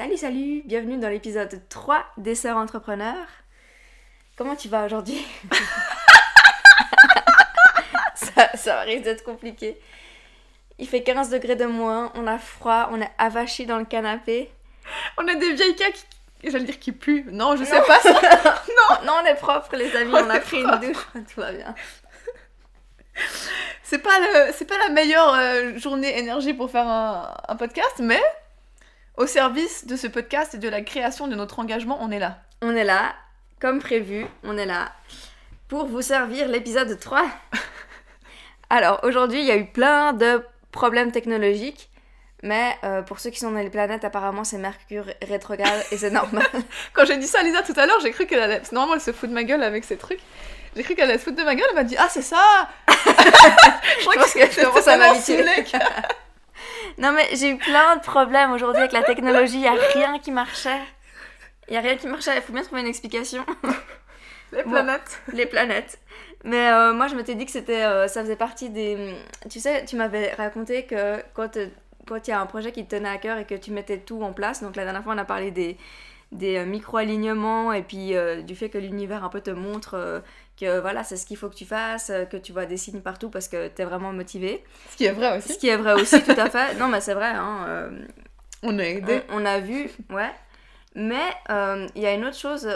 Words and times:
Salut, 0.00 0.16
salut, 0.16 0.62
bienvenue 0.64 0.96
dans 0.96 1.10
l'épisode 1.10 1.60
3 1.68 2.02
des 2.16 2.34
Sœurs 2.34 2.56
Entrepreneurs. 2.56 3.26
Comment 4.34 4.56
tu 4.56 4.66
vas 4.68 4.86
aujourd'hui? 4.86 5.22
Ça, 8.14 8.48
ça 8.56 8.80
risque 8.80 9.02
d'être 9.04 9.24
compliqué. 9.24 9.78
Il 10.78 10.88
fait 10.88 11.02
15 11.02 11.28
degrés 11.28 11.54
de 11.54 11.66
moins, 11.66 12.10
on 12.14 12.26
a 12.26 12.38
froid, 12.38 12.88
on 12.92 13.02
est 13.02 13.10
avachi 13.18 13.66
dans 13.66 13.76
le 13.76 13.84
canapé. 13.84 14.50
On 15.18 15.28
a 15.28 15.34
des 15.34 15.52
vieilles 15.52 15.76
cas 15.76 15.90
qui. 15.90 16.02
J'allais 16.50 16.64
dire 16.64 16.78
qui 16.78 16.92
puent. 16.92 17.26
Non, 17.30 17.56
je 17.58 17.64
sais 17.64 17.82
pas 17.82 18.00
ça. 18.00 18.12
non, 18.68 19.04
non, 19.04 19.12
on 19.22 19.26
est 19.26 19.34
propre, 19.34 19.76
les 19.76 19.94
amis, 19.94 20.14
on, 20.14 20.24
On 20.24 20.30
a 20.30 20.40
pris 20.40 20.62
une 20.62 20.80
douche, 20.80 21.08
tout 21.34 21.42
va 21.42 21.52
bien. 21.52 21.74
C'est 23.82 23.98
pas, 23.98 24.18
le... 24.18 24.52
c'est 24.54 24.64
pas 24.64 24.78
la 24.78 24.88
meilleure 24.88 25.34
euh, 25.34 25.76
journée 25.76 26.18
énergie 26.18 26.54
pour 26.54 26.70
faire 26.70 26.88
un, 26.88 27.34
un 27.48 27.56
podcast, 27.56 27.96
mais 27.98 28.22
au 29.20 29.26
service 29.26 29.86
de 29.86 29.96
ce 29.96 30.06
podcast 30.06 30.54
et 30.54 30.58
de 30.58 30.68
la 30.68 30.80
création 30.80 31.28
de 31.28 31.36
notre 31.36 31.58
engagement, 31.58 31.98
on 32.00 32.10
est 32.10 32.18
là. 32.18 32.38
On 32.62 32.74
est 32.74 32.84
là, 32.84 33.14
comme 33.60 33.78
prévu, 33.78 34.24
on 34.44 34.56
est 34.56 34.64
là 34.64 34.92
pour 35.68 35.84
vous 35.86 36.00
servir 36.00 36.48
l'épisode 36.48 36.98
3. 36.98 37.26
Alors, 38.70 39.00
aujourd'hui, 39.02 39.40
il 39.40 39.44
y 39.44 39.50
a 39.50 39.58
eu 39.58 39.66
plein 39.66 40.14
de 40.14 40.42
problèmes 40.72 41.12
technologiques, 41.12 41.90
mais 42.42 42.74
euh, 42.82 43.02
pour 43.02 43.20
ceux 43.20 43.28
qui 43.28 43.38
sont 43.38 43.50
dans 43.50 43.58
les 43.58 43.68
planètes, 43.68 44.06
apparemment, 44.06 44.42
c'est 44.42 44.56
Mercure 44.56 45.04
rétrograde 45.20 45.84
et 45.92 45.98
c'est 45.98 46.10
normal. 46.10 46.46
Quand 46.94 47.04
j'ai 47.04 47.18
dit 47.18 47.26
ça 47.26 47.40
à 47.40 47.42
Lisa 47.42 47.62
tout 47.62 47.74
à 47.76 47.84
l'heure, 47.84 48.00
j'ai 48.00 48.12
cru 48.12 48.24
qu'elle 48.24 48.40
allait. 48.40 48.60
que 48.60 48.74
Normalement, 48.74 48.94
elle 48.94 49.02
se 49.02 49.12
fout 49.12 49.28
de 49.28 49.34
ma 49.34 49.44
gueule 49.44 49.62
avec 49.62 49.84
ces 49.84 49.98
trucs. 49.98 50.20
J'ai 50.74 50.82
cru 50.82 50.94
qu'elle 50.94 51.10
allait 51.10 51.18
se 51.18 51.24
foutre 51.24 51.36
de 51.36 51.44
ma 51.44 51.54
gueule, 51.54 51.66
elle 51.68 51.76
m'a 51.76 51.84
dit 51.84 51.96
Ah, 51.98 52.08
c'est 52.08 52.22
ça 52.22 52.70
Je 52.88 54.06
crois 54.06 54.14
que 54.16 54.30
je 54.30 54.64
commence 54.64 54.88
à 54.88 54.96
vraiment 54.96 55.12
m'habituer. 55.12 55.44
Non, 56.98 57.12
mais 57.12 57.28
j'ai 57.34 57.50
eu 57.50 57.56
plein 57.58 57.96
de 57.96 58.00
problèmes 58.02 58.52
aujourd'hui 58.52 58.80
avec 58.80 58.92
la 58.92 59.02
technologie, 59.02 59.56
il 59.56 59.60
n'y 59.62 59.68
a 59.68 59.72
rien 59.94 60.18
qui 60.18 60.30
marchait. 60.30 60.80
Il 61.68 61.72
n'y 61.72 61.76
a 61.76 61.80
rien 61.80 61.96
qui 61.96 62.06
marchait, 62.08 62.34
il 62.36 62.42
faut 62.42 62.52
bien 62.52 62.62
trouver 62.62 62.80
une 62.82 62.86
explication. 62.88 63.44
Les 64.52 64.64
Bon. 64.64 64.70
planètes. 64.70 65.22
les 65.32 65.46
planètes. 65.46 65.98
Mais 66.42 66.68
euh, 66.70 66.92
moi, 66.92 67.06
je 67.06 67.14
m'étais 67.14 67.36
dit 67.36 67.46
que 67.46 67.52
c'était, 67.52 67.84
euh, 67.84 68.08
ça 68.08 68.22
faisait 68.22 68.34
partie 68.34 68.68
des. 68.68 69.14
Tu 69.48 69.60
sais, 69.60 69.84
tu 69.84 69.94
m'avais 69.94 70.34
raconté 70.34 70.86
que 70.86 71.22
quand 71.34 71.56
euh, 71.56 71.68
quand 72.08 72.26
il 72.26 72.30
y 72.30 72.32
a 72.32 72.40
un 72.40 72.46
projet 72.46 72.72
qui 72.72 72.84
te 72.84 72.96
tenait 72.96 73.08
à 73.10 73.18
cœur 73.18 73.38
et 73.38 73.44
que 73.44 73.54
tu 73.54 73.70
mettais 73.70 73.98
tout 73.98 74.20
en 74.24 74.32
place. 74.32 74.60
Donc 74.62 74.74
la 74.74 74.82
dernière 74.82 75.04
fois, 75.04 75.14
on 75.14 75.18
a 75.18 75.24
parlé 75.24 75.52
des 75.52 75.76
des 76.32 76.56
euh, 76.58 76.64
micro-alignements 76.66 77.72
et 77.72 77.82
puis 77.82 78.14
euh, 78.14 78.42
du 78.42 78.54
fait 78.54 78.68
que 78.68 78.78
l'univers 78.78 79.24
un 79.24 79.28
peu 79.28 79.40
te 79.40 79.50
montre 79.50 79.94
euh, 79.94 80.20
que 80.60 80.78
voilà, 80.80 81.02
c'est 81.04 81.16
ce 81.16 81.26
qu'il 81.26 81.36
faut 81.36 81.48
que 81.48 81.54
tu 81.56 81.64
fasses, 81.64 82.12
que 82.30 82.36
tu 82.36 82.52
vois 82.52 82.66
des 82.66 82.76
signes 82.76 83.00
partout 83.00 83.30
parce 83.30 83.48
que 83.48 83.68
tu 83.68 83.82
es 83.82 83.84
vraiment 83.84 84.12
motivé. 84.12 84.62
Ce 84.90 84.96
qui 84.96 85.04
est 85.06 85.12
vrai 85.12 85.38
aussi. 85.38 85.52
Ce 85.54 85.58
qui 85.58 85.68
est 85.68 85.76
vrai 85.76 85.94
aussi, 85.94 86.22
tout 86.22 86.30
à 86.36 86.48
fait. 86.50 86.74
Non, 86.74 86.88
mais 86.88 87.00
c'est 87.00 87.14
vrai, 87.14 87.30
hein, 87.34 87.64
euh, 87.66 87.90
On 88.62 88.78
a 88.78 88.82
aidé. 88.84 89.22
on, 89.30 89.42
on 89.42 89.44
a 89.46 89.58
vu, 89.58 89.88
ouais. 90.10 90.30
Mais 90.96 91.22
il 91.94 92.02
y 92.02 92.06
a 92.06 92.12
une 92.14 92.24
autre 92.24 92.36
chose 92.36 92.68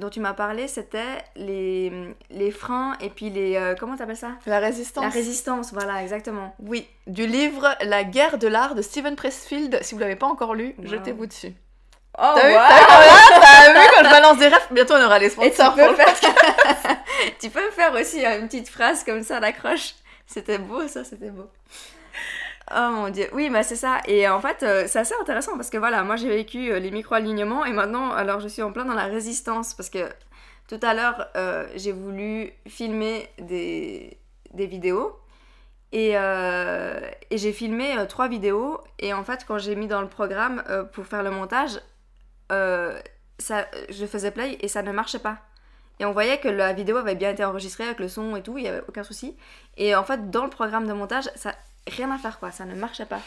dont 0.00 0.08
tu 0.08 0.18
m'as 0.18 0.32
parlé, 0.32 0.66
c'était 0.66 1.18
les, 1.36 1.92
les 2.30 2.50
freins 2.50 2.96
et 3.02 3.10
puis 3.10 3.28
les... 3.28 3.74
comment 3.78 3.96
t'appelles 3.96 4.16
ça? 4.16 4.30
La 4.46 4.60
résistance. 4.60 5.04
La 5.04 5.10
résistance, 5.10 5.72
voilà, 5.74 6.02
exactement. 6.02 6.54
Oui, 6.58 6.86
du 7.06 7.26
livre 7.26 7.76
La 7.84 8.02
guerre 8.02 8.38
de 8.38 8.48
l'art 8.48 8.74
de 8.74 8.80
Steven 8.80 9.14
Pressfield. 9.14 9.78
Si 9.82 9.94
vous 9.94 10.00
l'avez 10.00 10.16
pas 10.16 10.26
encore 10.26 10.54
lu, 10.54 10.74
Wow. 10.78 10.86
jetez-vous 10.86 11.26
dessus. 11.26 11.52
Oh, 12.16 12.32
T'as 12.36 12.48
vu, 12.48 12.54
wow. 12.54 12.60
t'as 13.40 13.72
vu, 13.72 13.88
quand 13.94 14.04
je 14.04 14.10
balance 14.10 14.38
des 14.38 14.48
rêves 14.48 14.66
Bientôt 14.70 14.94
on 14.94 15.04
aura 15.04 15.18
les 15.18 15.26
Et 15.26 15.30
tu 15.30 15.56
sponsors. 15.56 15.74
peux, 15.74 15.94
faire... 15.94 16.14
tu 17.40 17.50
peux 17.50 17.70
faire 17.72 17.92
aussi 17.94 18.24
une 18.24 18.46
petite 18.46 18.68
phrase 18.68 19.02
comme 19.04 19.22
ça, 19.22 19.40
d'accroche. 19.40 19.94
C'était 20.26 20.58
beau, 20.58 20.86
ça, 20.88 21.02
c'était 21.04 21.30
beau. 21.30 21.48
Oh 22.74 22.88
mon 22.90 23.08
dieu, 23.10 23.28
oui, 23.32 23.50
bah 23.50 23.62
c'est 23.62 23.76
ça. 23.76 23.98
Et 24.06 24.26
en 24.28 24.40
fait, 24.40 24.62
euh, 24.62 24.84
c'est 24.86 25.00
assez 25.00 25.14
intéressant 25.20 25.56
parce 25.56 25.68
que 25.70 25.76
voilà, 25.76 26.02
moi 26.02 26.16
j'ai 26.16 26.28
vécu 26.28 26.70
euh, 26.72 26.78
les 26.78 26.90
micro-alignements 26.90 27.64
et 27.66 27.72
maintenant, 27.72 28.10
alors 28.12 28.40
je 28.40 28.48
suis 28.48 28.62
en 28.62 28.72
plein 28.72 28.84
dans 28.86 28.94
la 28.94 29.04
résistance 29.04 29.74
parce 29.74 29.90
que 29.90 30.08
tout 30.68 30.80
à 30.82 30.94
l'heure, 30.94 31.28
euh, 31.36 31.66
j'ai 31.74 31.92
voulu 31.92 32.52
filmer 32.66 33.28
des, 33.38 34.16
des 34.54 34.66
vidéos 34.66 35.18
et, 35.92 36.12
euh, 36.14 37.00
et 37.30 37.36
j'ai 37.38 37.52
filmé 37.52 37.98
euh, 37.98 38.06
trois 38.06 38.28
vidéos. 38.28 38.80
Et 38.98 39.12
en 39.12 39.24
fait, 39.24 39.44
quand 39.46 39.58
j'ai 39.58 39.76
mis 39.76 39.86
dans 39.86 40.00
le 40.00 40.08
programme 40.08 40.62
euh, 40.70 40.84
pour 40.84 41.04
faire 41.06 41.22
le 41.22 41.30
montage, 41.30 41.80
euh, 42.54 43.00
ça, 43.38 43.66
je 43.90 44.06
faisais 44.06 44.30
play 44.30 44.58
et 44.60 44.68
ça 44.68 44.82
ne 44.82 44.92
marchait 44.92 45.18
pas. 45.18 45.38
Et 46.00 46.04
on 46.04 46.12
voyait 46.12 46.38
que 46.38 46.48
la 46.48 46.72
vidéo 46.72 46.96
avait 46.96 47.14
bien 47.14 47.30
été 47.30 47.44
enregistrée 47.44 47.84
avec 47.84 48.00
le 48.00 48.08
son 48.08 48.34
et 48.36 48.42
tout, 48.42 48.58
il 48.58 48.62
n'y 48.62 48.68
avait 48.68 48.82
aucun 48.88 49.04
souci. 49.04 49.36
Et 49.76 49.94
en 49.94 50.04
fait, 50.04 50.30
dans 50.30 50.44
le 50.44 50.50
programme 50.50 50.86
de 50.86 50.92
montage, 50.92 51.30
ça 51.36 51.54
rien 51.86 52.10
à 52.10 52.18
faire 52.18 52.38
quoi, 52.38 52.50
ça 52.50 52.64
ne 52.64 52.74
marchait 52.74 53.06
pas. 53.06 53.20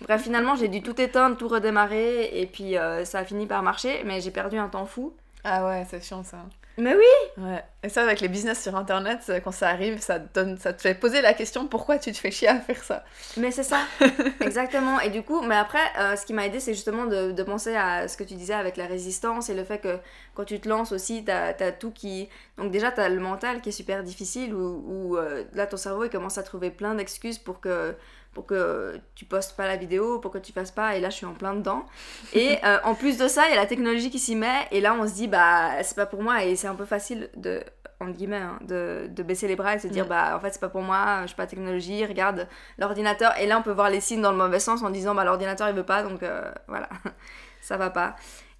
Bref, 0.00 0.22
finalement, 0.22 0.56
j'ai 0.56 0.68
dû 0.68 0.82
tout 0.82 0.98
éteindre, 1.00 1.36
tout 1.36 1.48
redémarrer, 1.48 2.40
et 2.40 2.46
puis 2.46 2.78
euh, 2.78 3.04
ça 3.04 3.18
a 3.18 3.24
fini 3.24 3.46
par 3.46 3.62
marcher, 3.62 4.02
mais 4.04 4.20
j'ai 4.20 4.30
perdu 4.30 4.56
un 4.56 4.68
temps 4.68 4.86
fou. 4.86 5.14
Ah 5.44 5.66
ouais, 5.66 5.86
c'est 5.88 6.02
chiant 6.02 6.24
ça. 6.24 6.38
Mais 6.80 6.94
oui 6.94 7.42
Ouais. 7.42 7.62
Et 7.82 7.88
ça, 7.88 8.02
avec 8.02 8.20
les 8.20 8.28
business 8.28 8.62
sur 8.62 8.76
internet, 8.76 9.20
euh, 9.28 9.40
quand 9.40 9.52
ça 9.52 9.68
arrive, 9.68 10.00
ça 10.00 10.18
te, 10.20 10.34
donne, 10.34 10.58
ça 10.58 10.72
te 10.72 10.82
fait 10.82 10.94
poser 10.94 11.22
la 11.22 11.32
question 11.34 11.66
pourquoi 11.66 11.98
tu 11.98 12.12
te 12.12 12.18
fais 12.18 12.30
chier 12.30 12.48
à 12.48 12.60
faire 12.60 12.82
ça? 12.82 13.04
Mais 13.36 13.50
c'est 13.50 13.62
ça, 13.62 13.80
exactement. 14.40 15.00
Et 15.00 15.10
du 15.10 15.22
coup, 15.22 15.40
mais 15.42 15.56
après, 15.56 15.78
euh, 15.98 16.16
ce 16.16 16.26
qui 16.26 16.34
m'a 16.34 16.46
aidé, 16.46 16.60
c'est 16.60 16.74
justement 16.74 17.06
de, 17.06 17.32
de 17.32 17.42
penser 17.42 17.76
à 17.76 18.08
ce 18.08 18.16
que 18.16 18.24
tu 18.24 18.34
disais 18.34 18.54
avec 18.54 18.76
la 18.76 18.86
résistance 18.86 19.48
et 19.48 19.54
le 19.54 19.64
fait 19.64 19.78
que 19.78 19.98
quand 20.34 20.44
tu 20.44 20.60
te 20.60 20.68
lances 20.68 20.92
aussi, 20.92 21.24
t'as 21.24 21.54
as 21.58 21.72
tout 21.72 21.90
qui. 21.90 22.28
Donc, 22.58 22.70
déjà, 22.70 22.90
t'as 22.90 23.08
le 23.08 23.20
mental 23.20 23.60
qui 23.60 23.70
est 23.70 23.72
super 23.72 24.02
difficile 24.02 24.54
où, 24.54 24.84
où, 24.86 25.16
euh, 25.16 25.44
là, 25.54 25.66
ton 25.66 25.76
cerveau, 25.76 26.04
il 26.04 26.10
commence 26.10 26.38
à 26.38 26.42
trouver 26.42 26.70
plein 26.70 26.94
d'excuses 26.94 27.38
pour 27.38 27.60
que 27.60 27.94
pour 28.32 28.46
que 28.46 28.98
tu 29.14 29.24
postes 29.24 29.56
pas 29.56 29.66
la 29.66 29.76
vidéo, 29.76 30.18
pour 30.20 30.30
que 30.30 30.38
tu 30.38 30.52
fasses 30.52 30.70
pas, 30.70 30.96
et 30.96 31.00
là 31.00 31.10
je 31.10 31.16
suis 31.16 31.26
en 31.26 31.34
plein 31.34 31.54
dedans. 31.54 31.84
Et 32.32 32.58
euh, 32.64 32.78
en 32.84 32.94
plus 32.94 33.18
de 33.18 33.28
ça, 33.28 33.46
il 33.48 33.50
y 33.50 33.52
a 33.54 33.60
la 33.60 33.66
technologie 33.66 34.10
qui 34.10 34.18
s'y 34.18 34.36
met, 34.36 34.66
et 34.70 34.80
là 34.80 34.94
on 34.94 35.06
se 35.06 35.14
dit, 35.14 35.28
bah 35.28 35.82
c'est 35.82 35.96
pas 35.96 36.06
pour 36.06 36.22
moi, 36.22 36.44
et 36.44 36.56
c'est 36.56 36.68
un 36.68 36.74
peu 36.74 36.84
facile 36.84 37.28
de, 37.36 37.62
entre 38.00 38.12
guillemets, 38.12 38.36
hein, 38.36 38.58
de, 38.62 39.08
de 39.10 39.22
baisser 39.22 39.48
les 39.48 39.56
bras 39.56 39.74
et 39.74 39.78
se 39.78 39.88
dire, 39.88 40.06
Mm. 40.06 40.08
bah 40.08 40.36
en 40.36 40.40
fait 40.40 40.52
c'est 40.52 40.60
pas 40.60 40.68
pour 40.68 40.82
moi, 40.82 41.20
je 41.22 41.28
suis 41.28 41.36
pas 41.36 41.46
technologie, 41.46 42.04
regarde 42.06 42.48
l'ordinateur, 42.78 43.36
et 43.38 43.46
là 43.46 43.58
on 43.58 43.62
peut 43.62 43.72
voir 43.72 43.90
les 43.90 44.00
signes 44.00 44.22
dans 44.22 44.32
le 44.32 44.38
mauvais 44.38 44.60
sens 44.60 44.82
en 44.82 44.90
disant, 44.90 45.14
bah 45.14 45.24
l'ordinateur 45.24 45.68
il 45.68 45.74
veut 45.74 45.84
pas, 45.84 46.02
donc 46.02 46.22
euh, 46.22 46.50
voilà, 46.68 46.88
ça 47.60 47.76
va 47.76 47.90
pas. 47.90 48.16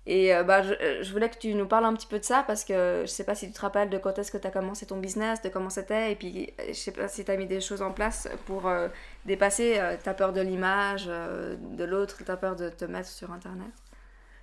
Et 0.06 0.34
euh, 0.34 0.42
bah, 0.42 0.62
je, 0.62 0.72
je 1.02 1.12
voulais 1.12 1.28
que 1.28 1.36
tu 1.38 1.54
nous 1.54 1.66
parles 1.66 1.84
un 1.84 1.92
petit 1.94 2.06
peu 2.06 2.18
de 2.18 2.24
ça 2.24 2.42
parce 2.46 2.64
que 2.64 3.02
je 3.02 3.06
sais 3.06 3.22
pas 3.22 3.34
si 3.34 3.46
tu 3.46 3.52
te 3.52 3.60
rappelles 3.60 3.90
de 3.90 3.98
quand 3.98 4.18
est-ce 4.18 4.32
que 4.32 4.38
tu 4.38 4.46
as 4.46 4.50
commencé 4.50 4.86
ton 4.86 4.96
business, 4.96 5.42
de 5.42 5.50
comment 5.50 5.70
c'était, 5.70 6.10
et 6.10 6.16
puis 6.16 6.52
je 6.68 6.72
sais 6.72 6.90
pas 6.90 7.06
si 7.06 7.24
tu 7.24 7.30
as 7.30 7.36
mis 7.36 7.46
des 7.46 7.60
choses 7.60 7.82
en 7.82 7.92
place 7.92 8.26
pour 8.46 8.66
euh, 8.66 8.88
dépasser 9.24 9.78
euh, 9.78 9.96
ta 10.02 10.14
peur 10.14 10.32
de 10.32 10.40
l'image, 10.40 11.04
euh, 11.08 11.56
de 11.58 11.84
l'autre, 11.84 12.22
ta 12.24 12.36
peur 12.36 12.56
de 12.56 12.68
te 12.68 12.84
mettre 12.84 13.08
sur 13.08 13.32
internet. 13.32 13.70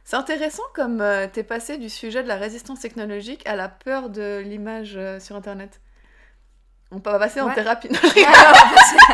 C'est 0.07 0.15
intéressant 0.15 0.63
comme 0.73 1.01
euh, 1.01 1.27
t'es 1.27 1.43
passé 1.43 1.77
du 1.77 1.89
sujet 1.89 2.23
de 2.23 2.29
la 2.29 2.37
résistance 2.37 2.79
technologique 2.79 3.45
à 3.45 3.57
la 3.57 3.67
peur 3.67 4.09
de 4.09 4.41
l'image 4.41 4.93
euh, 4.95 5.19
sur 5.19 5.35
internet. 5.35 5.81
On 6.91 7.01
peut 7.01 7.11
passer 7.19 7.41
en 7.41 7.49
thérapie. 7.49 7.89
alors, 8.15 8.55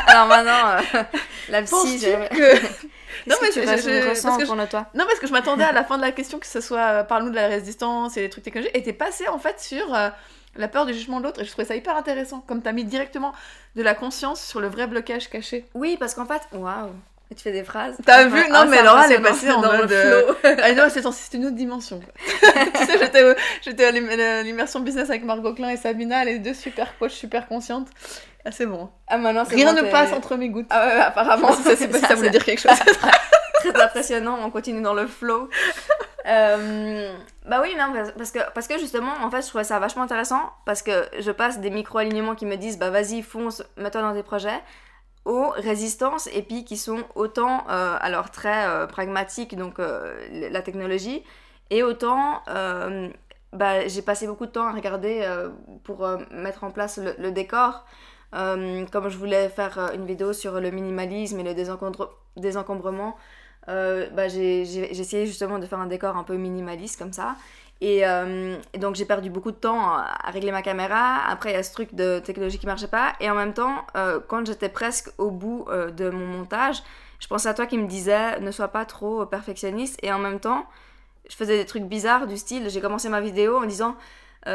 alors 0.05 0.27
maintenant, 0.27 0.69
euh, 0.69 1.03
la 1.49 1.63
psy, 1.63 1.99
que... 1.99 2.05
Qu'est-ce 3.25 3.41
mais 3.41 3.49
que 3.49 3.53
tu 3.53 4.45
je- 4.45 4.65
toi? 4.69 4.85
Non, 4.93 5.05
parce 5.05 5.19
que 5.19 5.25
je 5.25 5.31
m'attendais 5.31 5.63
à 5.63 5.71
la 5.71 5.83
fin 5.85 5.97
de 5.97 6.03
la 6.03 6.11
question 6.11 6.37
que 6.37 6.45
ce 6.45 6.61
soit 6.61 7.03
parle-nous 7.05 7.31
de 7.31 7.35
la 7.35 7.47
résistance 7.47 8.15
et 8.17 8.21
des 8.21 8.29
trucs 8.29 8.43
technologiques. 8.43 8.77
Et 8.77 8.83
t'es 8.83 8.93
passé 8.93 9.27
en 9.27 9.39
fait 9.39 9.59
sur 9.59 9.95
la 10.55 10.67
peur 10.67 10.85
du 10.85 10.93
jugement 10.93 11.19
de 11.19 11.25
l'autre. 11.25 11.41
Et 11.41 11.45
je 11.45 11.51
trouvais 11.51 11.67
ça 11.67 11.75
hyper 11.75 11.95
intéressant. 11.95 12.43
Comme 12.47 12.61
t'as 12.61 12.71
mis 12.71 12.83
directement 12.85 13.33
de 13.75 13.83
la 13.83 13.93
conscience 13.95 14.41
sur 14.43 14.59
le 14.59 14.67
vrai 14.67 14.87
blocage 14.87 15.29
caché. 15.29 15.65
Oui, 15.73 15.97
parce 15.99 16.13
qu'en 16.13 16.25
fait, 16.25 16.41
waouh, 16.51 16.91
tu 17.35 17.41
fais 17.41 17.51
des 17.51 17.63
phrases. 17.63 17.97
T'as 18.05 18.25
vu 18.25 18.39
Non, 18.49 18.55
Ah, 18.59 18.65
mais 18.65 18.77
c'est 18.77 18.83
Laura, 18.83 19.05
elle 19.07 19.11
est 19.13 19.19
passée 19.19 19.49
en 19.51 19.61
Dans 19.61 19.71
mode, 19.77 19.89
le 19.89 19.95
euh, 19.95 20.33
flow. 20.33 20.49
Ah 20.63 20.73
non, 20.73 20.83
c'est 20.89 21.33
une 21.37 21.45
autre 21.47 21.55
dimension. 21.55 21.99
tu 22.27 22.85
sais, 22.85 23.35
j'étais 23.63 23.85
à 23.85 23.91
l'im- 23.91 24.07
à 24.09 24.43
l'immersion 24.43 24.79
business 24.81 25.09
avec 25.09 25.23
Margot 25.23 25.53
Klein 25.53 25.69
et 25.69 25.77
Sabina, 25.77 26.23
les 26.25 26.37
deux 26.39 26.53
super 26.53 26.95
coachs, 26.99 27.11
super 27.11 27.47
conscientes. 27.47 27.87
Ah, 28.45 28.51
c'est 28.51 28.65
bon. 28.65 28.89
Ah, 29.07 29.17
maintenant, 29.17 29.45
Rien 29.45 29.73
bon, 29.73 29.81
ne 29.83 29.89
passe 29.89 30.11
entre 30.13 30.35
mes 30.35 30.49
gouttes. 30.49 30.67
Ah 30.69 30.85
ouais, 30.85 31.01
apparemment. 31.01 31.51
Ça, 31.63 31.87
pas 31.87 31.97
ça 32.07 32.13
voulait 32.15 32.29
dire 32.29 32.43
quelque 32.43 32.59
chose. 32.61 32.77
très 33.55 33.81
impressionnant, 33.81 34.37
on 34.43 34.51
continue 34.51 34.81
dans 34.81 34.93
le 34.93 35.07
flow. 35.07 35.49
Euh, 36.25 37.17
bah 37.45 37.59
oui, 37.61 37.75
parce- 38.17 38.31
que, 38.31 38.39
parce 38.53 38.67
que 38.67 38.77
justement, 38.77 39.11
en 39.21 39.29
fait, 39.29 39.41
je 39.41 39.47
trouvais 39.47 39.65
ça 39.65 39.79
vachement 39.79 40.03
intéressant 40.03 40.53
parce 40.65 40.81
que 40.81 40.91
je 41.19 41.31
passe 41.31 41.59
des 41.59 41.69
micro-alignements 41.69 42.35
qui 42.35 42.45
me 42.45 42.55
disent, 42.55 42.79
bah 42.79 42.89
vas-y, 42.89 43.21
fonce, 43.21 43.63
mets-toi 43.77 44.01
dans 44.01 44.13
tes 44.13 44.23
projets, 44.23 44.61
aux 45.25 45.49
résistances 45.49 46.27
et 46.33 46.41
puis 46.41 46.63
qui 46.65 46.77
sont 46.77 47.03
autant, 47.15 47.65
euh, 47.69 47.97
alors 47.99 48.31
très 48.31 48.67
euh, 48.67 48.87
pragmatiques, 48.87 49.55
donc 49.57 49.79
la 49.79 50.61
technologie, 50.61 51.23
et 51.69 51.83
autant, 51.83 52.41
bah, 53.51 53.87
j'ai 53.87 54.01
passé 54.01 54.27
beaucoup 54.27 54.45
de 54.45 54.51
temps 54.51 54.67
à 54.67 54.71
regarder 54.71 55.27
pour 55.83 56.07
mettre 56.31 56.63
en 56.63 56.71
place 56.71 56.99
le, 56.99 57.31
décor. 57.31 57.85
Comme 58.31 59.09
je 59.09 59.17
voulais 59.17 59.49
faire 59.49 59.91
une 59.93 60.05
vidéo 60.05 60.33
sur 60.33 60.59
le 60.59 60.71
minimalisme 60.71 61.39
et 61.39 61.43
le 61.43 61.53
désencombre- 61.53 62.11
désencombrement, 62.37 63.15
euh, 63.69 64.09
bah, 64.09 64.27
j'ai 64.27 64.61
essayé 64.61 65.25
justement 65.25 65.59
de 65.59 65.65
faire 65.65 65.79
un 65.79 65.87
décor 65.87 66.17
un 66.17 66.23
peu 66.23 66.35
minimaliste 66.35 66.97
comme 66.97 67.13
ça. 67.13 67.35
Et, 67.83 68.07
euh, 68.07 68.55
donc 68.77 68.95
j'ai 68.95 69.03
perdu 69.03 69.29
beaucoup 69.29 69.51
de 69.51 69.57
temps 69.57 69.97
à 69.97 70.31
régler 70.31 70.53
ma 70.53 70.61
caméra. 70.61 71.17
Après, 71.27 71.51
il 71.51 71.53
y 71.53 71.57
a 71.57 71.63
ce 71.63 71.73
truc 71.73 71.93
de 71.93 72.19
technologie 72.19 72.57
qui 72.57 72.65
marchait 72.65 72.87
pas. 72.87 73.11
Et 73.19 73.29
en 73.29 73.35
même 73.35 73.53
temps, 73.53 73.85
euh, 73.97 74.21
quand 74.25 74.45
j'étais 74.45 74.69
presque 74.69 75.09
au 75.17 75.31
bout 75.31 75.65
euh, 75.67 75.91
de 75.91 76.09
mon 76.09 76.25
montage, 76.25 76.81
je 77.19 77.27
pensais 77.27 77.49
à 77.49 77.53
toi 77.53 77.65
qui 77.65 77.77
me 77.77 77.85
disais 77.85 78.39
ne 78.39 78.51
sois 78.51 78.69
pas 78.69 78.85
trop 78.85 79.25
perfectionniste 79.25 79.99
et 80.01 80.13
en 80.13 80.19
même 80.19 80.39
temps, 80.39 80.65
je 81.29 81.35
faisais 81.35 81.57
des 81.57 81.65
trucs 81.65 81.83
bizarres 81.83 82.25
du 82.25 82.37
style, 82.37 82.69
j'ai 82.69 82.79
commencé 82.79 83.09
ma 83.09 83.19
vidéo 83.19 83.57
en 83.57 83.65
disant 83.65 83.95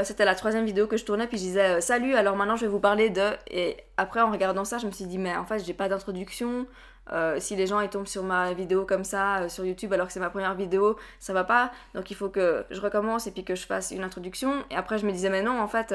c'était 0.02 0.26
la 0.26 0.34
troisième 0.34 0.66
vidéo 0.66 0.86
que 0.86 0.98
je 0.98 1.04
tournais, 1.06 1.26
puis 1.26 1.38
je 1.38 1.44
disais 1.44 1.80
salut, 1.80 2.14
alors 2.14 2.36
maintenant 2.36 2.56
je 2.56 2.66
vais 2.66 2.70
vous 2.70 2.78
parler 2.78 3.08
de. 3.08 3.22
Et 3.50 3.78
après, 3.96 4.20
en 4.20 4.30
regardant 4.30 4.66
ça, 4.66 4.76
je 4.76 4.86
me 4.86 4.90
suis 4.90 5.06
dit, 5.06 5.16
mais 5.16 5.34
en 5.34 5.46
fait, 5.46 5.64
j'ai 5.64 5.72
pas 5.72 5.88
d'introduction. 5.88 6.66
Euh, 7.12 7.36
si 7.40 7.56
les 7.56 7.66
gens 7.66 7.80
ils 7.80 7.88
tombent 7.88 8.06
sur 8.06 8.22
ma 8.22 8.52
vidéo 8.52 8.84
comme 8.84 9.04
ça 9.04 9.48
sur 9.48 9.64
YouTube 9.64 9.92
alors 9.92 10.06
que 10.06 10.12
c'est 10.12 10.20
ma 10.20 10.30
première 10.30 10.54
vidéo, 10.54 10.96
ça 11.20 11.32
va 11.32 11.44
pas. 11.44 11.70
Donc 11.94 12.10
il 12.10 12.14
faut 12.14 12.28
que 12.28 12.64
je 12.70 12.80
recommence 12.80 13.26
et 13.26 13.30
puis 13.30 13.44
que 13.44 13.54
je 13.54 13.66
fasse 13.66 13.90
une 13.90 14.04
introduction. 14.04 14.64
Et 14.70 14.76
après, 14.76 14.98
je 14.98 15.06
me 15.06 15.12
disais, 15.12 15.30
mais 15.30 15.42
non, 15.42 15.60
en 15.60 15.68
fait. 15.68 15.94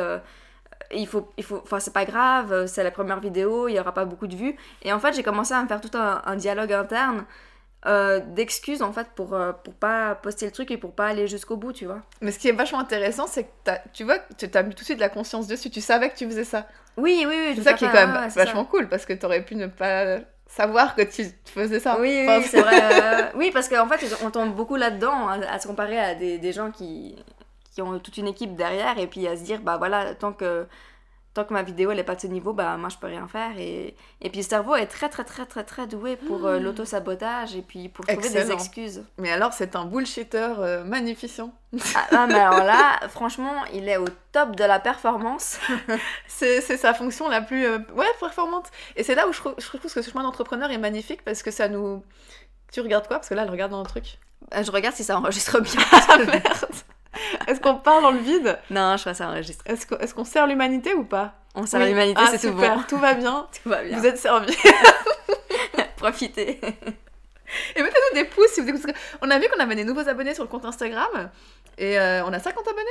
il 0.92 1.08
faut, 1.08 1.32
il 1.38 1.44
faut, 1.44 1.62
enfin 1.64 1.80
c'est 1.80 1.94
pas 1.94 2.06
grave, 2.06 2.66
c'est 2.68 2.84
la 2.84 2.92
première 2.92 3.20
vidéo, 3.20 3.68
il 3.68 3.74
y 3.74 3.80
aura 3.80 3.94
pas 3.94 4.06
beaucoup 4.06 4.28
de 4.28 4.36
vues. 4.36 4.56
Et 4.82 4.94
en 4.94 5.00
fait, 5.00 5.14
j'ai 5.14 5.24
commencé 5.24 5.54
à 5.54 5.62
me 5.62 5.68
faire 5.68 5.82
tout 5.82 5.96
un 5.98 6.36
dialogue 6.36 6.74
interne 6.74 7.26
euh, 7.86 8.22
d'excuses 8.26 8.82
en 8.82 8.94
fait 8.94 9.08
pour, 9.14 9.34
euh, 9.34 9.52
pour 9.52 9.74
pas 9.74 10.16
poster 10.16 10.46
le 10.46 10.54
truc 10.54 10.72
et 10.72 10.78
pour 10.78 10.94
pas 10.94 11.08
aller 11.08 11.28
jusqu'au 11.28 11.58
bout, 11.58 11.74
tu 11.74 11.86
vois. 11.86 12.02
Mais 12.22 12.32
ce 12.32 12.40
qui 12.40 12.48
est 12.48 12.54
vachement 12.54 12.80
intéressant, 12.80 13.28
c'est 13.28 13.44
que 13.44 13.72
tu 13.92 14.06
vois, 14.06 14.20
tu 14.38 14.50
as 14.54 14.64
mis 14.64 14.74
tout 14.74 14.80
de 14.80 14.86
suite 14.86 14.98
de 14.98 15.02
la 15.02 15.10
conscience 15.10 15.48
dessus, 15.48 15.70
tu 15.70 15.82
savais 15.82 16.10
que 16.10 16.16
tu 16.16 16.26
faisais 16.26 16.46
ça. 16.46 16.66
Oui, 16.96 17.26
oui, 17.28 17.36
oui. 17.48 17.54
C'est 17.58 17.64
ça 17.64 17.74
qui 17.74 17.84
est 17.84 17.90
quand 17.90 18.08
même 18.08 18.30
vachement 18.30 18.64
cool 18.64 18.88
parce 18.88 19.06
que 19.06 19.12
tu 19.12 19.26
aurais 19.26 19.44
pu 19.44 19.58
ne 19.58 19.68
pas 19.68 20.20
savoir 20.56 20.96
que 20.96 21.02
tu 21.02 21.26
faisais 21.46 21.80
ça. 21.80 22.00
Oui, 22.00 22.26
oui, 22.28 22.44
c'est 22.44 22.62
vrai. 22.62 22.82
Euh, 22.94 23.30
oui, 23.36 23.52
parce 23.52 23.70
qu'en 23.70 23.88
fait, 23.88 24.16
on 24.24 24.30
tombe 24.30 24.54
beaucoup 24.54 24.76
là-dedans 24.76 25.28
hein, 25.28 25.42
à, 25.50 25.60
se 25.60 25.68
comparer 25.68 25.98
à 25.98 26.16
des, 26.16 26.38
des 26.38 26.52
gens 26.52 26.72
qui, 26.72 27.16
qui 27.74 27.82
ont 27.82 27.98
toute 28.00 28.18
une 28.18 28.28
équipe 28.28 28.56
derrière 28.56 28.98
et 29.00 29.08
puis 29.08 29.28
à 29.28 29.36
se 29.36 29.44
dire, 29.44 29.62
bah 29.62 29.78
voilà, 29.78 30.14
tant 30.16 30.32
que 30.32 30.66
tant 31.34 31.44
que 31.44 31.54
ma 31.54 31.64
vidéo 31.64 31.92
elle 31.92 32.00
est 32.00 32.04
pas 32.04 32.16
de 32.16 32.22
ce 32.22 32.28
niveau, 32.28 32.54
bah 32.54 32.78
moi 32.78 32.90
je 32.90 32.98
peux 32.98 33.08
rien 33.08 33.28
faire. 33.28 33.58
Et, 33.58 33.96
et 34.22 34.30
puis 34.30 34.42
le 34.42 34.46
cerveau 34.46 34.76
est 34.76 34.86
très 34.86 35.10
très 35.10 35.24
très 35.24 35.46
très 35.46 35.64
très 35.64 35.88
doué 35.88 36.16
pour 36.16 36.46
euh, 36.46 36.60
mmh. 36.60 36.64
l'auto-sabotage 36.64 37.56
et 37.56 37.62
puis 37.62 37.90
pour 37.90 38.06
trouver 38.06 38.30
des 38.30 38.52
excuses. 38.52 39.04
Mais 39.18 39.32
alors 39.32 39.54
c'est 39.54 39.76
un 39.76 39.86
bullshitter 39.86 40.54
euh, 40.60 40.84
magnificent. 40.84 41.54
Ah, 41.96 42.08
ah, 42.12 42.28
mais 42.28 42.40
alors 42.40 42.64
là, 42.64 43.00
franchement, 43.10 43.66
il 43.74 43.90
est 43.90 43.98
au 43.98 44.06
top 44.32 44.56
de 44.56 44.64
la 44.64 44.80
performance. 44.80 45.60
c'est 46.28 46.62
sa 46.62 46.94
fonction 46.94 47.28
la 47.30 47.42
plus 47.42 47.66
euh, 47.66 47.80
ouais, 47.96 48.06
performante. 48.20 48.70
Et 48.96 49.04
c'est 49.04 49.16
là 49.16 49.28
où 49.28 49.34
je, 49.34 49.40
je 49.58 49.66
trouve 49.66 49.82
que 49.82 49.90
ce 49.90 50.02
chemin 50.04 50.22
d'entrepreneur 50.22 50.70
est 50.70 50.78
magnifique 50.78 51.24
parce 51.24 51.42
que 51.42 51.50
ça 51.50 51.68
nous... 51.70 52.04
Tu 52.72 52.82
regardes 52.82 53.08
quoi? 53.08 53.18
Parce 53.18 53.30
que 53.30 53.34
là, 53.34 53.44
elle 53.44 53.50
regarde 53.50 53.72
dans 53.72 53.82
le 53.82 53.88
truc. 53.88 54.20
Je 54.52 54.72
regarde 54.72 54.96
si 54.96 55.04
ça 55.04 55.18
enregistre 55.18 55.60
bien. 55.62 55.82
ah 56.10 56.18
merde 56.18 56.83
est-ce 57.48 57.60
qu'on 57.60 57.76
parle 57.76 58.04
dans 58.04 58.12
le 58.12 58.20
vide 58.20 58.60
Non, 58.70 58.96
je 58.98 59.02
crois 59.02 59.12
que 59.14 59.18
ça 59.18 59.28
enregistre. 59.28 59.64
Est-ce 59.68 60.14
qu'on 60.14 60.26
sert 60.26 60.48
l'humanité 60.48 60.94
ou 60.94 61.04
pas 61.04 61.36
On 61.56 61.66
sert 61.66 61.86
l'humanité, 61.86 62.22
ah, 62.24 62.30
c'est 62.32 62.48
tout 62.50 62.56
bon. 62.56 62.84
Tout 62.88 62.98
va 62.98 63.14
bien. 63.14 63.48
tout 63.64 63.70
va 63.70 63.84
bien. 63.84 63.98
Vous 63.98 64.06
êtes 64.06 64.18
servis. 64.18 64.58
Profitez. 65.98 66.60
Et 67.76 67.84
mettez-nous 67.84 68.16
des 68.16 68.26
pouces 68.26 68.52
si 68.52 68.62
vous 68.62 68.70
écoutez. 68.70 68.94
On 69.22 69.30
a 69.30 69.40
vu 69.40 69.48
qu'on 69.48 69.60
avait 69.60 69.76
des 69.76 69.84
nouveaux 69.84 70.08
abonnés 70.08 70.34
sur 70.34 70.44
le 70.44 70.50
compte 70.50 70.66
Instagram. 70.66 71.30
Et 71.78 72.00
euh, 72.00 72.26
on 72.26 72.34
a 72.34 72.40
50 72.40 72.68
abonnés. 72.68 72.86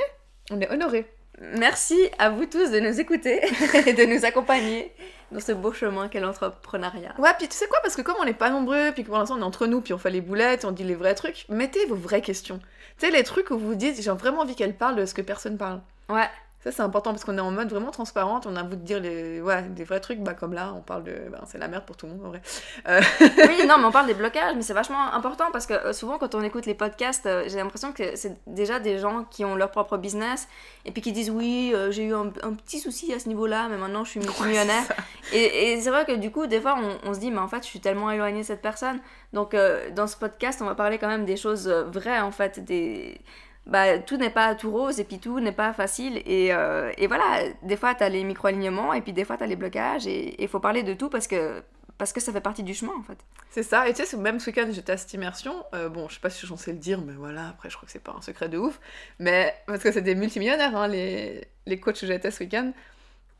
On 0.51 0.61
est 0.61 0.71
honorés. 0.71 1.05
Merci 1.41 1.97
à 2.19 2.29
vous 2.29 2.45
tous 2.45 2.71
de 2.71 2.79
nous 2.79 2.99
écouter 2.99 3.41
et 3.87 3.93
de 3.93 4.05
nous 4.05 4.23
accompagner 4.25 4.91
dans 5.31 5.39
ce 5.39 5.51
beau 5.51 5.73
chemin 5.73 6.07
qu'est 6.07 6.19
l'entrepreneuriat. 6.19 7.15
Ouais, 7.17 7.31
puis 7.37 7.47
tu 7.47 7.55
sais 7.55 7.67
quoi, 7.67 7.79
parce 7.81 7.95
que 7.95 8.01
comme 8.01 8.15
on 8.19 8.25
n'est 8.25 8.33
pas 8.33 8.49
nombreux, 8.49 8.91
puis 8.93 9.03
que 9.03 9.07
pour 9.09 9.17
l'instant 9.17 9.35
on 9.37 9.41
est 9.41 9.43
entre 9.43 9.65
nous, 9.65 9.81
puis 9.81 9.93
on 9.93 9.97
fait 9.97 10.11
les 10.11 10.21
boulettes, 10.21 10.63
on 10.63 10.71
dit 10.71 10.83
les 10.83 10.95
vrais 10.95 11.15
trucs, 11.15 11.45
mettez 11.49 11.85
vos 11.87 11.95
vraies 11.95 12.21
questions. 12.21 12.59
Tu 12.99 13.07
sais, 13.07 13.11
les 13.11 13.23
trucs 13.23 13.49
où 13.49 13.57
vous 13.57 13.69
vous 13.69 13.75
dites, 13.75 14.01
j'ai 14.01 14.11
vraiment 14.11 14.41
envie 14.41 14.55
qu'elle 14.55 14.75
parle 14.75 14.95
de 14.95 15.05
ce 15.05 15.13
que 15.13 15.21
personne 15.21 15.57
parle. 15.57 15.81
Ouais. 16.09 16.29
Ça, 16.63 16.71
c'est 16.71 16.81
important 16.81 17.11
parce 17.11 17.25
qu'on 17.25 17.37
est 17.37 17.41
en 17.41 17.51
mode 17.51 17.69
vraiment 17.69 17.91
transparente. 17.91 18.47
On 18.47 18.55
a 18.55 18.63
envie 18.63 18.77
de 18.77 18.83
dire 18.83 19.01
les, 19.01 19.41
ouais, 19.41 19.63
des 19.63 19.83
vrais 19.83 19.99
trucs, 19.99 20.19
bah, 20.19 20.33
comme 20.33 20.53
là, 20.53 20.73
on 20.73 20.79
parle 20.79 21.03
de. 21.03 21.13
Bah, 21.29 21.41
c'est 21.45 21.57
la 21.57 21.67
merde 21.67 21.83
pour 21.85 21.97
tout 21.97 22.05
le 22.05 22.13
monde, 22.13 22.25
en 22.25 22.29
vrai. 22.29 22.41
Euh, 22.87 23.01
oui, 23.19 23.67
non, 23.67 23.79
mais 23.79 23.85
on 23.85 23.91
parle 23.91 24.07
des 24.07 24.13
blocages, 24.13 24.55
mais 24.55 24.61
c'est 24.61 24.73
vachement 24.73 25.11
important 25.11 25.45
parce 25.51 25.65
que 25.65 25.73
euh, 25.73 25.91
souvent, 25.91 26.17
quand 26.17 26.35
on 26.35 26.41
écoute 26.41 26.65
les 26.65 26.73
podcasts, 26.73 27.25
euh, 27.25 27.43
j'ai 27.47 27.57
l'impression 27.57 27.91
que 27.91 28.15
c'est 28.15 28.37
déjà 28.47 28.79
des 28.79 28.97
gens 28.97 29.25
qui 29.25 29.43
ont 29.43 29.55
leur 29.55 29.71
propre 29.71 29.97
business 29.97 30.47
et 30.85 30.91
puis 30.91 31.01
qui 31.01 31.11
disent 31.11 31.31
Oui, 31.31 31.75
j'ai 31.89 32.05
eu 32.05 32.15
un, 32.15 32.29
petit 32.29 32.79
souci 32.79 33.11
à 33.11 33.19
ce 33.19 33.27
niveau-là, 33.27 33.67
mais 33.69 33.75
maintenant 33.75 34.05
je 34.05 34.11
suis 34.11 34.19
multimillionnaire. 34.21 34.85
et, 35.33 35.73
et 35.73 35.81
c'est 35.81 35.89
vrai 35.89 36.05
que 36.05 36.13
du 36.13 36.31
coup, 36.31 36.47
des 36.47 36.61
fois, 36.61 36.77
on, 36.79 37.09
on, 37.09 37.13
se 37.13 37.19
dit 37.19 37.29
Mais 37.29 37.39
en 37.39 37.49
fait, 37.49 37.63
je 37.63 37.67
suis 37.67 37.81
tellement 37.81 38.09
éloignée 38.09 38.41
de 38.41 38.45
cette 38.45 38.61
personne. 38.61 39.01
Donc, 39.33 39.53
dans 39.95 40.07
ce 40.07 40.15
podcast, 40.15 40.61
on 40.61 40.65
va 40.65 40.75
parler 40.75 40.97
quand 40.97 41.09
même 41.09 41.25
des 41.25 41.35
choses 41.35 41.67
vraies, 41.67 42.21
en 42.21 42.31
fait, 42.31 42.63
des 42.63 43.19
bah, 43.65 43.97
tout 43.99 44.17
n'est 44.17 44.29
pas 44.29 44.55
tout 44.55 44.71
rose 44.71 44.99
et 44.99 45.03
puis 45.03 45.19
tout 45.19 45.39
n'est 45.39 45.53
pas 45.53 45.73
facile. 45.73 46.21
Et, 46.25 46.53
euh, 46.53 46.91
et 46.97 47.07
voilà, 47.07 47.43
des 47.61 47.77
fois, 47.77 47.95
tu 47.95 48.03
as 48.03 48.09
les 48.09 48.23
micro-alignements 48.23 48.93
et 48.93 49.01
puis 49.01 49.13
des 49.13 49.23
fois, 49.23 49.37
tu 49.37 49.43
as 49.43 49.47
les 49.47 49.55
blocages. 49.55 50.05
Et 50.05 50.41
il 50.41 50.47
faut 50.47 50.59
parler 50.59 50.83
de 50.83 50.93
tout 50.93 51.09
parce 51.09 51.27
que, 51.27 51.63
parce 51.97 52.11
que 52.11 52.19
ça 52.19 52.33
fait 52.33 52.41
partie 52.41 52.63
du 52.63 52.73
chemin, 52.73 52.93
en 52.97 53.03
fait. 53.03 53.17
C'est 53.49 53.63
ça. 53.63 53.87
Et 53.87 53.93
tu 53.93 54.05
sais, 54.05 54.17
même 54.17 54.39
ce 54.39 54.49
week-end, 54.49 54.67
j'étais 54.71 54.91
à 54.91 54.97
cette 54.97 55.13
immersion. 55.13 55.63
Euh, 55.73 55.87
bon, 55.87 56.09
je 56.09 56.15
sais 56.15 56.19
pas 56.19 56.29
si 56.29 56.45
j'en 56.45 56.57
sais 56.57 56.73
le 56.73 56.77
dire, 56.77 56.99
mais 57.01 57.13
voilà, 57.13 57.49
après, 57.49 57.69
je 57.69 57.77
crois 57.77 57.85
que 57.85 57.91
c'est 57.91 58.03
pas 58.03 58.13
un 58.17 58.21
secret 58.21 58.49
de 58.49 58.57
ouf. 58.57 58.79
Mais 59.19 59.55
parce 59.65 59.81
que 59.81 59.91
c'est 59.91 60.01
des 60.01 60.15
multimillionnaires, 60.15 60.75
hein, 60.75 60.87
les, 60.87 61.47
les 61.65 61.79
coachs 61.79 61.99
que 61.99 62.07
j'étais 62.07 62.31
ce 62.31 62.43
week-end. 62.43 62.71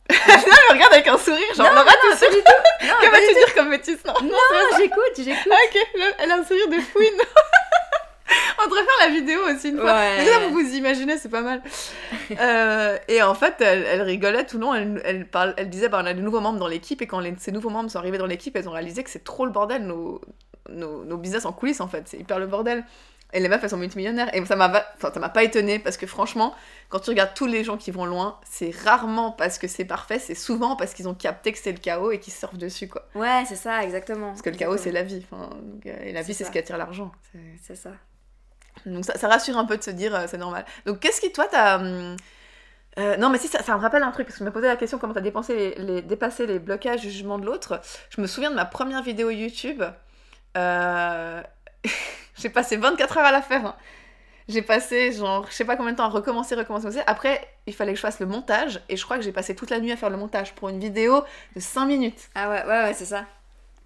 non, 0.10 0.16
me 0.18 0.74
regarde 0.74 0.94
avec 0.94 1.08
un 1.08 1.18
sourire, 1.18 1.54
genre, 1.56 1.70
Laura, 1.70 1.86
t'es 1.86 2.18
sûre 2.18 2.30
Que 2.30 3.12
vas-tu 3.12 3.34
dire 3.34 3.56
comme 3.56 3.70
métis 3.70 4.04
Non, 4.06 4.14
non 4.22 4.38
j'écoute, 4.78 5.14
j'écoute. 5.18 5.52
Ah, 5.52 5.56
ok, 5.66 6.16
elle 6.20 6.32
a 6.32 6.36
un 6.36 6.44
sourire 6.44 6.68
de 6.68 6.80
fouine. 6.80 7.18
On 8.60 8.66
devrait 8.66 8.84
faire 8.84 9.08
la 9.08 9.14
vidéo 9.14 9.40
aussi 9.54 9.70
une 9.70 9.78
fois. 9.78 9.94
Ouais. 9.94 10.26
Là, 10.26 10.48
vous 10.48 10.54
vous 10.54 10.76
imaginez, 10.76 11.18
c'est 11.18 11.30
pas 11.30 11.42
mal. 11.42 11.62
Euh, 12.40 12.98
et 13.08 13.22
en 13.22 13.36
fait, 13.36 13.56
elle, 13.60 14.02
rigolait 14.02 14.46
tout 14.46 14.58
le 14.58 14.64
long. 14.64 14.74
Elle, 14.74 15.02
elle, 15.06 15.28
parle, 15.28 15.54
elle 15.58 15.70
disait 15.70 15.90
bah, 15.90 16.00
on 16.02 16.06
a 16.06 16.14
des 16.14 16.22
nouveaux 16.22 16.40
membres 16.40 16.58
dans 16.58 16.68
l'équipe. 16.68 17.02
Et 17.02 17.08
quand 17.08 17.22
ces 17.38 17.52
nouveaux 17.52 17.70
membres 17.70 17.92
sont 17.92 18.00
arrivés 18.00 18.18
dans 18.18 18.26
l'équipe, 18.26 18.56
elles 18.56 18.68
ont 18.68 18.72
réalisé 18.72 19.04
que 19.04 19.10
c'est 19.10 19.24
trop 19.24 19.46
le 19.46 19.52
bordel, 19.52 19.84
nos, 19.84 20.22
nos, 20.70 21.04
nos, 21.04 21.18
business 21.18 21.46
en 21.46 21.52
coulisses, 21.52 21.82
en 21.82 21.88
fait. 21.88 22.04
C'est 22.08 22.18
hyper 22.18 22.40
le 22.40 22.48
bordel. 22.48 22.84
Et 23.34 23.40
les 23.40 23.50
meufs, 23.50 23.64
elles 23.64 23.70
sont 23.70 23.78
multimillionnaires. 23.78 24.34
Et 24.36 24.46
ça 24.46 24.56
m'a 24.56 24.86
ça 25.00 25.20
m'a 25.20 25.30
pas 25.30 25.44
étonné 25.44 25.80
parce 25.80 25.98
que 25.98 26.06
franchement, 26.06 26.54
quand 26.90 27.00
tu 27.00 27.10
regardes 27.10 27.34
tous 27.34 27.48
les 27.48 27.64
gens 27.64 27.78
qui 27.78 27.90
vont 27.90 28.06
loin, 28.06 28.40
c'est 28.48 28.74
rarement 28.86 29.32
parce 29.32 29.58
que 29.58 29.68
c'est 29.68 29.86
parfait, 29.86 30.20
c'est 30.20 30.36
souvent 30.36 30.76
parce 30.76 30.94
qu'ils 30.94 31.08
ont 31.08 31.16
capté 31.16 31.52
que 31.52 31.58
c'est 31.58 31.72
le 31.72 31.80
chaos 31.80 32.12
et 32.12 32.20
qu'ils 32.20 32.34
surfent 32.34 32.58
dessus, 32.58 32.88
quoi. 32.88 33.08
Ouais, 33.16 33.44
c'est 33.48 33.56
ça, 33.56 33.84
exactement. 33.84 34.30
Parce 34.30 34.44
que 34.44 34.52
le 34.52 34.58
chaos, 34.58 34.78
c'est 34.78 34.92
la 34.92 35.04
vie. 35.04 35.26
Enfin, 35.32 35.50
et 35.84 36.14
la 36.14 36.22
vie, 36.22 36.36
c'est 36.36 36.44
ce 36.44 36.52
qui 36.52 36.60
attire 36.60 36.78
l'argent. 36.78 37.12
C'est 37.64 37.76
ça. 37.76 37.92
Donc 38.86 39.06
ça, 39.06 39.28
rassure 39.28 39.58
un 39.58 39.66
peu 39.66 39.78
de 39.78 39.84
se 39.84 39.92
dire 39.92 40.16
euh, 40.16 40.26
c'est 40.28 40.38
normal. 40.38 40.66
Donc 40.86 41.00
qu'est-ce 41.00 41.22
qui 41.22 41.32
toi 41.32 41.48
t'as 41.50 41.78
hum, 41.78 42.16
euh, 43.00 43.18
non 43.18 43.30
mais 43.30 43.40
si 43.40 43.48
ça, 43.48 43.60
me 43.76 43.82
rappelle 43.82 44.04
un 44.04 44.12
truc 44.12 44.28
parce 44.28 44.38
que 44.38 44.44
je 44.44 44.48
me 44.48 44.54
posais 44.54 44.68
la 44.68 44.76
question 44.76 45.00
comment 45.00 45.14
t'as 45.14 45.22
dépensé 45.22 45.76
les, 45.78 46.02
dépassé 46.02 46.46
les 46.46 46.60
blocages 46.60 47.02
jugement 47.02 47.40
de 47.40 47.46
l'autre. 47.46 47.82
Je 48.10 48.22
me 48.22 48.28
souviens 48.28 48.52
de 48.52 48.56
ma 48.56 48.66
première 48.66 49.02
vidéo 49.02 49.30
YouTube. 49.30 49.84
Euh, 50.58 51.42
j'ai 52.38 52.50
passé 52.50 52.78
24 52.78 53.18
heures 53.18 53.26
à 53.26 53.32
la 53.32 53.42
faire. 53.42 53.66
Hein. 53.66 53.76
J'ai 54.48 54.62
passé 54.62 55.12
genre 55.12 55.48
je 55.50 55.54
sais 55.54 55.66
pas 55.66 55.76
combien 55.76 55.94
de 55.94 55.98
temps 55.98 56.06
à 56.06 56.10
recommencer, 56.10 56.56
recommencer, 56.56 56.88
recommencer. 56.88 57.12
Après 57.12 57.48
il 57.66 57.74
fallait 57.74 57.94
que 57.94 57.98
je 57.98 58.02
fasse 58.02 58.20
le 58.20 58.28
montage 58.28 58.82
et 58.90 58.98
je 58.98 59.04
crois 59.04 59.18
que 59.18 59.24
j'ai 59.24 59.32
passé 59.32 59.56
toute 59.56 59.72
la 59.72 59.80
nuit 59.80 59.92
à 59.92 59.98
faire 59.98 60.10
le 60.10 60.18
montage 60.18 60.54
pour 60.54 60.70
une 60.70 60.80
vidéo 60.80 61.24
de 61.56 61.60
5 61.60 61.86
minutes. 61.86 62.30
Ah 62.36 62.50
ouais 62.50 62.64
ouais 62.64 62.84
ouais 62.84 62.94
c'est 62.94 63.06
ça. 63.06 63.26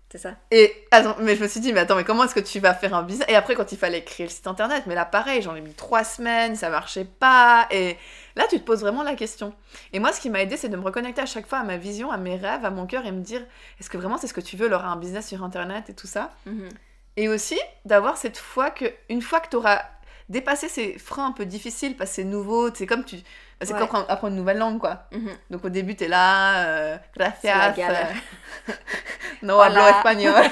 C'est 0.10 0.20
ça. 0.20 0.36
Et 0.52 0.88
attends, 0.92 1.18
mais 1.20 1.36
je 1.36 1.44
me 1.44 1.50
suis 1.50 1.60
dit, 1.60 1.74
mais 1.74 1.82
attends, 1.82 1.98
mais 1.98 2.06
comment 2.06 2.24
est-ce 2.24 2.36
que 2.36 2.40
tu 2.40 2.62
vas 2.62 2.74
faire 2.74 2.94
un 2.94 3.04
business? 3.04 3.28
Et 3.30 3.36
après, 3.36 3.56
quand 3.56 3.72
il 3.74 3.78
fallait 3.78 4.04
créer 4.06 4.26
le 4.26 4.32
site 4.32 4.48
internet, 4.48 4.84
mais 4.88 4.96
là, 4.96 5.04
pareil, 5.04 5.42
j'en 5.42 5.54
ai 5.54 5.60
mis 5.60 5.74
trois 5.74 6.06
semaines, 6.06 6.56
ça 6.56 6.70
marchait 6.70 7.04
pas. 7.04 7.68
Et 7.72 7.98
là, 8.38 8.46
tu 8.50 8.58
te 8.58 8.64
poses 8.64 8.80
vraiment 8.80 9.04
la 9.04 9.16
question. 9.16 9.54
Et 9.92 10.00
moi, 10.00 10.14
ce 10.14 10.22
qui 10.22 10.30
m'a 10.30 10.42
aidé, 10.42 10.56
c'est 10.56 10.70
de 10.70 10.78
me 10.78 10.84
reconnecter 10.84 11.22
à 11.22 11.26
chaque 11.26 11.46
fois 11.46 11.60
à 11.60 11.64
ma 11.64 11.76
vision, 11.76 12.10
à 12.10 12.18
mes 12.18 12.38
rêves, 12.38 12.64
à 12.64 12.70
mon 12.70 12.86
cœur 12.86 13.06
et 13.06 13.12
me 13.12 13.22
dire, 13.22 13.46
est-ce 13.82 13.90
que 13.90 13.98
vraiment 13.98 14.18
c'est 14.18 14.28
ce 14.28 14.34
que 14.34 14.40
tu 14.40 14.56
veux, 14.56 14.70
leur 14.70 14.86
un 14.86 14.96
business 14.96 15.28
sur 15.28 15.44
internet 15.44 15.90
et 15.90 15.94
tout 15.94 16.08
ça? 16.08 16.32
Mhm. 16.46 16.70
Et 17.18 17.28
aussi, 17.28 17.60
d'avoir 17.84 18.16
cette 18.16 18.38
foi 18.38 18.70
que, 18.70 18.86
une 19.10 19.22
fois 19.22 19.42
que 19.42 19.50
tu 19.50 19.58
auras 19.58 19.82
dépassé 20.30 20.68
ces 20.68 20.98
freins 20.98 21.28
un 21.28 21.32
peu 21.32 21.46
difficiles, 21.46 21.96
parce 21.96 22.12
que 22.12 22.16
c'est 22.18 22.24
nouveau, 22.24 22.74
c'est 22.74 22.86
comme 22.86 23.04
tu 23.04 23.18
c'est 23.62 23.74
comme 23.74 24.06
apprendre, 24.08 24.28
une 24.28 24.36
nouvelle 24.36 24.60
langue, 24.60 24.80
quoi. 24.80 25.08
Mhm. 25.12 25.32
Donc 25.50 25.66
au 25.66 25.70
début, 25.70 25.96
t'es 25.96 26.08
là, 26.08 26.66
euh, 26.66 26.98
gracias. 27.16 27.74
No 29.42 29.60
hablo 29.60 29.82
espagnol. 29.82 30.34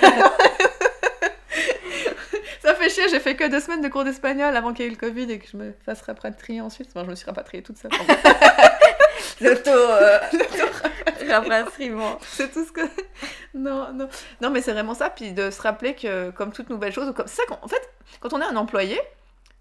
Ça 2.61 2.73
fait 2.73 2.89
chier, 2.89 3.07
j'ai 3.09 3.19
fait 3.19 3.35
que 3.35 3.47
deux 3.47 3.59
semaines 3.59 3.81
de 3.81 3.89
cours 3.89 4.03
d'espagnol 4.03 4.55
avant 4.55 4.73
qu'il 4.73 4.85
y 4.85 4.87
ait 4.87 4.91
eu 4.91 4.95
le 4.95 4.99
Covid 4.99 5.31
et 5.31 5.37
que 5.37 5.47
je 5.47 5.55
me 5.55 5.73
fasse 5.85 6.01
rapatrier 6.01 6.61
ensuite. 6.61 6.95
Moi, 6.95 7.03
je 7.03 7.11
me 7.11 7.15
suis 7.15 7.27
rapatriée 7.27 7.61
toute 7.61 7.77
seule. 7.77 7.91
L'auto... 9.41 9.69
Euh... 9.69 10.19
C'est 12.23 12.51
tout 12.51 12.65
ce 12.65 12.71
que... 12.71 12.81
Non, 13.53 13.93
non. 13.93 14.09
Non, 14.41 14.49
mais 14.49 14.61
c'est 14.61 14.73
vraiment 14.73 14.95
ça. 14.95 15.11
Puis 15.11 15.31
de 15.31 15.51
se 15.51 15.61
rappeler 15.61 15.93
que, 15.93 16.31
comme 16.31 16.51
toute 16.51 16.69
nouvelle 16.69 16.91
chose, 16.91 17.13
comme... 17.15 17.27
c'est 17.27 17.41
ça 17.41 17.43
qu'en 17.47 17.67
fait, 17.67 17.89
quand 18.19 18.33
on 18.33 18.41
est 18.41 18.45
un 18.45 18.55
employé, 18.55 18.99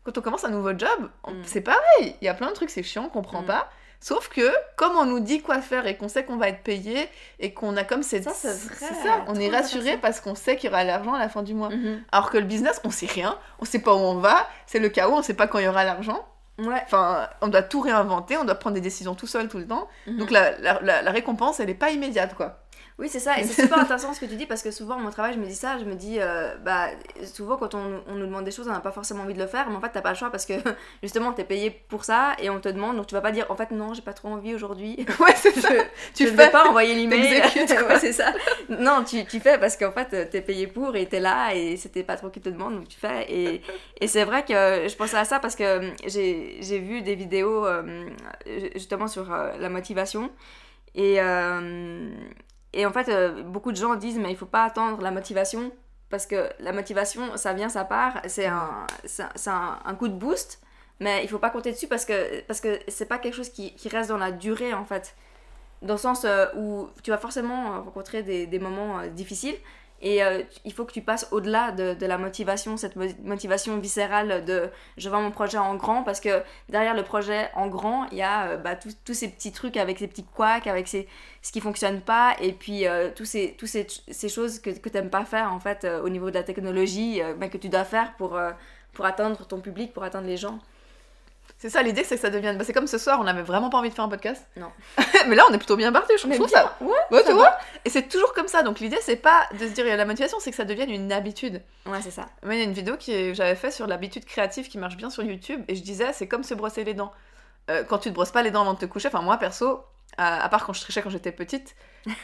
quand 0.05 0.19
on 0.19 0.21
commence 0.21 0.45
un 0.45 0.51
nouveau 0.51 0.71
job, 0.77 1.11
mm. 1.27 1.33
c'est 1.45 1.61
pareil. 1.63 2.17
Il 2.21 2.25
y 2.25 2.29
a 2.29 2.35
plein 2.35 2.49
de 2.49 2.55
trucs, 2.55 2.71
c'est 2.71 2.83
chiant, 2.83 3.05
on 3.07 3.09
comprend 3.09 3.43
mm. 3.43 3.47
pas. 3.47 3.69
Sauf 4.01 4.29
que, 4.29 4.53
comme 4.77 4.97
on 4.97 5.07
nous 5.07 5.21
dit 5.21 5.41
quoi 5.41 5.63
faire 5.63 5.87
et 5.87 5.97
qu'on 5.97 6.09
sait 6.09 6.25
qu'on 6.25 6.37
va 6.37 6.51
être 6.51 6.63
payé 6.63 7.09
et 7.41 7.55
qu'on 7.55 7.75
a 7.79 7.85
comme 7.85 8.03
cette. 8.03 8.25
Ça, 8.25 8.35
c'est 8.35 8.53
ça. 8.53 9.25
On 9.29 9.35
est 9.37 9.49
rassuré 9.49 9.97
parce 9.97 10.21
qu'on 10.21 10.35
sait 10.35 10.57
qu'il 10.57 10.69
y 10.69 10.73
aura 10.73 10.85
l'argent 10.85 11.15
à 11.15 11.19
la 11.19 11.31
fin 11.31 11.43
du 11.43 11.55
mois. 11.55 11.71
Mm-hmm. 11.71 12.01
Alors 12.13 12.29
que 12.29 12.37
le 12.37 12.45
business, 12.45 12.83
on 12.85 12.91
sait 12.91 13.07
rien. 13.07 13.39
On 13.61 13.65
sait 13.65 13.79
pas 13.79 13.95
où 13.95 13.99
on 13.99 14.17
va. 14.17 14.47
C'est 14.67 14.79
le 14.79 14.91
chaos. 14.91 15.15
On 15.15 15.23
sait 15.23 15.33
pas 15.33 15.47
quand 15.47 15.59
il 15.59 15.65
y 15.65 15.69
aura 15.69 15.85
l'argent. 15.85 16.23
Ouais. 16.59 16.83
Enfin, 16.85 17.31
on 17.41 17.49
doit 17.49 17.63
tout 17.63 17.81
réinventer. 17.81 18.37
On 18.37 18.45
doit 18.45 18.57
prendre 18.57 18.75
des 18.75 18.83
décisions 18.83 19.15
tout 19.15 19.27
seul 19.27 19.49
tout 19.49 19.57
le 19.57 19.67
temps. 19.67 19.89
Mm-hmm. 20.07 20.17
Donc 20.19 20.31
la, 20.31 20.59
la, 20.59 21.01
la, 21.01 21.11
récompense, 21.11 21.59
elle 21.61 21.71
est 21.71 21.75
pas 21.75 21.91
immédiate, 21.91 22.35
quoi. 22.35 22.59
Oui, 22.97 23.09
c'est 23.09 23.19
ça, 23.19 23.41
et 23.41 23.43
c'est 23.43 23.63
super 23.63 23.81
intéressant 23.81 24.15
ce 24.15 24.21
que 24.21 24.27
tu 24.27 24.37
dis 24.37 24.47
parce 24.47 24.63
que 24.63 24.71
souvent, 24.71 25.01
mon 25.01 25.11
travail, 25.11 25.33
je 25.35 25.41
me 25.41 25.47
dis 25.47 25.55
ça, 25.57 25.79
je 25.81 25.85
me 25.85 25.97
dis, 25.97 26.19
euh, 26.21 26.55
bah, 26.59 26.91
souvent 27.25 27.57
quand 27.57 27.75
on, 27.75 28.05
on 28.07 28.15
nous 28.15 28.25
demande 28.27 28.45
des 28.45 28.53
choses, 28.53 28.69
on 28.69 28.73
n'a 28.73 28.79
pas 28.79 28.93
forcément 28.93 29.25
envie 29.25 29.35
de 29.35 29.41
le 29.41 29.49
faire, 29.49 29.69
mais 29.69 29.75
en 29.75 29.81
fait, 29.81 29.91
t'as 29.93 30.01
pas 30.01 30.11
le 30.11 30.15
choix 30.17 30.31
parce 30.31 30.47
que 30.47 30.53
justement, 31.03 31.33
t'es 31.33 31.43
payé 31.43 31.71
pour 31.89 32.05
ça 32.05 32.37
et 32.41 32.51
on 32.51 32.61
te 32.61 32.69
demande, 32.69 32.97
donc 32.97 33.09
tu 33.09 33.15
vas 33.17 33.21
pas 33.21 33.33
dire, 33.33 33.47
en 33.51 33.57
fait, 33.57 33.73
non, 33.73 33.95
j'ai 33.95 34.03
pas 34.03 34.13
trop 34.13 34.29
envie 34.29 34.55
aujourd'hui. 34.55 35.05
Ouais, 35.19 35.35
c'est 35.37 35.59
ça. 35.61 35.71
tu 36.15 36.25
ne 36.25 36.29
fais 36.29 36.45
veux 36.47 36.51
pas 36.53 36.69
envoyer 36.69 36.95
l'email. 36.95 37.43
Ouais, 37.89 37.99
c'est 37.99 38.13
ça. 38.13 38.33
Non, 38.69 39.03
tu, 39.05 39.25
tu 39.27 39.41
fais 39.41 39.59
parce 39.59 39.77
qu'en 39.77 39.91
fait, 39.91 40.31
t'es 40.31 40.41
payé 40.41 40.69
pour 40.69 40.95
et 40.95 41.07
t'es 41.07 41.19
là 41.21 41.53
et 41.55 41.77
c'était 41.77 42.05
pas 42.05 42.17
trop 42.17 42.31
qui 42.31 42.41
te 42.41 42.49
demande, 42.49 42.77
donc 42.77 42.89
tu 42.89 42.99
fais. 42.99 43.27
Et, 43.29 43.61
et 44.01 44.07
c'est 44.07 44.25
vrai 44.25 44.45
que 44.45 44.87
je 44.89 44.95
pensais 44.97 45.17
à 45.17 45.25
ça 45.25 45.41
parce 45.41 45.57
que 45.57 45.91
j'ai 46.07 46.59
j'ai 46.61 46.79
vu 46.79 47.03
des 47.03 47.15
vidéos 47.17 47.67
euh, 47.67 48.09
justement 48.75 49.09
sur 49.09 49.33
euh, 49.33 49.53
la 49.59 49.69
motivation. 49.69 50.31
Et, 50.95 51.21
euh, 51.21 52.11
et 52.75 52.87
en 52.87 52.93
fait, 52.93 53.09
euh, 53.09 53.43
beaucoup 53.43 53.73
de 53.73 53.77
gens 53.77 53.95
disent, 53.97 54.19
mais 54.19 54.31
il 54.31 54.37
faut 54.37 54.47
pas 54.47 54.65
attendre 54.65 55.01
la 55.03 55.11
motivation 55.11 55.73
parce 56.11 56.27
que 56.27 56.49
la 56.61 56.73
motivation, 56.73 57.37
ça 57.37 57.53
vient, 57.55 57.69
ça 57.69 57.85
part. 57.85 58.21
C'est 58.27 58.47
un, 58.47 58.87
un- 59.47 59.79
un, 59.85 59.95
coup 59.95 60.09
de 60.09 60.15
boost, 60.15 60.61
mais 61.01 61.23
il 61.25 61.29
faut 61.29 61.39
pas 61.39 61.51
compter 61.51 61.73
dessus 61.73 61.89
parce 61.89 62.05
que 62.05 62.41
parce 62.43 62.61
que 62.61 62.79
c'est 62.89 63.07
pas 63.07 63.19
quelque 63.19 63.35
chose 63.35 63.49
qui, 63.51 63.75
qui 63.75 63.89
reste 63.89 64.11
dans 64.11 64.19
la 64.19 64.33
durée 64.33 64.75
en 64.75 64.85
fait. 64.85 65.17
Dans 65.83 65.95
le 65.95 65.99
sens 66.01 66.25
euh, 66.25 66.47
où 66.57 66.89
tu 67.03 67.11
vas 67.11 67.19
forcément 67.19 67.83
rencontrer 67.83 68.23
des, 68.23 68.47
des 68.47 68.59
moments 68.59 69.01
euh, 69.01 69.09
difficiles 69.09 69.57
et 70.05 70.23
euh, 70.23 70.43
il 70.65 70.73
faut 70.73 70.85
que 70.85 70.93
tu 70.93 71.01
passes 71.03 71.27
au-delà 71.33 71.73
de, 71.73 71.95
de 71.95 72.07
la 72.07 72.19
motivation, 72.19 72.77
cette 72.77 72.95
mo- 72.95 73.17
motivation 73.25 73.77
viscérale 73.79 74.45
de 74.45 74.71
je 74.97 75.09
vends 75.09 75.23
mon 75.23 75.33
projet 75.33 75.59
en 75.59 75.75
grand 75.75 76.05
parce 76.05 76.21
que 76.21 76.43
derrière 76.69 76.95
le 76.95 77.03
projet 77.03 77.51
en 77.55 77.67
grand, 77.67 78.07
il 78.13 78.19
y 78.19 78.23
a 78.23 78.49
euh, 78.51 78.57
bah, 78.57 78.77
tous 78.77 79.15
ces 79.15 79.29
petits 79.29 79.51
trucs 79.51 79.77
avec 79.77 79.99
ces 79.99 80.07
petits 80.07 80.25
couacs, 80.25 80.67
avec 80.69 80.87
ces, 80.87 81.09
ce 81.43 81.51
qui 81.51 81.61
fonctionne 81.61 82.01
pas 82.01 82.37
et 82.41 82.53
puis 82.53 82.87
euh, 82.87 83.11
tous 83.17 83.25
ces, 83.25 83.57
tous 83.59 83.67
ces, 83.67 83.87
ces 84.09 84.29
choses 84.29 84.61
que, 84.61 84.71
que 84.71 84.89
tu 84.89 84.97
n'aimes 84.97 85.11
pas 85.11 85.25
faire 85.25 85.53
en 85.53 85.59
fait 85.59 85.85
euh, 85.85 86.03
au 86.03 86.09
niveau 86.09 86.31
de 86.31 86.35
la 86.37 86.45
technologie, 86.45 87.21
mais 87.39 87.49
que 87.51 87.59
tu 87.59 87.69
dois 87.69 87.85
faire 87.85 88.15
pour, 88.17 88.39
pour 88.93 89.05
atteindre 89.07 89.47
ton 89.47 89.61
public, 89.61 89.93
pour 89.95 90.05
atteindre 90.05 90.27
les 90.27 90.37
gens. 90.37 90.59
C'est 91.59 91.71
ça, 91.71 91.83
l'idée, 91.83 92.05
c'est 92.05 92.17
que 92.17 92.21
ça 92.21 92.31
devienne. 92.31 92.59
bah, 92.59 92.65
c'est 92.65 92.73
comme 92.75 92.87
ce 92.87 92.99
soir, 92.99 93.19
on 93.23 93.27
avait 93.27 93.43
vraiment 93.43 93.71
pas 93.71 93.79
envie 93.79 93.89
de 93.89 93.95
faire 93.95 94.05
un 94.05 94.09
podcast. 94.09 94.45
Non. 94.57 94.71
mais 95.29 95.35
là, 95.37 95.45
on 95.49 95.55
est 95.55 95.59
plutôt 95.59 95.77
bien 95.77 95.93
parti, 95.93 96.13
je 96.21 96.27
Mais 96.27 96.35
trouve 96.37 96.49
ça. 96.49 96.77
ouais, 96.81 96.89
Ouais, 97.11 97.19
ça 97.21 97.25
tu 97.25 97.29
va. 97.31 97.35
vois 97.35 97.59
Et 97.85 97.91
c'est 97.91 98.03
toujours 98.09 98.35
comme 98.35 98.49
ça. 98.49 98.63
Donc 98.63 98.81
l'idée, 98.81 98.99
c'est 99.01 99.17
pas 99.17 99.47
de 99.59 99.67
se 99.67 99.73
dire, 99.73 99.87
il 99.87 99.89
y 99.89 99.93
a 99.93 99.97
la 99.97 100.05
motivation, 100.05 100.39
c'est 100.41 100.51
que 100.51 100.57
ça 100.57 100.65
devienne 100.65 100.91
une 100.91 101.11
habitude. 101.13 101.63
Ouais, 101.87 102.03
c'est 102.03 102.11
ça. 102.11 102.27
Moi, 102.43 102.55
il 102.55 102.59
y 102.59 102.61
a 102.63 102.65
une 102.65 102.73
vidéo 102.73 102.97
que 102.97 103.33
j'avais 103.33 103.55
fait 103.55 103.71
sur 103.71 103.87
l'habitude 103.87 104.25
créative 104.27 104.69
qui 104.69 104.77
marche 104.79 104.97
bien 104.97 105.09
sur 105.11 105.23
YouTube, 105.23 105.63
et 105.69 105.75
je 105.75 105.83
disais, 105.83 106.13
c'est 106.13 106.29
comme 106.29 106.43
se 106.45 106.53
brosser 106.55 106.85
les 106.85 106.95
dents. 106.95 107.13
Euh, 107.71 107.83
quand 107.85 107.99
tu 107.99 108.11
te 108.11 108.15
brosses 108.15 108.31
pas 108.33 108.43
les 108.43 108.51
dents 108.51 108.61
avant 108.63 108.75
de 108.75 108.79
te 108.79 108.85
coucher, 108.87 109.09
enfin, 109.09 109.23
moi 109.23 109.39
perso, 109.39 109.81
à, 110.19 110.45
à 110.45 110.49
part 110.51 110.67
quand 110.67 110.75
je 110.75 110.83
trichais 110.83 111.01
quand 111.01 111.09
j'étais 111.11 111.33
petite, 111.33 111.75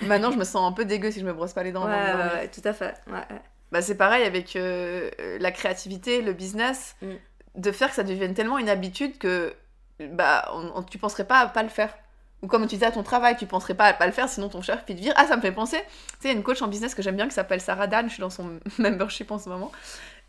maintenant 0.02 0.30
je 0.30 0.36
me 0.36 0.44
sens 0.44 0.70
un 0.70 0.72
peu 0.72 0.84
dégueu 0.84 1.10
si 1.10 1.20
je 1.20 1.24
me 1.24 1.32
brosse 1.32 1.54
pas 1.54 1.62
les 1.62 1.72
dents 1.72 1.86
Ouais, 1.86 1.94
avant 1.94 2.24
de 2.24 2.30
ouais, 2.40 2.48
tout 2.48 2.60
à 2.64 2.74
fait. 2.74 2.94
Ouais. 3.06 3.24
Bah, 3.72 3.80
c'est 3.80 3.94
pareil 3.96 4.24
avec 4.24 4.54
euh, 4.56 5.10
euh, 5.20 5.38
la 5.40 5.50
créativité, 5.50 6.20
le 6.20 6.32
business, 6.34 6.94
Mm. 7.00 7.12
De 7.54 7.72
faire 7.72 7.88
que 7.88 7.94
ça 7.94 8.02
devienne 8.02 8.34
tellement 8.34 8.58
une 8.58 8.68
habitude 8.68 9.18
que 9.18 9.54
bah, 9.98 10.50
tu 10.90 10.98
penserais 10.98 11.24
pas 11.24 11.40
à 11.40 11.46
pas 11.46 11.62
le 11.62 11.68
faire. 11.68 11.94
Ou 12.42 12.46
comme 12.46 12.62
tu 12.62 12.76
disais 12.76 12.86
à 12.86 12.90
ton 12.90 13.02
travail, 13.02 13.36
tu 13.36 13.44
penserais 13.46 13.74
pas 13.74 13.84
à 13.84 13.92
pas 13.92 14.06
le 14.06 14.12
faire, 14.12 14.28
sinon 14.28 14.48
ton 14.48 14.62
chef 14.62 14.82
il 14.88 14.96
te 14.96 15.00
vire. 15.00 15.12
Ah, 15.16 15.26
ça 15.26 15.36
me 15.36 15.42
fait 15.42 15.52
penser, 15.52 15.78
tu 16.20 16.28
sais, 16.28 16.32
une 16.32 16.42
coach 16.42 16.62
en 16.62 16.68
business 16.68 16.94
que 16.94 17.02
j'aime 17.02 17.16
bien 17.16 17.28
qui 17.28 17.34
s'appelle 17.34 17.60
Sarah 17.60 17.86
Dan, 17.86 18.06
je 18.08 18.14
suis 18.14 18.20
dans 18.22 18.30
son 18.30 18.58
membership 18.78 19.30
en 19.30 19.38
ce 19.38 19.48
moment. 19.48 19.70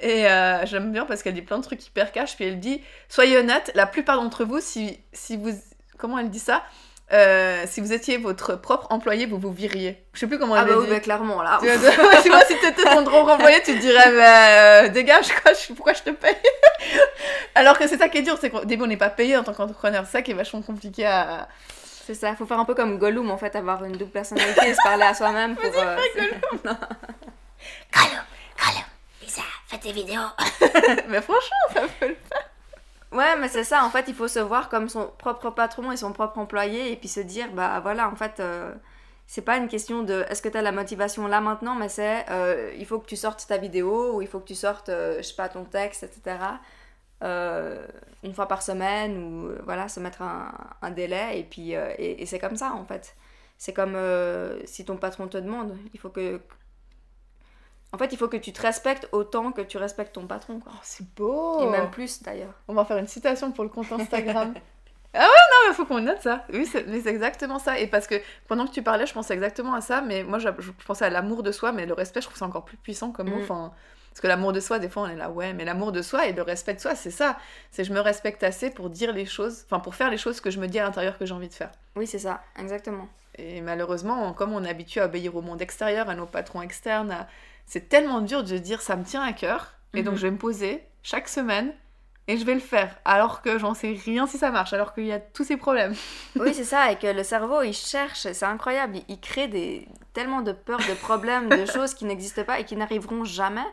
Et 0.02 0.28
euh, 0.28 0.66
j'aime 0.66 0.92
bien 0.92 1.06
parce 1.06 1.24
qu'elle 1.24 1.36
dit 1.36 1.42
plein 1.42 1.58
de 1.58 1.64
trucs 1.64 1.86
hyper 1.86 2.12
cash, 2.12 2.36
puis 2.36 2.46
elle 2.46 2.60
dit 2.60 2.82
Soyez 3.08 3.38
honnête, 3.38 3.72
la 3.76 3.86
plupart 3.86 4.22
d'entre 4.22 4.44
vous, 4.44 4.60
si, 4.60 5.00
si 5.14 5.38
vous. 5.38 5.52
Comment 5.98 6.18
elle 6.18 6.30
dit 6.30 6.40
ça? 6.40 6.64
Euh, 7.14 7.66
Si 7.68 7.82
vous 7.82 7.92
étiez 7.94 8.18
votre 8.18 8.56
propre 8.56 8.88
employé, 8.90 9.26
vous 9.26 9.38
vous 9.38 9.52
viriez. 9.52 10.02
Je 10.14 10.20
sais 10.20 10.28
plus 10.28 10.40
comment 10.40 10.56
elle 10.56 10.64
Ah 10.64 10.74
bah 10.74 10.80
oui, 10.80 10.88
bah, 10.90 11.00
clairement, 11.00 11.42
là. 11.42 11.58
Tu 11.62 11.68
vois, 11.68 11.92
tu 12.24 12.30
vois, 12.30 12.42
si 12.46 12.58
t'étais 12.60 12.84
ton 12.84 13.04
propre 13.04 13.32
employé, 13.34 13.62
tu 13.64 13.74
te 13.76 13.80
dirais, 13.80 14.12
mais 14.12 14.86
euh, 14.86 14.88
dégage, 14.90 15.28
quoi, 15.42 15.52
je- 15.54 15.74
pourquoi 15.74 15.94
je 15.94 16.04
te 16.04 16.10
paye 16.12 16.36
Alors 17.56 17.78
que 17.78 17.88
c'est 17.88 17.98
ça 17.98 18.08
qui 18.10 18.20
est 18.20 18.22
dur, 18.22 18.38
c'est 18.40 18.50
qu'au 18.50 18.64
début, 18.66 18.84
on 18.84 18.88
n'est 18.88 18.98
pas 18.98 19.10
payé 19.10 19.36
en 19.38 19.44
tant 19.44 19.54
qu'entrepreneur. 19.54 20.04
C'est 20.06 20.14
ça 20.14 20.22
qui 20.22 20.32
est 20.32 20.36
vachement 20.36 20.62
compliqué 20.62 21.06
à. 21.06 21.48
C'est 22.06 22.16
ça, 22.16 22.36
faut 22.36 22.46
faire 22.46 22.60
un 22.60 22.66
peu 22.66 22.74
comme 22.76 22.98
Gollum 22.98 23.30
en 23.30 23.38
fait, 23.38 23.56
avoir 23.56 23.84
une 23.86 23.94
double 23.98 24.12
personnalité 24.12 24.70
et 24.70 24.74
se 24.74 24.80
parler 24.84 25.04
à 25.04 25.14
soi-même 25.14 25.56
pour. 25.56 25.66
euh, 25.78 25.98
Gollum, 26.16 26.76
Gollum, 27.94 28.86
Lisa, 29.22 29.42
fais 29.68 29.78
tes 29.78 29.92
vidéos. 29.92 30.20
mais 31.10 31.22
franchement, 31.22 31.58
ça 31.74 31.82
peut 32.00 32.08
le 32.08 32.16
Ouais, 33.12 33.36
mais 33.38 33.50
c'est 33.50 33.66
ça, 33.66 33.84
en 33.84 33.90
fait, 33.90 34.06
il 34.08 34.16
faut 34.16 34.30
se 34.30 34.40
voir 34.40 34.70
comme 34.70 34.88
son 34.88 35.08
propre 35.18 35.50
patron 35.50 35.92
et 35.92 35.98
son 35.98 36.14
propre 36.14 36.38
employé 36.40 36.94
et 36.94 36.96
puis 36.96 37.10
se 37.10 37.20
dire, 37.20 37.52
bah 37.52 37.80
voilà, 37.82 38.10
en 38.10 38.16
fait, 38.16 38.40
euh, 38.40 38.74
c'est 39.32 39.42
pas 39.44 39.58
une 39.58 39.70
question 39.70 40.04
de 40.04 40.26
est-ce 40.30 40.42
que 40.42 40.50
tu 40.50 40.58
as 40.58 40.62
la 40.62 40.74
motivation 40.74 41.26
là 41.28 41.40
maintenant, 41.42 41.74
mais 41.76 41.90
c'est 41.90 42.26
euh, 42.30 42.74
il 42.78 42.86
faut 42.86 43.00
que 43.00 43.08
tu 43.08 43.16
sortes 43.16 43.46
ta 43.48 43.58
vidéo 43.58 44.16
ou 44.18 44.22
il 44.22 44.28
faut 44.28 44.40
que 44.42 44.48
tu 44.48 44.56
sortes, 44.56 44.90
euh, 44.90 45.18
je 45.20 45.22
sais 45.24 45.36
pas, 45.36 45.48
ton 45.50 45.64
texte, 45.66 46.04
etc. 46.04 46.38
euh, 47.24 47.88
une 48.24 48.34
fois 48.34 48.48
par 48.48 48.62
semaine 48.62 49.18
ou 49.18 49.52
voilà, 49.64 49.88
se 49.88 50.00
mettre 50.02 50.22
un, 50.22 50.92
délai 50.92 51.40
et 51.40 51.44
puis 51.44 51.72
et, 51.74 52.22
et 52.22 52.26
c'est 52.26 52.40
comme 52.40 52.58
ça 52.58 52.74
en 52.74 52.86
fait. 52.86 53.16
C'est 53.58 53.74
comme 53.74 53.98
si 54.66 54.86
ton 54.86 54.98
patron 54.98 55.28
te 55.28 55.38
demande, 55.38 55.78
il 55.94 56.00
faut 56.00 56.10
que. 56.10 56.42
En 57.94 57.98
fait, 57.98 58.14
il 58.14 58.18
faut 58.18 58.28
que 58.28 58.38
tu 58.38 58.54
te 58.54 58.62
respectes 58.62 59.08
autant 59.12 59.52
que 59.52 59.62
tu 59.62 59.78
respectes 59.78 60.14
ton 60.14 60.26
patron, 60.26 60.60
quoi. 60.60 60.72
Oh, 60.76 60.80
c'est 60.82 61.06
beau 61.16 61.62
Et 61.62 61.70
même 61.70 61.92
plus 61.92 62.22
d'ailleurs. 62.24 62.54
On 62.68 62.74
va 62.74 62.86
faire 62.86 62.98
une 62.98 63.08
citation 63.08 63.52
pour 63.52 63.64
le 63.66 63.70
compte 63.70 63.92
Instagram. 63.92 64.54
ah 65.14 65.20
ouais, 65.20 65.26
non, 65.26 65.68
mais 65.68 65.74
faut 65.74 65.86
qu'on 65.86 66.00
note 66.00 66.22
ça. 66.22 66.46
Oui, 66.54 66.66
c'est 66.66 66.88
mais 66.88 67.02
c'est 67.02 67.10
exactement 67.10 67.60
ça. 67.60 67.80
Et 67.80 67.88
parce 67.88 68.08
que 68.08 68.16
pendant 68.48 68.66
que 68.66 68.72
tu 68.72 68.82
parlais, 68.82 69.06
je 69.06 69.14
pensais 69.14 69.34
exactement 69.34 69.74
à 69.74 69.82
ça, 69.82 70.02
mais 70.02 70.24
moi, 70.24 70.40
je, 70.40 70.48
je 70.60 70.72
pensais 70.86 71.06
à 71.06 71.10
l'amour 71.10 71.44
de 71.44 71.52
soi, 71.52 71.74
mais 71.74 71.86
le 71.86 71.94
respect, 71.94 72.22
je 72.22 72.28
trouve 72.28 72.38
c'est 72.38 72.46
encore 72.46 72.64
plus 72.64 72.78
puissant 72.78 73.12
comme 73.12 73.30
mot. 73.30 73.40
Mm. 73.40 73.44
Enfin, 73.44 73.74
parce 74.12 74.22
que 74.22 74.28
l'amour 74.28 74.52
de 74.52 74.60
soi, 74.60 74.80
des 74.80 74.90
fois, 74.90 75.04
on 75.04 75.08
est 75.08 75.16
là, 75.16 75.30
ouais, 75.30 75.54
mais 75.54 75.64
l'amour 75.64 75.94
de 75.94 76.02
soi 76.02 76.28
et 76.28 76.34
le 76.34 76.42
respect 76.42 76.74
de 76.74 76.82
soi, 76.82 76.96
c'est 76.96 77.12
ça. 77.12 77.38
C'est 77.72 77.86
je 77.86 77.94
me 77.94 78.00
respecte 78.02 78.44
assez 78.44 78.70
pour 78.70 78.90
dire 78.90 79.14
les 79.14 79.26
choses, 79.26 79.64
enfin, 79.66 79.80
pour 79.80 79.96
faire 79.96 80.10
les 80.10 80.18
choses 80.18 80.42
que 80.42 80.50
je 80.52 80.60
me 80.60 80.68
dis 80.68 80.80
à 80.80 80.84
l'intérieur 80.84 81.18
que 81.18 81.26
j'ai 81.26 81.34
envie 81.34 81.48
de 81.48 81.54
faire. 81.54 81.72
Oui, 81.96 82.06
c'est 82.06 82.20
ça, 82.20 82.44
exactement. 82.60 83.08
Et 83.38 83.62
malheureusement, 83.62 84.34
comme 84.34 84.54
on 84.54 84.64
est 84.64 84.70
habitué 84.70 85.02
à 85.02 85.06
obéir 85.06 85.36
au 85.36 85.42
monde 85.42 85.62
extérieur, 85.62 86.10
à 86.10 86.16
nos 86.16 86.26
patrons 86.26 86.62
externes, 86.62 87.12
à- 87.12 87.28
c'est 87.66 87.90
tellement 87.90 88.22
dur 88.22 88.44
de 88.44 88.58
dire 88.58 88.82
ça 88.82 88.96
me 88.96 89.04
tient 89.04 89.24
à 89.24 89.34
cœur, 89.34 89.74
et 89.96 90.04
donc 90.04 90.16
Mhm. 90.16 90.18
je 90.18 90.22
vais 90.24 90.32
me 90.32 90.38
poser 90.38 90.84
chaque 91.04 91.28
semaine 91.30 91.74
et 92.28 92.38
je 92.38 92.46
vais 92.46 92.54
le 92.54 92.60
faire, 92.60 92.98
alors 93.06 93.42
que 93.42 93.58
j'en 93.58 93.74
sais 93.74 93.98
rien 94.06 94.28
si 94.28 94.38
ça 94.38 94.52
marche, 94.52 94.74
alors 94.74 94.94
qu'il 94.94 95.06
y 95.06 95.12
a 95.12 95.20
tous 95.20 95.44
ces 95.44 95.58
problèmes. 95.58 95.96
Oui, 96.40 96.54
c'est 96.54 96.64
ça, 96.64 96.92
et 96.92 96.98
que 96.98 97.08
le 97.12 97.24
cerveau, 97.24 97.62
il 97.62 97.74
cherche, 97.74 98.22
c'est 98.32 98.44
incroyable, 98.46 98.98
il, 98.98 99.04
il 99.10 99.20
crée 99.20 99.48
des, 99.48 99.88
tellement 100.14 100.42
de 100.42 100.52
peurs, 100.54 100.80
de 100.84 100.94
problèmes, 100.94 101.54
de 101.54 101.66
choses 101.66 101.94
qui 101.94 102.06
n'existent 102.06 102.44
pas 102.44 102.60
et 102.60 102.66
qui 102.66 102.76
n'arriveront 102.76 103.24
jamais. 103.26 103.66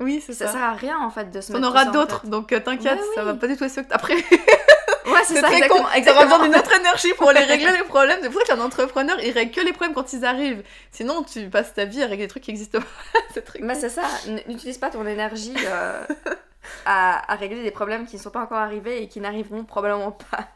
Oui, 0.00 0.20
c'est 0.24 0.32
Ça 0.32 0.46
ça. 0.46 0.52
sert 0.52 0.62
à 0.62 0.72
rien 0.74 0.98
en 0.98 1.10
fait 1.10 1.30
de 1.30 1.40
se 1.40 1.52
On 1.52 1.56
mettre 1.56 1.68
aura 1.70 1.84
ça 1.84 1.90
en 1.90 1.92
d'autres, 1.92 2.26
donc 2.26 2.52
euh, 2.52 2.60
t'inquiète, 2.60 2.98
ça 3.14 3.22
oui. 3.22 3.26
va 3.26 3.34
pas 3.34 3.46
du 3.46 3.56
tout 3.56 3.64
être 3.64 3.70
ce 3.72 3.80
que 3.80 3.86
t'as 3.88 3.98
prévu. 3.98 4.24
Ouais, 5.06 5.20
c'est 5.24 5.36
ça, 5.36 5.50
très 5.50 5.56
exactement. 5.58 5.84
con. 5.84 5.84
T'auras 5.84 5.96
exactement. 5.96 6.38
besoin 6.38 6.48
d'une 6.48 6.56
autre 6.56 6.72
énergie 6.78 7.12
pour 7.14 7.28
aller 7.28 7.40
régler 7.44 7.72
les 7.72 7.84
problèmes. 7.88 8.18
C'est 8.22 8.30
pour 8.30 8.40
ça 8.40 8.46
qu'un 8.54 8.60
entrepreneur, 8.62 9.18
il 9.22 9.32
règle 9.32 9.52
que 9.52 9.60
les 9.60 9.72
problèmes 9.72 9.94
quand 9.94 10.12
ils 10.12 10.24
arrivent? 10.24 10.62
Sinon, 10.92 11.22
tu 11.24 11.48
passes 11.50 11.74
ta 11.74 11.84
vie 11.84 12.02
à 12.02 12.06
régler 12.06 12.24
des 12.24 12.28
trucs 12.28 12.42
qui 12.44 12.50
existent 12.50 12.80
pas. 12.80 12.86
c'est 13.34 13.42
très 13.44 13.60
c'est 13.74 13.88
ça, 13.90 14.02
n'utilise 14.48 14.78
pas 14.78 14.90
ton 14.90 15.06
énergie 15.06 15.54
euh, 15.66 16.04
à, 16.86 17.32
à 17.32 17.36
régler 17.36 17.62
des 17.62 17.70
problèmes 17.70 18.06
qui 18.06 18.16
ne 18.16 18.20
sont 18.22 18.30
pas 18.30 18.42
encore 18.42 18.58
arrivés 18.58 19.02
et 19.02 19.08
qui 19.08 19.20
n'arriveront 19.20 19.64
probablement 19.64 20.12
pas. 20.12 20.48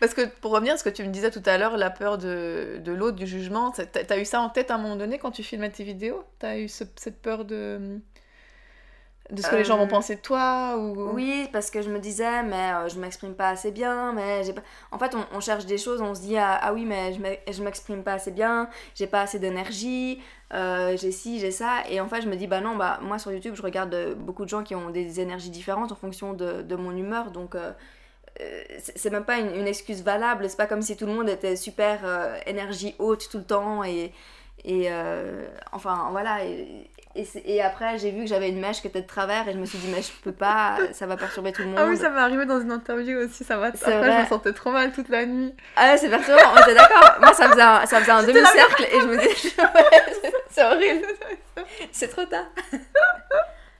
Parce 0.00 0.12
que 0.14 0.26
pour 0.26 0.52
revenir 0.52 0.74
à 0.74 0.76
ce 0.76 0.84
que 0.84 0.90
tu 0.90 1.02
me 1.04 1.08
disais 1.08 1.30
tout 1.30 1.42
à 1.46 1.56
l'heure, 1.56 1.76
la 1.78 1.90
peur 1.90 2.18
de, 2.18 2.78
de 2.80 2.92
l'autre, 2.92 3.16
du 3.16 3.26
jugement, 3.26 3.72
t'as 3.72 4.18
eu 4.18 4.24
ça 4.26 4.40
en 4.40 4.50
tête 4.50 4.70
à 4.70 4.74
un 4.74 4.78
moment 4.78 4.96
donné 4.96 5.18
quand 5.18 5.30
tu 5.30 5.42
filmais 5.42 5.70
tes 5.70 5.84
vidéos? 5.84 6.22
T'as 6.38 6.58
eu 6.58 6.68
ce- 6.68 6.84
cette 6.96 7.22
peur 7.22 7.44
de, 7.46 7.98
de 9.30 9.42
ce 9.42 9.48
que 9.48 9.56
les 9.56 9.64
gens 9.64 9.76
vont 9.76 9.84
Euh, 9.84 9.88
penser 9.88 10.16
de 10.16 10.20
toi 10.20 10.76
ou... 10.78 11.10
Oui, 11.12 11.48
parce 11.52 11.70
que 11.70 11.82
je 11.82 11.90
me 11.90 11.98
disais, 11.98 12.42
mais 12.42 12.72
euh, 12.72 12.88
je 12.88 12.98
m'exprime 12.98 13.34
pas 13.34 13.48
assez 13.48 13.70
bien, 13.72 14.12
mais 14.12 14.44
j'ai 14.44 14.52
pas... 14.52 14.62
En 14.92 14.98
fait, 14.98 15.14
on, 15.14 15.24
on 15.36 15.40
cherche 15.40 15.66
des 15.66 15.78
choses, 15.78 16.00
on 16.00 16.14
se 16.14 16.20
dit, 16.20 16.36
ah, 16.38 16.58
ah 16.62 16.72
oui, 16.72 16.84
mais 16.84 17.12
je 17.12 17.20
m'ex- 17.20 17.42
je 17.50 17.62
m'exprime 17.62 18.02
pas 18.02 18.12
assez 18.14 18.30
bien, 18.30 18.68
j'ai 18.94 19.06
pas 19.06 19.22
assez 19.22 19.38
d'énergie, 19.38 20.22
euh, 20.54 20.96
j'ai 20.96 21.10
ci, 21.12 21.40
j'ai 21.40 21.50
ça. 21.50 21.82
Et 21.90 22.00
en 22.00 22.08
fait, 22.08 22.22
je 22.22 22.28
me 22.28 22.36
dis, 22.36 22.46
bah 22.46 22.60
non, 22.60 22.76
bah 22.76 22.98
moi 23.02 23.18
sur 23.18 23.32
YouTube, 23.32 23.54
je 23.56 23.62
regarde 23.62 23.94
euh, 23.94 24.14
beaucoup 24.14 24.44
de 24.44 24.48
gens 24.50 24.62
qui 24.62 24.74
ont 24.74 24.90
des 24.90 25.20
énergies 25.20 25.50
différentes 25.50 25.92
en 25.92 25.96
fonction 25.96 26.32
de, 26.32 26.62
de 26.62 26.76
mon 26.76 26.96
humeur, 26.96 27.30
donc... 27.30 27.56
c'est 28.94 29.10
même 29.10 29.24
pas 29.24 29.38
une, 29.38 29.54
une 29.54 29.66
excuse 29.66 30.02
valable, 30.02 30.48
c'est 30.50 30.58
pas 30.58 30.66
comme 30.66 30.82
si 30.82 30.94
tout 30.96 31.06
le 31.06 31.12
monde 31.14 31.28
était 31.28 31.56
super 31.56 32.00
énergie 32.46 32.94
haute 32.98 33.28
tout 33.30 33.38
le 33.38 33.44
temps 33.44 33.82
et, 33.82 34.12
et 34.64 34.90
enfin 35.72 36.08
voilà 36.10 36.44
et, 36.44 36.90
et, 37.16 37.62
après 37.62 37.98
j'ai 37.98 38.10
vu 38.10 38.22
que 38.22 38.26
j'avais 38.26 38.48
une 38.48 38.60
mèche 38.60 38.80
qui 38.80 38.86
était 38.86 39.02
de 39.02 39.06
travers 39.06 39.48
et 39.48 39.52
je 39.52 39.58
me 39.58 39.64
suis 39.64 39.78
dit 39.78 39.88
mais 39.88 40.02
je 40.02 40.12
peux 40.22 40.32
pas, 40.32 40.78
ça 40.92 41.06
va 41.06 41.16
perturber 41.16 41.52
tout 41.52 41.62
le 41.62 41.68
monde. 41.68 41.78
Ah 41.80 41.86
oui, 41.86 41.96
ça 41.96 42.10
m'est 42.10 42.20
arrivé 42.20 42.46
dans 42.46 42.60
une 42.60 42.72
interview 42.72 43.18
aussi, 43.18 43.44
ça 43.44 43.56
m'a... 43.56 43.72
C'est 43.72 43.92
Après, 43.92 44.06
je 44.06 44.10
vrai. 44.12 44.22
me 44.22 44.28
sentais 44.28 44.52
trop 44.52 44.70
mal 44.70 44.92
toute 44.92 45.08
la 45.08 45.26
nuit. 45.26 45.54
Ah 45.76 45.90
ouais, 45.90 45.96
c'est 45.96 46.08
perturbant, 46.08 46.42
on 46.54 46.62
était 46.62 46.74
d'accord. 46.74 47.16
Moi 47.20 47.32
ça 47.32 47.48
faisait 47.48 47.62
un, 47.62 47.86
ça 47.86 48.00
faisait 48.00 48.12
un 48.12 48.22
demi-cercle 48.22 48.84
et 48.84 49.00
je 49.00 49.06
me 49.06 49.16
dis 49.16 49.26
ouais, 49.58 50.32
c'est 50.50 50.64
horrible, 50.64 51.06
c'est 51.92 52.08
trop 52.08 52.24
tard. 52.24 52.46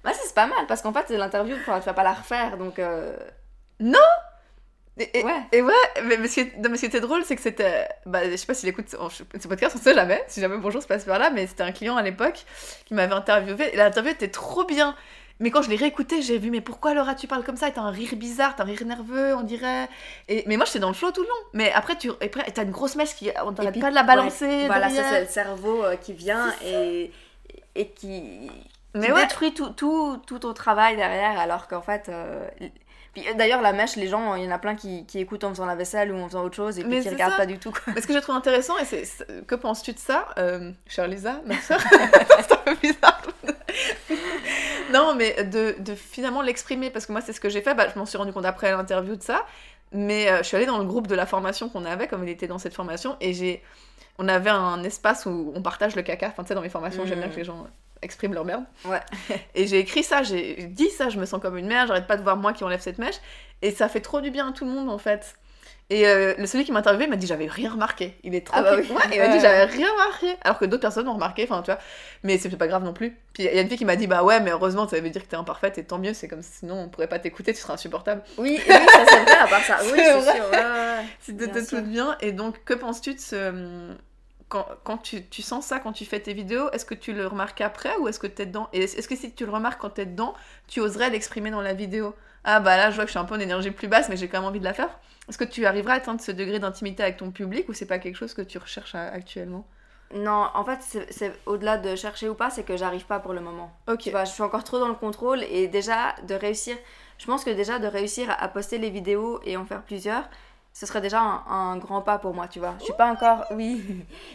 Bah 0.04 0.12
ça, 0.12 0.20
c'est 0.24 0.36
pas 0.36 0.46
mal 0.46 0.66
parce 0.68 0.82
qu'en 0.82 0.92
fait 0.92 1.10
l'interview 1.10 1.56
tu 1.56 1.68
vas 1.68 1.80
pas 1.80 2.04
la 2.04 2.12
refaire 2.12 2.58
donc 2.58 2.78
euh, 2.78 3.16
Et, 4.98 5.18
et- 5.18 5.24
Ouais. 5.24 5.40
et 5.52 5.62
ouais, 5.62 5.72
mais, 6.04 6.16
mais 6.16 6.26
ce 6.28 6.34
qui 6.34 6.40
est- 6.40 6.56
non, 6.56 6.70
mais 6.70 6.76
ce 6.76 6.80
qui 6.80 6.86
était 6.86 7.00
drôle, 7.00 7.22
c'est 7.24 7.36
que 7.36 7.42
c'était. 7.42 7.86
Bah, 8.06 8.28
je 8.30 8.34
sais 8.36 8.46
pas 8.46 8.54
s'il 8.54 8.68
écoute 8.68 8.86
ce 8.88 8.96
ce 9.38 9.46
podcast, 9.48 9.76
on 9.78 9.82
sait 9.82 9.94
jamais. 9.94 10.24
Si 10.28 10.40
jamais 10.40 10.56
bonjour 10.56 10.82
se 10.82 10.86
passe 10.86 11.04
par 11.04 11.18
là, 11.18 11.30
mais 11.30 11.46
c'était 11.46 11.62
un 11.64 11.72
client 11.72 11.96
à 11.96 12.02
l'époque 12.02 12.44
qui 12.86 12.94
m'avait 12.94 13.14
interviewé. 13.14 13.74
Et 13.74 13.76
l'interview 13.76 14.12
était 14.12 14.28
trop 14.28 14.64
bien. 14.64 14.96
Mais 15.38 15.50
quand 15.50 15.60
je 15.60 15.68
l'ai 15.68 15.76
réécouté, 15.76 16.22
j'ai 16.22 16.38
vu, 16.38 16.50
mais 16.50 16.62
pourquoi 16.62 16.94
Laura, 16.94 17.14
tu 17.14 17.26
parles 17.26 17.44
comme 17.44 17.58
ça? 17.58 17.70
T'as 17.70 17.82
un 17.82 17.90
rire 17.90 18.16
bizarre, 18.16 18.56
t'as 18.56 18.62
un 18.62 18.66
rire 18.66 18.86
nerveux, 18.86 19.34
on 19.34 19.42
dirait. 19.42 19.86
Et, 20.28 20.44
mais 20.46 20.56
moi, 20.56 20.64
j'étais 20.64 20.78
dans 20.78 20.88
le 20.88 20.94
flow 20.94 21.10
tout 21.10 21.20
le 21.20 21.28
long. 21.28 21.34
Mais 21.52 21.70
après, 21.72 21.96
tu 21.98 22.08
après, 22.22 22.50
t'as 22.52 22.62
une 22.64 22.70
grosse 22.70 22.96
mèche 22.96 23.14
qui. 23.14 23.30
On 23.44 23.52
t'arrête 23.52 23.78
pas 23.78 23.90
de 23.90 23.94
la 23.94 24.02
balancer. 24.02 24.46
ouais, 24.46 24.66
voilà, 24.66 24.88
ça 24.88 25.02
c'est 25.10 25.20
le 25.20 25.26
cerveau 25.26 25.84
euh, 25.84 25.96
qui 25.96 26.14
vient 26.14 26.54
et, 26.64 27.12
et 27.74 27.88
qui, 27.90 28.50
Mais 28.94 29.08
qui 29.08 29.12
ouais. 29.12 29.20
détruit 29.24 29.52
tout, 29.52 29.68
tout, 29.68 30.16
tout 30.26 30.38
ton 30.38 30.54
travail 30.54 30.96
derrière, 30.96 31.38
alors 31.38 31.68
qu'en 31.68 31.82
fait. 31.82 32.08
euh, 32.08 32.48
puis, 33.20 33.28
euh, 33.28 33.34
D'ailleurs, 33.34 33.62
la 33.62 33.72
mèche, 33.72 33.96
les 33.96 34.08
gens, 34.08 34.34
il 34.34 34.44
y 34.44 34.46
en 34.46 34.50
a 34.50 34.58
plein 34.58 34.74
qui, 34.76 35.06
qui 35.06 35.18
écoutent 35.18 35.44
en 35.44 35.50
faisant 35.50 35.66
la 35.66 35.74
vaisselle 35.74 36.12
ou 36.12 36.18
en 36.18 36.26
faisant 36.28 36.42
autre 36.44 36.56
chose 36.56 36.78
et 36.78 36.84
puis 36.84 37.00
qui 37.00 37.08
regardent 37.08 37.32
ça. 37.32 37.38
pas 37.38 37.46
du 37.46 37.58
tout. 37.58 37.70
Quoi. 37.70 37.94
Mais 37.94 38.00
ce 38.00 38.06
que 38.06 38.12
j'ai 38.12 38.20
trouvé 38.20 38.36
intéressant, 38.38 38.76
et 38.78 38.84
c'est. 38.84 39.04
c'est- 39.04 39.46
Que 39.46 39.54
penses-tu 39.54 39.92
de 39.92 39.98
ça, 39.98 40.26
euh, 40.38 40.72
chère 40.86 41.06
Lisa, 41.08 41.40
ma 41.46 41.54
soeur 41.60 41.80
C'est 41.80 42.52
un 42.52 42.56
peu 42.64 42.74
bizarre. 42.82 43.22
non, 44.92 45.14
mais 45.14 45.44
de, 45.44 45.76
de 45.78 45.94
finalement 45.94 46.42
l'exprimer, 46.42 46.90
parce 46.90 47.06
que 47.06 47.12
moi, 47.12 47.20
c'est 47.20 47.32
ce 47.32 47.40
que 47.40 47.48
j'ai 47.48 47.62
fait. 47.62 47.74
Bah, 47.74 47.86
je 47.92 47.98
m'en 47.98 48.06
suis 48.06 48.18
rendu 48.18 48.32
compte 48.32 48.44
après 48.46 48.70
l'interview 48.70 49.16
de 49.16 49.22
ça. 49.22 49.44
Mais 49.92 50.28
euh, 50.30 50.38
je 50.38 50.42
suis 50.44 50.56
allée 50.56 50.66
dans 50.66 50.78
le 50.78 50.84
groupe 50.84 51.06
de 51.06 51.14
la 51.14 51.26
formation 51.26 51.68
qu'on 51.68 51.84
avait, 51.84 52.08
comme 52.08 52.24
il 52.24 52.30
était 52.30 52.48
dans 52.48 52.58
cette 52.58 52.74
formation, 52.74 53.16
et 53.20 53.32
j'ai. 53.32 53.62
On 54.18 54.28
avait 54.28 54.50
un 54.50 54.82
espace 54.82 55.26
où 55.26 55.52
on 55.54 55.60
partage 55.62 55.94
le 55.94 56.02
caca. 56.02 56.28
Enfin, 56.28 56.42
tu 56.42 56.48
sais, 56.48 56.54
dans 56.54 56.62
mes 56.62 56.70
formations, 56.70 57.04
j'aime 57.06 57.18
bien 57.18 57.28
Mm. 57.28 57.32
que 57.32 57.36
les 57.36 57.44
gens 57.44 57.66
expriment 58.06 58.32
leur 58.34 58.44
merde. 58.46 58.64
Ouais. 58.86 59.00
Et 59.54 59.66
j'ai 59.66 59.78
écrit 59.80 60.02
ça, 60.02 60.22
j'ai 60.22 60.54
dit 60.70 60.88
ça, 60.88 61.10
je 61.10 61.18
me 61.18 61.26
sens 61.26 61.40
comme 61.42 61.58
une 61.58 61.66
merde, 61.66 61.88
j'arrête 61.88 62.06
pas 62.06 62.16
de 62.16 62.22
voir 62.22 62.36
moi 62.38 62.54
qui 62.54 62.64
enlève 62.64 62.80
cette 62.80 62.98
mèche. 62.98 63.16
Et 63.62 63.70
ça 63.70 63.88
fait 63.88 64.00
trop 64.00 64.20
du 64.22 64.30
bien 64.30 64.48
à 64.48 64.52
tout 64.52 64.64
le 64.64 64.70
monde 64.70 64.88
en 64.88 64.98
fait. 64.98 65.34
Et 65.88 66.08
euh, 66.08 66.34
celui 66.46 66.64
qui 66.64 66.72
m'a 66.72 66.80
interviewé 66.80 67.06
m'a 67.06 67.14
dit 67.14 67.28
j'avais 67.28 67.46
rien 67.46 67.70
remarqué. 67.70 68.16
Il 68.24 68.34
est 68.34 68.44
trop 68.44 68.56
Ah 68.58 68.62
bah 68.62 68.76
cute. 68.76 68.90
oui. 68.90 68.96
Ouais, 68.96 69.02
il 69.12 69.18
m'a 69.20 69.28
dit 69.28 69.38
j'avais 69.38 69.64
rien 69.66 69.88
remarqué. 69.92 70.34
Alors 70.42 70.58
que 70.58 70.64
d'autres 70.64 70.80
personnes 70.80 71.06
ont 71.06 71.14
remarqué, 71.14 71.44
enfin 71.48 71.62
tu 71.62 71.70
vois. 71.70 71.78
Mais 72.24 72.38
c'est 72.38 72.48
pas 72.56 72.66
grave 72.66 72.82
non 72.82 72.92
plus. 72.92 73.16
Puis 73.34 73.44
il 73.44 73.54
y 73.54 73.58
a 73.58 73.60
une 73.62 73.68
fille 73.68 73.78
qui 73.78 73.84
m'a 73.84 73.94
dit 73.94 74.08
bah 74.08 74.24
ouais, 74.24 74.40
mais 74.40 74.50
heureusement 74.50 74.88
ça 74.88 74.98
veut 74.98 75.10
dire 75.10 75.22
que 75.22 75.28
t'es 75.28 75.36
imparfaite 75.36 75.78
et 75.78 75.84
tant 75.84 75.98
mieux, 75.98 76.12
c'est 76.12 76.26
comme 76.26 76.42
sinon 76.42 76.74
on 76.82 76.88
pourrait 76.88 77.06
pas 77.06 77.20
t'écouter, 77.20 77.52
tu 77.54 77.60
serais 77.60 77.74
insupportable. 77.74 78.22
Oui, 78.36 78.60
oui, 78.68 78.74
ça 78.74 79.04
c'est 79.08 79.20
vrai, 79.20 79.36
à 79.36 79.46
part 79.46 79.62
ça. 79.62 79.76
Oui, 79.84 79.90
C'est 79.94 80.22
sûr. 80.22 80.44
ouais, 80.50 80.58
ouais, 80.58 81.44
ouais. 81.44 81.62
Si 81.64 81.80
Bien. 81.82 82.16
Et 82.20 82.32
donc 82.32 82.64
que 82.64 82.74
penses-tu 82.74 83.14
de 83.14 83.20
ce. 83.20 83.52
Quand, 84.48 84.66
quand 84.84 84.98
tu, 84.98 85.26
tu 85.26 85.42
sens 85.42 85.66
ça 85.66 85.80
quand 85.80 85.92
tu 85.92 86.04
fais 86.04 86.20
tes 86.20 86.32
vidéos, 86.32 86.70
est-ce 86.70 86.84
que 86.84 86.94
tu 86.94 87.12
le 87.12 87.26
remarques 87.26 87.60
après 87.60 87.96
ou 87.98 88.06
est-ce 88.08 88.20
que 88.20 88.28
t'es 88.28 88.46
dedans 88.46 88.68
Et 88.72 88.84
est-ce 88.84 89.08
que 89.08 89.16
si 89.16 89.32
tu 89.34 89.44
le 89.44 89.50
remarques 89.52 89.80
quand 89.80 89.90
t'es 89.90 90.06
dedans, 90.06 90.34
tu 90.68 90.80
oserais 90.80 91.10
l'exprimer 91.10 91.50
dans 91.50 91.60
la 91.62 91.74
vidéo? 91.74 92.14
Ah 92.44 92.60
bah 92.60 92.76
là 92.76 92.90
je 92.90 92.94
vois 92.96 93.04
que 93.04 93.08
je 93.08 93.12
suis 93.12 93.18
un 93.18 93.24
peu 93.24 93.34
en 93.34 93.40
énergie 93.40 93.72
plus 93.72 93.88
basse 93.88 94.08
mais 94.08 94.16
j'ai 94.16 94.28
quand 94.28 94.38
même 94.38 94.48
envie 94.48 94.60
de 94.60 94.64
la 94.64 94.72
faire. 94.74 94.98
Est-ce 95.28 95.38
que 95.38 95.44
tu 95.44 95.66
arriveras 95.66 95.94
à 95.94 95.96
atteindre 95.96 96.20
ce 96.20 96.30
degré 96.30 96.58
d'intimité 96.60 97.02
avec 97.02 97.16
ton 97.16 97.32
public 97.32 97.68
ou 97.68 97.72
c'est 97.72 97.86
pas 97.86 97.98
quelque 97.98 98.14
chose 98.16 98.34
que 98.34 98.42
tu 98.42 98.58
recherches 98.58 98.94
à- 98.94 99.08
actuellement? 99.08 99.66
Non, 100.14 100.50
en 100.54 100.64
fait, 100.64 100.78
c'est- 101.10 101.40
au-delà 101.46 101.78
de 101.78 101.96
chercher 101.96 102.28
ou 102.28 102.34
pas, 102.34 102.50
c'est 102.50 102.62
que 102.64 102.76
j'arrive 102.76 103.06
pas 103.06 103.18
pour 103.18 103.32
le 103.32 103.40
moment. 103.40 103.72
Ok. 103.88 104.04
Tu 104.04 104.10
vois, 104.10 104.24
je 104.24 104.30
suis 104.32 104.42
encore 104.42 104.62
trop 104.64 104.78
dans 104.78 104.88
le 104.88 104.94
contrôle 104.94 105.42
et 105.44 105.66
déjà 105.68 106.14
de 106.28 106.34
réussir, 106.34 106.76
je 107.18 107.26
pense 107.26 107.44
que 107.44 107.50
déjà 107.50 107.78
de 107.80 107.86
réussir 107.88 108.28
à 108.38 108.48
poster 108.48 108.78
les 108.78 108.90
vidéos 108.90 109.40
et 109.44 109.56
en 109.56 109.64
faire 109.64 109.82
plusieurs, 109.82 110.28
ce 110.78 110.84
serait 110.86 111.00
déjà 111.00 111.20
un, 111.20 111.42
un 111.72 111.76
grand 111.78 112.02
pas 112.02 112.18
pour 112.18 112.34
moi, 112.34 112.48
tu 112.48 112.58
vois. 112.60 112.74
Je 112.78 112.84
suis 112.84 112.92
pas 112.92 113.06
encore, 113.10 113.46
oui, 113.52 113.82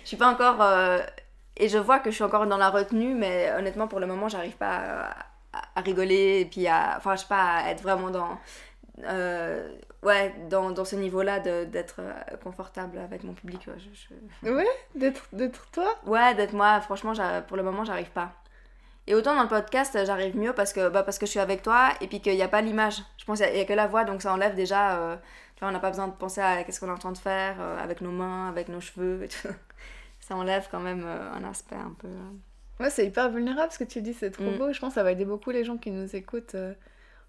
je 0.04 0.08
suis 0.08 0.18
pas 0.18 0.28
encore, 0.32 0.60
euh, 0.62 1.00
et 1.58 1.70
je 1.70 1.78
vois 1.78 2.00
que 2.00 2.10
je 2.10 2.16
suis 2.16 2.24
encore 2.24 2.48
dans 2.48 2.58
la 2.58 2.70
retenue, 2.72 3.14
mais 3.14 3.52
honnêtement 3.58 3.88
pour 3.88 4.00
le 4.00 4.08
moment 4.08 4.28
j'arrive 4.30 4.58
pas 4.58 4.76
à, 4.78 5.10
à- 5.54 5.62
à 5.76 5.82
rigoler 5.82 6.40
et 6.42 6.46
puis 6.46 6.68
à, 6.68 6.96
enfin 6.98 7.16
je 7.16 7.22
sais 7.22 7.28
pas, 7.28 7.58
à 7.58 7.70
être 7.72 7.84
vraiment 7.84 8.10
dans, 8.10 8.40
euh, 9.04 9.70
ouais, 10.04 10.34
dans, 10.50 10.72
dans 10.72 10.86
ce 10.86 10.96
niveau-là 10.96 11.40
d'être 11.40 11.98
euh, 12.00 12.14
confortable 12.44 12.98
avec 13.00 13.24
mon 13.24 13.34
public. 13.34 13.68
ouais, 13.68 13.76
je- 13.78 13.94
je- 13.94 14.52
Ouais, 14.52 14.68
d'être 14.96 15.28
d'être 15.34 15.70
toi? 15.72 15.88
Ouais, 16.06 16.34
d'être 16.36 16.54
moi, 16.54 16.82
franchement, 16.82 17.14
pour 17.48 17.58
le 17.58 17.64
moment, 17.64 17.84
j'arrive 17.86 18.10
pas. 18.12 18.32
Et 19.12 19.16
autant 19.16 19.36
dans 19.36 19.42
le 19.44 19.50
podcast, 19.50 19.98
j'arrive 20.06 20.38
mieux 20.38 20.54
parce 20.54 20.72
que, 20.72 20.88
bah, 20.88 21.04
parce 21.04 21.20
que 21.20 21.26
je 21.26 21.32
suis 21.32 21.40
avec 21.42 21.62
toi 21.64 21.90
et 22.00 22.08
puis 22.08 22.22
qu'il 22.22 22.34
n'y 22.34 22.42
a 22.42 22.48
pas 22.48 22.62
l'image. 22.62 23.00
Je 23.18 23.26
pense 23.26 23.42
qu'il 23.42 23.52
n'y 23.54 23.60
a, 23.60 23.66
que 23.66 23.74
la 23.74 23.86
voix, 23.88 24.06
donc 24.06 24.22
ça 24.22 24.32
enlève 24.32 24.56
déjà. 24.56 24.98
euh, 25.00 25.18
tu 25.56 25.60
vois, 25.60 25.68
on 25.68 25.72
n'a 25.74 25.80
pas 25.80 25.90
besoin 25.90 26.08
de 26.08 26.14
penser 26.14 26.40
à 26.40 26.64
qu'est-ce 26.64 26.80
qu'on 26.80 26.88
est 26.88 26.92
en 26.92 26.98
train 26.98 27.12
de 27.12 27.18
faire 27.18 27.58
euh, 27.60 27.78
avec 27.84 28.00
nos 28.00 28.12
mains, 28.12 28.48
avec 28.48 28.70
nos 28.70 28.80
cheveux 28.80 29.22
et 29.24 29.28
tout. 29.28 29.50
Ça 30.22 30.36
enlève 30.38 30.70
quand 30.72 30.80
même 30.80 31.04
euh, 31.06 31.30
un 31.34 31.44
aspect 31.44 31.76
un 31.76 31.94
peu. 32.00 32.08
euh, 32.08 32.32
Ouais, 32.80 32.90
c'est 32.90 33.06
hyper 33.06 33.30
vulnérable 33.30 33.72
ce 33.74 33.80
que 33.80 33.84
tu 33.84 34.02
dis, 34.02 34.14
c'est 34.14 34.32
trop 34.32 34.50
Mm. 34.52 34.58
beau. 34.58 34.72
Je 34.72 34.80
pense 34.80 34.92
que 34.92 34.96
ça 34.96 35.04
va 35.04 35.12
aider 35.12 35.26
beaucoup 35.26 35.52
les 35.52 35.66
gens 35.66 35.78
qui 35.78 35.92
nous 35.92 36.16
écoutent. 36.16 36.56
euh. 36.56 36.74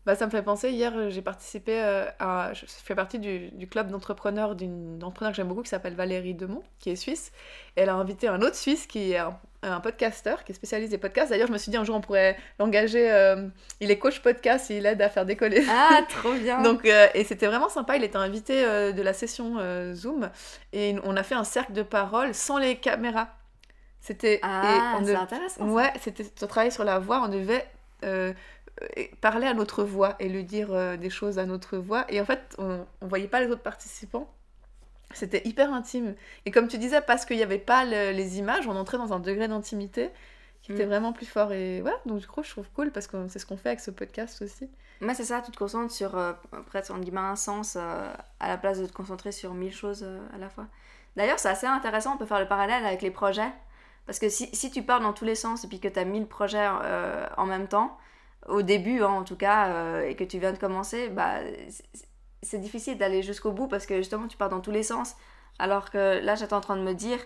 Bah, 0.06 0.14
ça 0.16 0.26
me 0.26 0.30
fait 0.30 0.42
penser, 0.42 0.70
hier 0.70 0.92
euh, 0.96 1.10
j'ai 1.10 1.22
participé 1.22 1.80
euh, 1.82 2.06
à. 2.20 2.52
Je 2.54 2.64
fais 2.66 2.94
partie 2.94 3.18
du, 3.18 3.50
du 3.50 3.66
club 3.68 3.88
d'entrepreneurs 3.90 4.54
d'une 4.56 5.02
entrepreneur 5.02 5.32
que 5.32 5.36
j'aime 5.36 5.48
beaucoup 5.48 5.62
qui 5.62 5.68
s'appelle 5.70 5.94
Valérie 5.94 6.34
Demont, 6.34 6.62
qui 6.78 6.90
est 6.90 6.96
suisse. 6.96 7.32
Et 7.76 7.82
elle 7.82 7.88
a 7.88 7.94
invité 7.94 8.28
un 8.28 8.40
autre 8.42 8.56
suisse 8.56 8.86
qui 8.86 9.12
est 9.12 9.18
un, 9.18 9.38
un 9.62 9.80
podcasteur, 9.80 10.44
qui 10.44 10.52
est 10.52 10.54
spécialiste 10.54 10.90
des 10.90 10.98
podcasts. 10.98 11.30
D'ailleurs, 11.30 11.46
je 11.48 11.52
me 11.52 11.58
suis 11.58 11.70
dit 11.70 11.76
un 11.76 11.84
jour 11.84 11.94
on 11.96 12.00
pourrait 12.00 12.36
l'engager. 12.58 13.10
euh, 13.12 13.46
il 13.80 13.90
est 13.90 13.98
coach 13.98 14.20
podcast 14.20 14.70
et 14.70 14.78
il 14.78 14.86
aide 14.86 15.00
à 15.02 15.08
faire 15.08 15.24
décoller. 15.24 15.64
Ah, 15.70 16.00
trop 16.08 16.32
bien! 16.32 16.62
Donc, 16.62 16.84
euh, 16.84 17.06
et 17.14 17.24
c'était 17.24 17.46
vraiment 17.46 17.68
sympa. 17.68 17.96
Il 17.96 18.04
était 18.04 18.16
invité 18.16 18.64
euh, 18.64 18.92
de 18.92 19.02
la 19.02 19.12
session 19.12 19.56
Zoom 19.94 20.30
et 20.72 20.96
on 21.04 21.16
a 21.16 21.22
fait 21.22 21.34
un 21.36 21.44
cercle 21.44 21.72
de 21.72 21.82
parole 21.82 22.34
sans 22.34 22.58
les 22.58 22.76
caméras. 22.76 23.28
C'était. 24.00 24.40
ah, 24.42 24.96
c'est 24.98 25.04
dev- 25.12 25.16
intéressant. 25.16 25.66
ça. 25.66 25.72
Ouais, 25.72 25.92
c'était 26.00 26.24
on 26.42 26.46
travaillait 26.46 26.72
sur 26.74 26.84
la 26.84 26.98
voix, 26.98 27.22
on 27.24 27.28
devait 27.28 27.64
parler 29.20 29.46
à 29.46 29.54
notre 29.54 29.84
voix 29.84 30.16
et 30.18 30.28
lui 30.28 30.42
dire 30.44 30.98
des 30.98 31.10
choses 31.10 31.38
à 31.38 31.46
notre 31.46 31.76
voix. 31.78 32.04
Et 32.08 32.20
en 32.20 32.24
fait, 32.24 32.40
on, 32.58 32.84
on 33.00 33.06
voyait 33.06 33.28
pas 33.28 33.40
les 33.40 33.46
autres 33.48 33.62
participants. 33.62 34.28
C'était 35.14 35.42
hyper 35.46 35.72
intime. 35.72 36.14
Et 36.46 36.50
comme 36.50 36.68
tu 36.68 36.78
disais, 36.78 37.00
parce 37.00 37.24
qu'il 37.24 37.36
n'y 37.36 37.42
avait 37.42 37.58
pas 37.58 37.84
le- 37.84 38.12
les 38.12 38.38
images, 38.38 38.66
on 38.68 38.76
entrait 38.76 38.98
dans 38.98 39.12
un 39.12 39.20
degré 39.20 39.48
d'intimité 39.48 40.10
qui 40.62 40.72
était 40.72 40.84
Mm. 40.84 40.88
vraiment 40.88 41.12
plus 41.12 41.26
fort. 41.26 41.52
Et 41.52 41.82
ouais, 41.82 41.92
donc 42.06 42.18
du 42.20 42.26
coup, 42.26 42.42
je 42.42 42.50
trouve 42.50 42.68
cool 42.74 42.90
parce 42.92 43.06
que 43.06 43.16
c'est 43.28 43.38
ce 43.38 43.46
qu'on 43.46 43.56
fait 43.56 43.70
avec 43.70 43.80
ce 43.80 43.90
podcast 43.90 44.42
aussi. 44.42 44.70
Moi, 45.00 45.14
c'est 45.14 45.24
ça, 45.24 45.40
tu 45.40 45.50
te 45.50 45.56
concentres 45.56 45.92
sur 45.92 46.16
euh, 46.16 46.32
presque, 46.66 46.90
entre 46.92 47.00
guillemets, 47.00 47.20
un 47.20 47.34
sens 47.36 47.76
euh, 47.76 48.12
à 48.38 48.48
la 48.48 48.56
place 48.56 48.78
de 48.78 48.86
te 48.86 48.92
concentrer 48.92 49.32
sur 49.32 49.52
mille 49.54 49.72
choses 49.74 50.04
euh, 50.04 50.20
à 50.32 50.38
la 50.38 50.48
fois. 50.48 50.66
D'ailleurs, 51.16 51.40
c'est 51.40 51.48
assez 51.48 51.66
intéressant, 51.66 52.14
on 52.14 52.16
peut 52.18 52.26
faire 52.26 52.38
le 52.38 52.46
parallèle 52.46 52.84
avec 52.86 53.02
les 53.02 53.10
projets. 53.10 53.50
Parce 54.06 54.18
que 54.20 54.28
si, 54.28 54.48
si 54.54 54.70
tu 54.70 54.82
pars 54.82 55.00
dans 55.00 55.12
tous 55.12 55.24
les 55.24 55.34
sens 55.34 55.64
et 55.64 55.68
puis 55.68 55.80
que 55.80 55.88
tu 55.88 55.98
as 55.98 56.04
mille 56.04 56.26
projets 56.26 56.66
en 57.36 57.46
même 57.46 57.68
temps, 57.68 57.96
au 58.48 58.62
début 58.62 59.00
hein, 59.02 59.08
en 59.10 59.22
tout 59.22 59.36
cas, 59.36 60.00
et 60.02 60.16
que 60.16 60.24
tu 60.24 60.38
viens 60.40 60.52
de 60.52 60.58
commencer, 60.58 61.08
bah, 61.08 61.36
c'est- 62.42 62.58
difficile 62.58 62.98
d'aller 62.98 63.22
jusqu'au 63.22 63.52
bout 63.52 63.68
parce 63.68 63.86
que 63.86 63.96
justement 63.96 64.28
tu 64.28 64.36
pars 64.36 64.48
dans 64.48 64.60
tous 64.60 64.70
les 64.72 64.82
sens. 64.82 65.16
Alors 65.58 65.90
que 65.90 66.20
là, 66.24 66.34
j'étais 66.34 66.54
en 66.54 66.60
train 66.60 66.76
de 66.76 66.82
me 66.82 66.94
dire, 66.94 67.18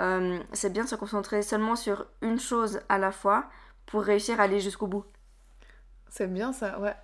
euh, 0.00 0.38
c'est 0.52 0.72
bien 0.72 0.84
de 0.84 0.88
se 0.88 0.96
concentrer 0.96 1.42
seulement 1.42 1.76
sur 1.76 2.06
une 2.22 2.38
chose 2.40 2.80
à 2.88 2.98
la 2.98 3.12
fois 3.12 3.46
pour 3.86 4.02
réussir 4.02 4.40
à 4.40 4.44
aller 4.44 4.60
jusqu'au 4.60 4.86
bout. 4.86 5.04
C'est 6.08 6.32
bien 6.32 6.52
ça, 6.52 6.78
ouais. 6.80 6.94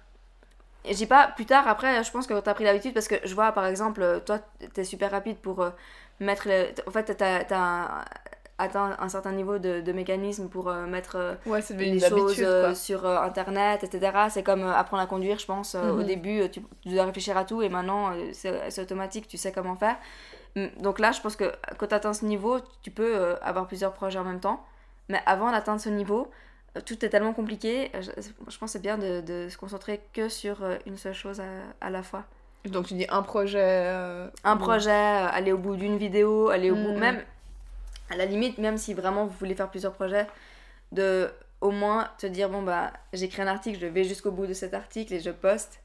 Et 0.85 0.95
dis 0.95 1.07
pas 1.07 1.29
plus 1.29 1.47
tard, 1.47 1.69
après, 1.69 2.03
je 2.05 2.11
pense 2.13 2.27
que 2.27 2.39
t'as 2.41 2.55
pris 2.55 2.65
l'habitude 2.65 2.95
parce 2.95 3.09
que 3.09 3.17
je 3.25 3.35
vois 3.35 3.53
par 3.53 3.67
exemple, 3.67 4.23
toi 4.27 4.41
t'es 4.75 4.85
super 4.85 5.11
rapide 5.13 5.39
pour 5.39 5.63
euh, 5.63 5.71
mettre. 6.21 6.49
le- 6.49 6.71
En 6.89 6.91
fait, 6.93 7.15
t'as 7.17 7.45
t'as 7.45 8.05
atteint 8.59 8.97
un 8.99 9.09
certain 9.09 9.33
niveau 9.33 9.59
de, 9.59 9.81
de 9.81 9.93
mécanisme 9.93 10.49
pour 10.49 10.69
euh, 10.69 10.87
mettre 10.87 11.17
euh, 11.17 11.35
Ouais, 11.47 11.61
les 11.71 11.99
choses 12.01 12.37
euh, 12.41 12.75
sur 12.75 13.07
internet, 13.07 13.83
etc. 13.85 14.27
C'est 14.31 14.43
comme 14.43 14.63
apprendre 14.65 15.03
à 15.03 15.07
conduire, 15.07 15.39
je 15.39 15.47
pense. 15.47 15.75
Au 15.75 15.97
Mhm. 15.97 16.05
début, 16.05 16.51
tu, 16.51 16.63
tu 16.83 16.89
dois 16.91 17.05
réfléchir 17.05 17.37
à 17.37 17.45
tout 17.45 17.63
et 17.63 17.69
maintenant 17.69 18.13
c'est 18.33 18.81
automatique, 18.81 19.27
tu 19.29 19.37
sais 19.37 19.53
comment 19.53 19.77
faire. 19.77 19.97
Mm, 20.57 20.67
Donc 20.81 20.99
là, 20.99 21.13
je 21.13 21.21
pense 21.21 21.35
que 21.37 21.51
quand 21.79 21.87
tu 21.89 21.95
atteins 21.95 22.13
ce 22.13 22.25
niveau, 22.25 22.59
tu 22.83 22.91
peux 22.91 23.35
avoir 23.43 23.67
plusieurs 23.67 23.93
projets 23.93 24.19
en 24.19 24.25
même 24.25 24.41
temps. 24.41 24.65
Mais 25.09 25.21
avant 25.27 25.51
d'atteindre 25.51 25.81
ce 25.81 25.89
niveau, 25.89 26.31
tout 26.87 27.05
est 27.05 27.09
tellement 27.09 27.33
compliqué. 27.33 27.91
Je, 27.95 28.11
je 28.21 28.59
pense 28.59 28.59
que 28.59 28.67
c'est 28.67 28.83
bien 28.83 28.97
de, 28.99 29.21
de 29.23 29.49
se 29.49 29.57
concentrer 29.59 30.01
que 30.13 30.29
sur 30.29 30.57
une 30.87 30.97
seule 30.97 31.15
chose 31.15 31.41
à, 31.41 31.45
à 31.87 31.91
la 31.91 32.03
fois. 32.03 32.23
Donc 32.67 32.87
tu 32.87 32.95
dis 32.95 33.07
un 33.11 33.23
projet. 33.23 33.59
euh, 33.61 34.29
Un 34.45 34.57
projet, 34.57 34.91
euh, 34.91 35.27
aller 35.33 35.51
au 35.53 35.59
bout 35.59 35.75
d'une 35.75 35.97
vidéo, 35.99 36.49
aller 36.49 36.71
au 36.71 36.77
bout. 36.77 36.93
Mhm. 36.93 36.99
Même, 37.01 37.23
à 38.13 38.17
la 38.17 38.27
limite, 38.27 38.59
même 38.59 38.77
si 38.79 38.95
vraiment 38.95 39.25
vous 39.27 39.35
voulez 39.39 39.55
faire 39.55 39.71
plusieurs 39.71 39.93
projets, 39.93 40.27
de 40.93 41.31
au 41.61 41.71
moins 41.71 42.11
te 42.19 42.27
dire 42.27 42.49
bon, 42.49 42.63
bah, 42.63 42.93
j'écris 43.13 43.43
un 43.43 43.47
article, 43.47 43.79
je 43.81 43.87
vais 43.87 44.05
jusqu'au 44.05 44.31
bout 44.31 44.47
de 44.47 44.53
cet 44.55 44.75
article 44.75 45.15
et 45.15 45.21
je 45.21 45.31
poste. 45.31 45.81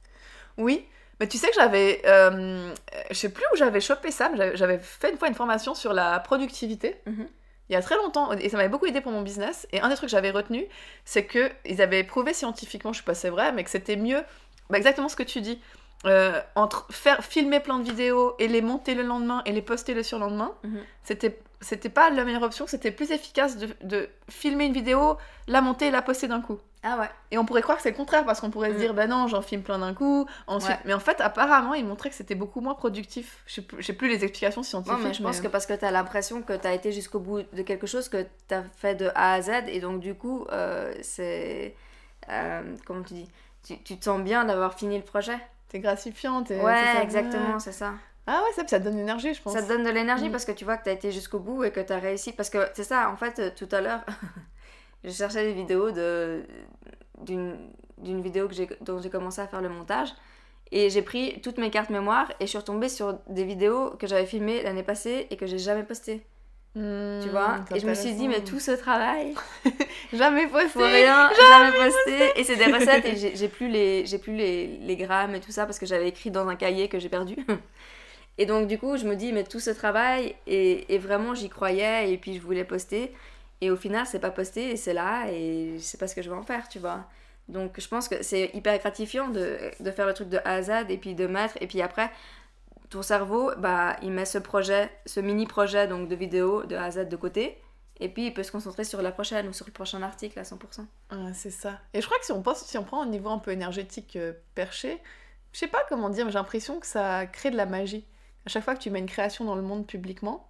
Oui, 0.58 0.86
mais 1.20 1.28
tu 1.28 1.38
sais 1.38 1.48
que 1.50 1.56
j'avais. 1.56 2.02
euh, 2.06 2.74
je 3.10 3.16
sais 3.16 3.30
plus 3.30 3.44
où 3.54 3.56
j'avais 3.56 3.80
chopé 3.82 4.12
ça, 4.12 4.30
mais 4.36 4.56
j'avais- 4.58 4.80
fait 4.80 5.12
une 5.12 5.18
fois 5.18 5.28
une 5.28 5.36
formation 5.36 5.76
sur 5.76 5.94
la 5.94 6.20
productivité. 6.20 6.96
Mhm. 7.06 7.28
Il 7.70 7.74
y 7.74 7.76
a 7.76 7.82
très 7.82 7.96
longtemps, 7.98 8.32
et 8.32 8.48
ça 8.50 8.56
m'avait 8.58 8.70
beaucoup 8.70 8.86
aidé 8.86 9.02
pour 9.02 9.12
mon 9.12 9.22
business. 9.22 9.68
Et 9.74 9.82
un 9.82 9.90
des 9.90 9.96
trucs 9.96 10.08
que 10.08 10.12
j'avais 10.12 10.32
retenu, 10.32 10.66
c'est 11.06 11.26
que 11.26 11.52
ils 11.66 11.82
avaient 11.82 12.04
prouvé 12.06 12.34
scientifiquement, 12.34 12.94
je 12.94 13.00
sais 13.00 13.04
pas 13.04 13.14
si 13.14 13.22
c'est 13.22 13.30
vrai, 13.30 13.52
mais 13.52 13.64
que 13.66 13.70
c'était 13.70 13.98
mieux, 13.98 14.24
bah, 14.70 14.78
exactement 14.78 15.10
ce 15.10 15.16
que 15.18 15.24
tu 15.24 15.42
dis, 15.42 15.62
euh, 16.06 16.40
entre 16.56 16.88
faire 16.92 17.24
filmer 17.26 17.60
plein 17.60 17.80
de 17.80 17.84
vidéos 17.84 18.36
et 18.40 18.48
les 18.48 18.62
monter 18.62 18.96
le 18.96 19.04
lendemain 19.04 19.42
et 19.46 19.52
les 19.52 19.62
poster 19.62 19.94
le 19.94 20.02
surlendemain, 20.04 20.54
Mhm. 20.64 20.80
c'était 21.04 21.38
c'était 21.62 21.90
pas 21.90 22.10
la 22.10 22.24
meilleure 22.24 22.44
option, 22.44 22.68
c'était 22.68 22.92
plus 22.92 23.12
efficace 23.12 23.58
de, 23.58 23.70
de 23.84 24.10
filmer 24.30 24.66
une 24.66 24.74
vidéo, 24.74 25.18
la 25.48 25.62
monter 25.62 25.88
et 25.88 25.92
la 25.92 26.02
poster 26.02 26.28
d'un 26.28 26.42
coup. 26.42 26.60
Ah 26.84 26.98
ouais. 27.00 27.10
Et 27.32 27.38
on 27.40 27.46
pourrait 27.46 27.64
croire 27.64 27.78
que 27.78 27.84
c'est 27.84 27.90
le 27.92 27.98
contraire 27.98 28.24
parce 28.26 28.40
qu'on 28.40 28.52
pourrait 28.52 28.70
se 28.70 28.76
Mm. 28.76 28.80
dire, 28.80 28.94
bah 28.94 29.08
non, 29.08 29.28
j'en 29.28 29.42
filme 29.42 29.64
plein 29.64 29.80
d'un 29.80 29.94
coup. 29.96 30.28
Ensuite, 30.46 30.76
Ouais. 30.78 30.82
mais 30.86 30.94
en 30.94 31.00
fait, 31.00 31.20
apparemment, 31.20 31.74
ils 31.74 31.84
montraient 31.86 32.10
que 32.10 32.16
c'était 32.16 32.36
beaucoup 32.36 32.62
moins 32.62 32.76
productif. 32.76 33.42
Je 33.48 33.56
sais 33.56 33.62
plus, 33.64 33.82
je 33.82 33.86
sais 33.88 33.94
plus 33.94 34.08
les 34.08 34.24
explications 34.24 34.62
scientifiques. 34.64 34.98
Non, 35.00 35.04
mais 35.08 35.14
je 35.14 35.24
pense 35.24 35.42
que 35.42 35.48
parce 35.48 35.66
que 35.66 35.74
t'as 35.74 35.90
l'impression 35.92 36.44
que 36.44 36.54
t'as 36.54 36.74
été 36.74 36.92
jusqu'au 36.92 37.20
bout 37.20 37.42
de 37.52 37.62
quelque 37.64 37.88
chose 37.88 38.08
que 38.08 38.26
t'as 38.48 38.62
fait 38.78 38.96
de 38.96 39.10
A 39.16 39.34
à 39.34 39.42
Z, 39.42 39.50
et 39.68 39.80
donc 39.82 40.00
du 40.00 40.14
coup, 40.14 40.46
euh, 40.52 40.94
c'est. 41.02 41.76
euh, 42.30 42.62
comment 42.86 43.02
tu 43.04 43.16
dis? 43.16 43.28
Tu, 43.64 43.82
tu 43.84 43.98
te 43.98 44.06
sens 44.06 44.22
bien 44.22 44.46
d'avoir 44.46 44.76
fini 44.76 44.98
le 44.98 45.04
projet? 45.04 45.38
T'es 45.70 45.80
gratifiant. 45.80 46.44
t'es- 46.44 46.62
Ouais, 46.62 46.76
c'est 46.86 46.94
ça, 46.98 47.04
exactement, 47.04 47.60
c'est 47.60 47.72
ça. 47.74 47.94
Ah 48.28 48.42
ouais, 48.44 48.54
ça, 48.56 48.68
ça 48.68 48.80
te 48.80 48.84
donne 48.84 48.98
l'énergie, 48.98 49.34
je 49.34 49.42
pense. 49.42 49.54
Ça 49.54 49.64
te 49.64 49.68
donne 49.68 49.84
de 49.84 49.90
l'énergie 49.90 50.28
Mm. 50.28 50.32
parce 50.32 50.46
que 50.46 50.52
tu 50.52 50.66
vois 50.66 50.78
que 50.78 50.84
t'as 50.84 50.92
été 50.92 51.12
jusqu'au 51.12 51.40
bout 51.40 51.64
et 51.64 51.72
que 51.72 51.80
t'as 51.80 51.98
réussi. 52.00 52.34
Parce 52.34 52.50
que 52.50 52.68
c'est 52.74 52.84
ça, 52.84 53.10
en 53.10 53.16
fait, 53.16 53.40
euh, 53.40 53.50
tout 53.56 53.70
à 53.72 53.80
l'heure, 53.82 54.02
je 55.04 55.10
cherchais 55.12 55.44
des 55.46 55.54
vidéos 55.54 55.92
de 55.92 56.44
d'une 57.24 58.22
vidéo 58.22 58.48
que 58.48 58.54
dont 58.84 59.02
j'ai 59.02 59.10
commencé 59.10 59.42
à 59.42 59.48
faire 59.48 59.62
le 59.62 59.70
montage. 59.70 60.10
Et 60.72 60.90
j'ai 60.90 61.02
pris 61.02 61.40
toutes 61.42 61.58
mes 61.58 61.70
cartes 61.72 61.90
mémoire 61.90 62.30
et 62.40 62.44
je 62.46 62.50
suis 62.50 62.58
retombée 62.58 62.90
sur 62.90 63.18
des 63.28 63.46
vidéos 63.46 63.92
que 63.98 64.06
j'avais 64.06 64.26
filmées 64.26 64.62
l'année 64.64 64.84
passée 64.84 65.26
et 65.30 65.38
que 65.38 65.46
j'ai 65.48 65.58
jamais 65.58 65.84
postées. 65.84 66.26
Hmm, 66.76 67.22
Tu 67.24 67.30
vois? 67.30 67.56
Et 67.74 67.80
je 67.80 67.88
me 67.88 67.94
suis 67.96 68.14
dit, 68.14 68.28
mais 68.28 68.44
tout 68.44 68.60
ce 68.60 68.72
travail, 68.72 69.34
Jamais 70.14 70.46
posté. 70.48 70.70
pour 70.74 70.84
rien, 70.84 71.30
jamais 71.34 71.72
posté. 71.72 72.40
Et 72.40 72.44
c'est 72.44 72.58
des 72.58 72.66
recettes 72.72 73.06
et 73.06 73.16
j'ai 73.36 73.48
plus, 73.48 73.70
les, 73.70 74.04
plus 74.22 74.36
les, 74.36 74.68
les 74.80 74.96
grammes 74.98 75.34
et 75.36 75.40
tout 75.40 75.52
ça 75.54 75.66
parce 75.66 75.80
que 75.80 75.86
j'avais 75.86 76.10
écrit 76.10 76.30
dans 76.32 76.48
un 76.50 76.56
cahier 76.58 76.90
que 76.90 77.00
j'ai 77.00 77.10
perdu. 77.10 77.38
Et 78.38 78.46
donc, 78.46 78.68
du 78.68 78.78
coup, 78.78 78.98
je 78.98 79.06
me 79.06 79.16
dis, 79.16 79.34
mais 79.34 79.44
tout 79.44 79.60
ce 79.60 79.72
travail, 79.72 80.36
et, 80.46 80.98
vraiment, 81.00 81.34
j'y 81.34 81.50
croyais, 81.50 82.12
et 82.12 82.18
puis 82.18 82.36
je 82.36 82.42
voulais 82.42 82.66
poster. 82.66 83.14
Et 83.62 83.72
au 83.72 83.76
final, 83.76 84.06
c'est 84.06 84.20
pas 84.20 84.30
posté, 84.30 84.72
et 84.72 84.78
c'est 84.78 84.94
là, 84.94 85.26
et 85.32 85.74
je 85.78 85.82
sais 85.82 85.98
pas 85.98 86.08
ce 86.08 86.16
que 86.16 86.22
je 86.22 86.30
vais 86.30 86.36
en 86.36 86.44
faire, 86.44 86.70
tu 86.70 86.80
vois. 86.80 87.06
Donc, 87.48 87.80
je 87.80 87.88
pense 87.88 88.08
que 88.08 88.22
c'est 88.22 88.52
hyper 88.54 88.78
gratifiant 88.78 89.30
de, 89.30 89.58
de 89.80 89.92
faire 89.92 90.06
le 90.06 90.14
truc 90.14 90.30
de 90.30 90.38
A 90.38 90.54
à 90.54 90.62
Z, 90.62 90.72
et 90.90 90.98
puis 90.98 91.16
de 91.16 91.26
mettre, 91.26 91.56
et 91.62 91.68
puis 91.68 91.82
après, 91.82 92.12
ton 92.90 93.02
cerveau, 93.02 93.52
bah, 93.58 93.96
il 94.02 94.12
met 94.12 94.26
ce 94.26 94.38
projet, 94.38 94.90
ce 95.06 95.20
mini-projet 95.20 95.88
donc 95.88 96.08
de 96.08 96.16
vidéo 96.16 96.64
de 96.64 96.76
A 96.76 96.86
à 96.86 96.92
Z 96.92 97.10
de 97.10 97.16
côté, 97.16 97.58
et 98.00 98.10
puis 98.10 98.28
il 98.28 98.34
peut 98.34 98.44
se 98.44 98.52
concentrer 98.52 98.84
sur 98.84 99.02
la 99.02 99.12
prochaine 99.12 99.48
ou 99.48 99.54
sur 99.54 99.66
le 99.66 99.72
prochain 99.72 100.02
article 100.04 100.40
à 100.40 100.44
100%. 100.44 100.82
Ouais, 101.12 101.34
c'est 101.34 101.50
ça. 101.50 101.80
Et 101.94 102.02
je 102.02 102.06
crois 102.06 102.20
que 102.20 102.26
si 102.26 102.32
on, 102.32 102.42
pense, 102.42 102.64
si 102.64 102.78
on 102.78 102.84
prend 102.84 103.02
un 103.02 103.08
niveau 103.08 103.30
un 103.30 103.40
peu 103.40 103.52
énergétique 103.52 104.16
euh, 104.16 104.34
perché, 104.56 105.02
je 105.52 105.60
sais 105.60 105.68
pas 105.68 105.84
comment 105.90 106.10
dire, 106.10 106.26
mais 106.26 106.32
j'ai 106.32 106.38
l'impression 106.38 106.80
que 106.80 106.86
ça 106.86 107.26
crée 107.26 107.50
de 107.50 107.58
la 107.58 107.66
magie. 107.66 108.06
À 108.48 108.50
chaque 108.50 108.64
fois 108.64 108.76
que 108.76 108.80
tu 108.80 108.90
mets 108.90 109.00
une 109.00 109.08
création 109.08 109.44
dans 109.44 109.56
le 109.56 109.62
monde 109.62 109.86
publiquement, 109.86 110.48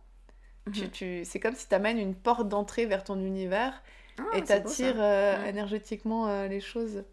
Mhm. 0.68 0.92
tu, 0.92 1.26
c'est 1.26 1.40
comme 1.40 1.56
si 1.56 1.68
tu 1.68 1.74
amènes 1.74 1.98
une 1.98 2.14
porte 2.14 2.48
d'entrée 2.48 2.86
vers 2.86 3.04
ton 3.04 3.16
univers 3.20 3.82
Ah, 4.20 4.24
et 4.38 4.44
t'attires 4.44 5.02
euh, 5.02 5.42
Ouais. 5.42 5.50
énergétiquement 5.50 6.28
euh, 6.28 6.48
les 6.48 6.60
choses. 6.62 7.04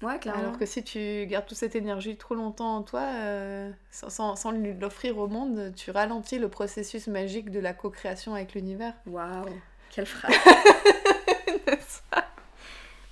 Ouais, 0.00 0.16
clairement. 0.20 0.40
Alors 0.42 0.56
que 0.56 0.64
si 0.64 0.84
tu 0.84 1.26
gardes 1.26 1.46
toute 1.46 1.58
cette 1.58 1.74
énergie 1.74 2.16
trop 2.16 2.36
longtemps 2.36 2.76
en 2.76 2.82
toi, 2.84 3.00
euh, 3.00 3.72
sans, 3.90 4.52
l'offrir 4.80 5.18
au 5.18 5.26
monde, 5.26 5.72
tu 5.74 5.90
ralentis 5.90 6.38
le 6.38 6.48
processus 6.48 7.08
magique 7.08 7.50
de 7.50 7.58
la 7.58 7.74
co-création 7.74 8.32
avec 8.34 8.54
l'univers. 8.54 8.94
Waouh, 9.06 9.48
quelle 9.90 10.06
phrase. 10.06 10.32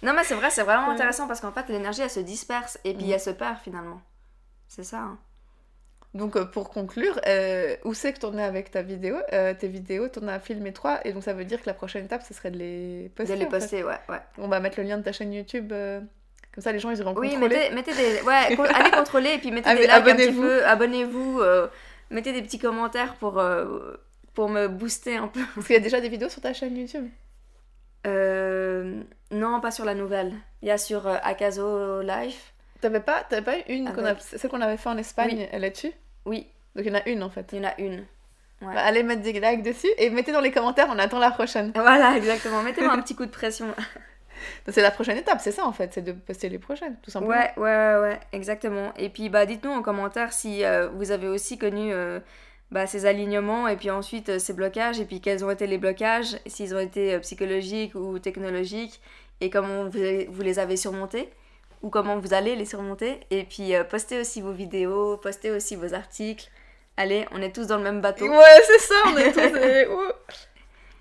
non 0.04 0.12
mais 0.14 0.22
c'est 0.22 0.36
vrai, 0.36 0.50
c'est 0.50 0.62
vraiment 0.62 0.90
intéressant 0.90 1.26
parce 1.26 1.40
qu'en 1.40 1.50
fait 1.50 1.68
l'énergie 1.70 2.02
elle 2.02 2.10
se 2.10 2.20
disperse 2.20 2.78
et 2.84 2.94
puis 2.94 3.06
Mhm. 3.06 3.12
elle 3.14 3.20
se 3.20 3.30
perd 3.30 3.58
finalement. 3.58 4.00
C'est 4.68 4.84
ça. 4.84 5.00
hein. 5.00 5.18
Donc 6.16 6.36
euh, 6.36 6.44
pour 6.44 6.70
conclure, 6.70 7.20
euh, 7.26 7.76
où 7.84 7.92
c'est 7.94 8.12
que 8.12 8.18
t'en 8.20 8.36
es 8.38 8.42
avec 8.42 8.70
ta 8.70 8.82
vidéo? 8.82 9.16
Euh, 9.32 9.54
Tes 9.54 9.68
vidéos, 9.68 10.08
t'en 10.08 10.26
as 10.28 10.38
filmé 10.40 10.72
trois, 10.72 11.00
et 11.04 11.12
donc 11.12 11.22
ça 11.22 11.32
veut 11.34 11.44
dire 11.44 11.60
que 11.60 11.66
la 11.66 11.74
prochaine 11.74 12.04
étape, 12.06 12.22
ce 12.22 12.32
serait 12.34 12.50
de 12.50 12.58
les 12.58 13.10
poster. 13.14 13.34
de 13.34 13.38
les 13.40 13.46
poster, 13.46 13.84
ouais, 13.84 13.98
ouais. 14.08 14.20
On 14.38 14.48
va 14.48 14.60
mettre 14.60 14.80
le 14.80 14.86
lien 14.86 14.98
de 14.98 15.02
ta 15.02 15.12
chaîne 15.12 15.32
YouTube, 15.32 15.72
euh, 15.72 16.00
comme 16.54 16.62
ça 16.64 16.72
les 16.72 16.78
gens 16.78 16.90
ils 16.90 16.98
iront 16.98 17.14
Oui, 17.16 17.30
contrôler. 17.32 17.56
mettez, 17.70 17.74
mettez 17.74 17.92
des... 17.94 18.22
Ouais, 18.22 18.56
allez 18.74 18.90
contrôler 18.90 19.30
et 19.34 19.38
puis 19.38 19.50
mettez 19.50 19.74
des 19.74 19.82
likes 19.82 19.90
un 19.90 20.00
petit 20.00 20.10
abonnez-vous. 20.10 20.42
peu, 20.42 20.64
abonnez-vous, 20.66 21.42
mettez 22.10 22.32
des 22.32 22.42
petits 22.42 22.58
commentaires 22.58 23.14
pour, 23.16 23.42
pour 24.34 24.48
me 24.48 24.68
booster 24.68 25.16
un 25.16 25.28
peu. 25.28 25.40
Parce 25.54 25.66
qu'il 25.66 25.74
y 25.74 25.78
a 25.78 25.82
déjà 25.82 26.00
des 26.00 26.08
vidéos 26.08 26.28
sur 26.30 26.40
ta 26.40 26.52
chaîne 26.54 26.76
YouTube? 26.76 27.06
Non, 29.32 29.60
pas 29.60 29.70
sur 29.70 29.84
la 29.84 29.94
nouvelle. 29.94 30.32
Il 30.62 30.68
y 30.68 30.70
a 30.70 30.78
sur 30.78 31.06
Akazo 31.08 32.00
Life. 32.02 32.52
T'avais 32.80 33.00
pas, 33.00 33.24
pas 33.24 33.54
une, 33.68 33.90
qu'on 33.92 34.04
a- 34.04 34.10
Avec- 34.10 34.22
celle 34.22 34.50
qu'on 34.50 34.60
avait 34.60 34.76
fait 34.76 34.88
en 34.90 34.98
Espagne, 34.98 35.38
Oui. 35.38 35.46
elle 35.50 35.64
est 35.64 35.70
dessus? 35.70 35.92
Oui, 36.26 36.46
Donc 36.74 36.84
il 36.84 36.92
y 36.92 36.94
en 36.94 36.98
a 36.98 37.08
une 37.08 37.22
en 37.22 37.30
fait. 37.30 37.48
il 37.52 37.58
y 37.58 37.60
en 37.66 37.68
a 37.68 37.74
une. 37.78 38.04
Ouais. 38.62 38.74
Bah, 38.74 38.82
allez 38.84 39.02
mettre 39.02 39.22
des 39.22 39.32
likes 39.32 39.62
dessus 39.62 39.88
et 39.98 40.10
mettez 40.10 40.32
dans 40.32 40.40
les 40.40 40.50
commentaires, 40.50 40.88
on 40.90 40.98
attend 40.98 41.18
la 41.18 41.30
prochaine. 41.30 41.72
Voilà, 41.74 42.16
exactement. 42.16 42.62
Mettez-moi 42.62 42.92
un 42.92 43.00
petit 43.02 43.14
coup 43.14 43.26
de 43.26 43.30
pression. 43.30 43.66
C'est 44.68 44.82
la 44.82 44.90
prochaine 44.90 45.16
étape, 45.16 45.40
c'est 45.40 45.50
ça 45.50 45.64
en 45.64 45.72
fait, 45.72 45.94
c'est 45.94 46.02
de 46.02 46.12
poster 46.12 46.48
les 46.48 46.58
prochaines, 46.58 46.96
tout 47.02 47.10
simplement. 47.10 47.34
Ouais, 47.34 47.52
ouais, 47.56 47.62
ouais, 47.62 48.00
ouais, 48.00 48.20
exactement. 48.32 48.92
Et 48.96 49.08
puis, 49.08 49.28
bah, 49.28 49.46
dites-nous 49.46 49.70
en 49.70 49.80
commentaire 49.82 50.32
si 50.32 50.62
euh, 50.64 50.88
vous 50.88 51.10
avez 51.10 51.26
aussi 51.26 51.56
connu 51.56 51.92
euh, 51.92 52.20
bah, 52.70 52.86
ces 52.86 53.06
alignements 53.06 53.66
et 53.66 53.76
puis 53.76 53.90
ensuite 53.90 54.28
euh, 54.28 54.38
ces 54.38 54.52
blocages 54.52 55.00
et 55.00 55.04
puis 55.04 55.20
quels 55.20 55.44
ont 55.44 55.50
été 55.50 55.66
les 55.66 55.78
blocages, 55.78 56.36
s'ils 56.46 56.74
ont 56.74 56.78
été 56.78 57.18
psychologiques 57.20 57.94
ou 57.94 58.18
technologiques 58.18 59.00
et 59.40 59.50
comment 59.50 59.84
vous, 59.84 60.00
vous 60.28 60.42
les 60.42 60.58
avez 60.58 60.76
surmontés 60.76 61.30
ou 61.86 61.90
comment 61.90 62.18
vous 62.18 62.34
allez 62.34 62.56
les 62.56 62.64
surmonter. 62.66 63.20
Et 63.30 63.44
puis, 63.44 63.74
euh, 63.74 63.84
postez 63.84 64.20
aussi 64.20 64.40
vos 64.40 64.52
vidéos, 64.52 65.16
postez 65.18 65.50
aussi 65.52 65.76
vos 65.76 65.94
articles. 65.94 66.48
Allez, 66.96 67.26
on 67.32 67.40
est 67.42 67.54
tous 67.54 67.66
dans 67.68 67.76
le 67.76 67.82
même 67.84 68.00
bateau. 68.00 68.28
Ouais, 68.28 68.60
c'est 68.66 68.78
ça, 68.80 68.94
on 69.06 69.16
est 69.16 69.32
tous. 69.32 69.58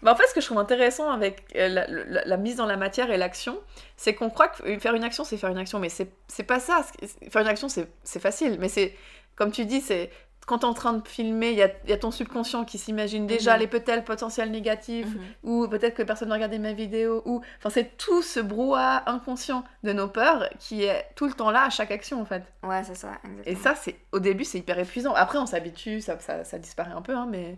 Bah, 0.01 0.11
en 0.11 0.15
fait, 0.15 0.27
ce 0.27 0.35
que 0.35 0.41
je 0.41 0.45
trouve 0.45 0.59
intéressant 0.59 1.09
avec 1.09 1.41
euh, 1.55 1.67
la, 1.67 1.87
la- 1.87 2.25
la 2.25 2.37
mise 2.37 2.57
dans 2.57 2.67
la 2.67 2.77
matière 2.77 3.09
et 3.09 3.17
l'action, 3.17 3.57
c'est 3.97 4.13
qu'on 4.13 4.29
croit 4.29 4.49
que 4.49 4.77
faire 4.77 4.93
une 4.93 5.03
action, 5.03 5.23
c'est 5.23 5.35
faire 5.37 5.49
une 5.49 5.57
action, 5.57 5.79
mais 5.79 5.89
c'est 5.89 6.43
pas 6.43 6.59
ça. 6.59 6.85
Faire 7.31 7.41
une 7.41 7.47
action, 7.47 7.69
c'est 7.69 7.87
c'est 8.03 8.19
facile, 8.19 8.57
mais 8.59 8.69
c'est, 8.69 8.93
comme 9.35 9.51
tu 9.51 9.65
dis, 9.65 9.81
c'est 9.81 10.11
quand 10.45 10.59
t'es 10.59 10.65
en 10.65 10.73
train 10.73 10.93
de 10.93 11.07
filmer, 11.07 11.51
il 11.51 11.57
y 11.57 11.89
y 11.89 11.93
a 11.93 11.97
ton 11.97 12.11
subconscient 12.11 12.65
qui 12.65 12.77
s'imagine 12.77 13.25
déjà 13.27 13.53
Mhm. 13.55 13.59
les 13.61 13.67
peut-être 13.67 14.03
potentiels 14.05 14.51
négatifs, 14.51 15.07
Mhm. 15.07 15.21
ou 15.43 15.67
peut-être 15.67 15.95
que 15.95 16.03
personne 16.03 16.29
n'a 16.29 16.35
regardé 16.35 16.59
ma 16.59 16.73
vidéo, 16.73 17.21
ou... 17.25 17.41
Enfin, 17.57 17.69
c'est 17.69 17.97
tout 17.97 18.21
ce 18.21 18.39
brouhaha 18.39 19.03
inconscient 19.09 19.63
de 19.83 19.91
nos 19.93 20.07
peurs 20.07 20.47
qui 20.59 20.83
est 20.83 21.05
tout 21.15 21.25
le 21.27 21.33
temps 21.33 21.51
là 21.51 21.63
à 21.65 21.69
chaque 21.69 21.91
action, 21.91 22.21
en 22.21 22.25
fait. 22.25 22.43
Ouais, 22.63 22.83
c'est 22.83 22.95
ça, 22.95 23.09
exactement. 23.23 23.43
Et 23.45 23.55
ça, 23.55 23.75
c'est 23.75 23.95
au 24.11 24.19
début, 24.19 24.43
c'est 24.45 24.59
hyper 24.59 24.77
épuisant. 24.79 25.13
Après, 25.15 25.37
on 25.37 25.45
s'habitue, 25.45 26.01
ça, 26.01 26.19
ça, 26.19 26.43
ça 26.43 26.57
disparaît 26.59 26.91
un 26.93 27.01
peu, 27.01 27.15
hein, 27.15 27.27
mais 27.29 27.57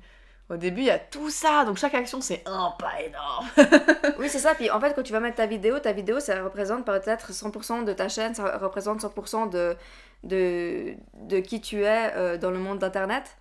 au 0.50 0.56
début, 0.56 0.80
il 0.80 0.88
y 0.88 0.92
a 0.92 0.98
tout 1.00 1.30
ça. 1.30 1.66
Donc 1.66 1.76
chaque 1.78 1.94
action, 1.94 2.22
c'est 2.22 2.42
un 2.46 2.74
pas 2.80 3.02
énorme. 3.06 3.48
Oui, 4.20 4.30
c'est 4.30 4.40
ça. 4.40 4.56
Puis 4.56 4.72
en 4.72 4.80
fait, 4.80 4.94
quand 4.94 5.04
tu 5.04 5.12
vas 5.12 5.20
mettre 5.20 5.36
ta 5.36 5.46
vidéo, 5.46 5.78
ta 5.80 5.92
vidéo, 5.92 6.20
ça 6.22 6.42
représente 6.42 6.86
peut-être 6.86 7.34
100% 7.34 7.84
de 7.84 7.92
ta 7.94 8.08
chaîne, 8.08 8.34
ça 8.34 8.58
représente 8.58 9.02
100% 9.02 9.46
de, 9.50 9.76
de, 10.24 10.94
de 11.14 11.40
qui 11.40 11.62
tu 11.62 11.84
es 11.84 12.14
euh, 12.16 12.38
dans 12.38 12.52
le 12.52 12.60
monde 12.60 12.80
d'Internet. 12.80 13.38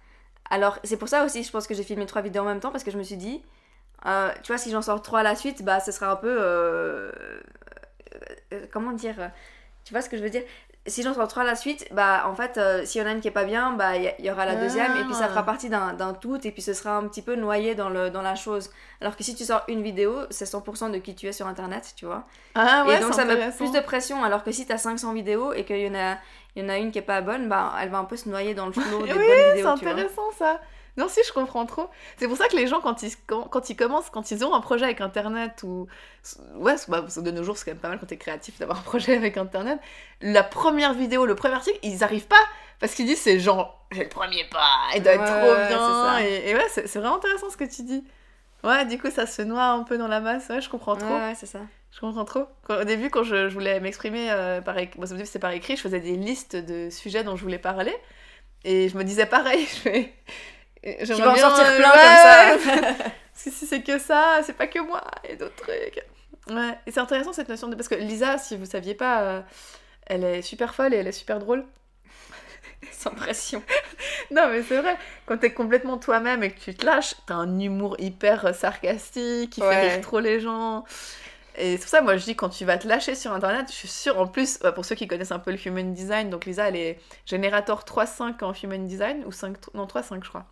Alors, 0.51 0.79
c'est 0.85 0.97
pour 0.97 1.09
ça 1.09 1.25
aussi, 1.25 1.43
je 1.43 1.51
pense 1.51 1.67
que 1.67 1.75
j'ai 1.75 1.83
filmé 1.83 2.07
trois 2.07 2.23
vidéos 2.23 2.43
en 2.43 2.47
même 2.47 2.61
temps, 2.61 2.71
parce 2.71 2.85
que 2.85 2.91
je 2.91 2.99
me 2.99 3.03
suis 3.03 3.17
dit, 3.17 3.43
euh, 4.07 4.31
tu 4.43 4.53
vois, 4.53 4.59
si 4.59 4.71
j'en 4.71 4.83
sors 4.83 5.03
trois 5.03 5.21
à 5.21 5.23
la 5.25 5.35
suite, 5.37 5.65
bah, 5.65 5.81
ce 5.81 5.93
sera 5.93 6.11
un 6.13 6.17
peu... 6.17 6.37
euh, 6.41 7.11
comment 8.73 8.93
dire 8.93 9.17
Tu 9.85 9.93
vois 9.93 10.03
ce 10.03 10.09
que 10.09 10.17
je 10.17 10.23
veux 10.23 10.31
dire? 10.31 10.43
Si 10.89 11.03
j'en 11.03 11.15
sors 11.15 11.27
trois 11.27 11.43
à 11.43 11.47
la 11.47 11.57
suite, 11.57 11.89
bah 11.91 12.23
en 12.29 12.35
fait, 12.37 12.59
euh, 12.59 12.85
s'il 12.85 13.01
y 13.03 13.05
en 13.05 13.09
a 13.09 13.11
une 13.13 13.21
qui 13.21 13.27
est 13.27 13.33
pas 13.33 13.43
bien, 13.43 13.73
bah 13.73 13.97
il 13.97 14.15
y, 14.21 14.23
y 14.23 14.31
aura 14.31 14.47
la 14.47 14.55
deuxième, 14.55 14.97
et 14.97 15.03
puis 15.05 15.15
ça 15.15 15.27
fera 15.27 15.41
Ah. 15.41 15.43
partie 15.43 15.69
d'un 15.69 16.15
tout, 16.15 16.37
et 16.47 16.53
puis 16.53 16.63
ce 16.63 16.75
sera 16.75 16.97
un 16.97 17.09
petit 17.09 17.23
peu 17.23 17.35
noyé 17.35 17.75
dans, 17.75 17.89
le, 17.89 18.09
dans 18.09 18.23
la 18.23 18.37
chose. 18.37 18.71
Alors 19.01 19.17
que 19.17 19.25
si 19.25 19.35
tu 19.35 19.45
sors 19.45 19.65
une 19.67 19.83
vidéo, 19.83 20.15
c'est 20.31 20.45
100% 20.47 20.91
de 20.93 20.99
qui 20.99 21.17
tu 21.17 21.27
es 21.27 21.33
sur 21.33 21.49
internet, 21.49 21.93
tu 21.97 22.07
vois? 22.07 22.25
Ah 22.55 22.85
ouais, 22.87 22.99
et 22.99 23.01
donc 23.01 23.15
ça 23.15 23.25
met 23.25 23.51
plus 23.57 23.73
de 23.73 23.81
pression, 23.81 24.23
alors 24.23 24.45
que 24.45 24.53
si 24.53 24.65
t'as 24.65 24.79
500 24.79 25.13
vidéos 25.13 25.53
et 25.53 25.65
qu'il 25.65 25.79
y 25.81 25.89
en 25.91 25.95
a, 25.97 26.19
il 26.57 26.63
y 26.63 26.67
en 26.67 26.69
a 26.69 26.79
une 26.79 26.91
qui 26.91 26.99
est 26.99 27.03
pas 27.03 27.21
bonne, 27.21 27.49
bah 27.49 27.73
elle 27.81 27.91
va 27.91 27.99
un 27.99 28.05
peu 28.05 28.17
se 28.17 28.29
noyer 28.29 28.55
dans 28.55 28.67
le 28.67 28.73
flot 28.73 29.07
des 29.07 29.13
Oui, 29.13 29.19
bonnes 29.27 29.45
C'est 29.55 29.55
vidéos, 29.55 29.63
vois. 29.83 29.93
intéressant 29.93 30.31
ça. 30.39 30.61
Non, 30.97 31.09
si, 31.09 31.21
je 31.29 31.33
comprends 31.33 31.67
trop. 31.67 31.91
C'est 32.17 32.27
pour 32.27 32.39
ça 32.39 32.49
que 32.49 32.57
les 32.57 32.67
gens, 32.67 32.81
quand 32.81 33.03
ils, 33.03 33.13
quand, 33.27 33.43
quand 33.49 33.69
ils 33.69 33.77
commencent, 33.77 34.09
quand 34.09 34.31
ils 34.31 34.43
ont 34.47 34.55
un 34.55 34.61
projet 34.63 34.87
avec 34.87 35.03
Internet, 35.03 35.63
ou. 35.63 35.87
Ouais, 36.55 36.77
c'est- 36.79 36.91
bah, 36.91 37.03
de 37.03 37.31
nos 37.31 37.43
jours, 37.45 37.59
c'est 37.59 37.67
quand 37.67 37.73
même 37.73 37.81
pas 37.81 37.89
mal 37.91 37.99
quand 38.01 38.07
t'es 38.07 38.17
créatif 38.17 38.59
d'avoir 38.59 38.79
un 38.79 38.83
projet 38.93 39.15
avec 39.15 39.37
Internet. 39.37 39.79
La 40.23 40.43
première 40.43 40.95
vidéo, 40.95 41.27
le 41.27 41.35
premier 41.35 41.55
article, 41.55 41.79
ils 41.83 42.03
arrivent 42.03 42.27
pas 42.27 42.37
parce 42.81 42.95
qu'ils 42.95 43.07
disent 43.07 43.21
c'est 43.21 43.39
genre, 43.41 43.87
j'ai 43.93 44.05
le 44.05 44.09
premier 44.09 44.45
pas, 44.51 44.79
il 44.95 45.03
doit 45.03 45.13
être 45.13 45.23
Ouais, 45.23 45.27
trop 45.41 45.51
ouais, 45.53 45.67
bien. 45.69 45.79
c'est 45.79 45.93
ça. 45.93 46.23
Et, 46.23 46.51
et 46.51 46.55
ouais, 46.55 46.67
c'est 46.71 46.87
c'est 46.89 46.99
vraiment 46.99 47.17
intéressant 47.17 47.51
ce 47.51 47.57
que 47.59 47.65
tu 47.65 47.83
dis. 47.83 48.03
Ouais, 48.65 48.85
du 48.87 48.99
coup, 48.99 49.11
ça 49.11 49.27
se 49.27 49.43
noie 49.43 49.65
un 49.67 49.83
peu 49.85 49.97
dans 49.99 50.09
la 50.09 50.21
masse. 50.21 50.49
Ouais, 50.49 50.61
je 50.61 50.69
comprends 50.69 50.97
trop. 50.97 51.07
Ouais, 51.15 51.21
ouais, 51.21 51.35
c'est 51.37 51.47
ça. 51.47 51.61
Je 51.93 52.01
comprends 52.01 52.25
trop. 52.25 52.47
Quand- 52.67 52.81
au 52.81 52.85
début, 52.85 53.11
quand 53.11 53.23
je, 53.23 53.49
je 53.49 53.55
voulais 53.55 53.81
m'exprimer 53.81 54.31
euh, 54.31 54.61
par 54.61 54.77
écrit, 54.79 54.99
bon, 54.99 55.07
c'était 55.07 55.39
par 55.39 55.53
écrit, 55.53 55.77
je 55.77 55.83
faisais 55.83 56.01
des 56.01 56.17
listes 56.17 56.57
de 56.57 56.91
sujets 56.91 57.23
dont 57.25 57.37
je 57.37 57.43
voulais 57.43 57.59
parler. 57.59 57.95
Et 58.65 58.89
je 58.89 58.97
me 58.99 59.05
disais 59.05 59.27
pareil, 59.27 59.61
je 59.71 59.77
fais. 59.77 60.13
Tu 60.83 61.13
vas 61.23 61.31
en 61.33 61.37
sortir 61.37 61.65
plein 61.77 61.91
comme 61.91 62.01
ça. 62.01 62.57
Parce 62.65 62.65
que 62.65 63.11
si 63.35 63.51
c'est 63.67 63.83
que 63.83 63.99
ça, 63.99 64.41
c'est 64.43 64.57
pas 64.57 64.67
que 64.67 64.79
moi, 64.81 65.03
et 65.25 65.37
d'autres 65.37 65.57
trucs. 65.57 66.05
Ouais, 66.49 66.79
et 66.87 66.91
c'est 66.93 67.01
intéressant 67.01 67.33
cette 67.33 67.49
notion 67.49 67.69
de. 67.69 67.75
Parce 67.75 67.89
que 67.89 67.95
Lisa, 67.97 68.39
si 68.39 68.57
vous 68.57 68.67
saviez 68.67 68.95
pas, 68.95 69.23
euh, 69.23 69.41
elle 70.07 70.25
est 70.25 70.43
super 70.43 70.75
folle 70.75 70.95
et 70.95 70.99
elle 70.99 71.09
est 71.09 71.13
super 71.13 71.39
drôle. 71.39 71.65
Sans 72.93 73.11
pression. 73.11 73.63
Non, 74.31 74.49
mais 74.51 74.63
c'est 74.63 74.81
vrai, 74.81 74.97
quand 75.27 75.39
t'es 75.39 75.53
complètement 75.53 75.99
toi-même 75.99 76.43
et 76.43 76.51
que 76.51 76.59
tu 76.61 76.75
te 76.75 76.85
lâches, 76.85 77.15
t'as 77.27 77.35
un 77.35 77.59
humour 77.59 77.97
hyper 77.99 78.47
euh, 78.47 78.53
sarcastique 78.53 79.51
qui 79.51 79.61
Ouais. 79.61 79.69
fait 79.69 79.93
rire 79.95 80.01
trop 80.01 80.21
les 80.21 80.41
gens. 80.41 80.85
Et 81.57 81.73
c'est 81.73 81.79
pour 81.79 81.89
ça, 81.89 82.01
moi, 82.03 82.17
je 82.17 82.25
dis, 82.25 82.37
quand 82.37 82.51
tu 82.51 82.65
vas 82.65 82.79
te 82.79 82.87
lâcher 82.87 83.15
sur 83.15 83.33
Internet, 83.33 83.67
je 83.69 83.75
suis 83.75 83.89
sûre, 83.89 84.19
en 84.21 84.27
plus, 84.27 84.59
euh, 84.65 84.73
pour 84.73 84.85
ceux 84.85 84.95
qui 84.95 85.09
connaissent 85.09 85.33
un 85.33 85.39
peu 85.39 85.51
le 85.53 85.67
Human 85.67 85.93
Design, 85.95 86.29
donc 86.31 86.45
Lisa, 86.47 86.69
elle 86.69 86.77
est 86.77 86.99
générateur 87.25 87.85
3-5 87.85 88.43
en 88.43 88.53
Human 88.53 88.85
Design, 88.87 89.25
ou 89.27 89.33
5, 89.33 89.57
non, 89.75 89.87
3-5, 89.87 90.23
je 90.25 90.29
crois. 90.29 90.47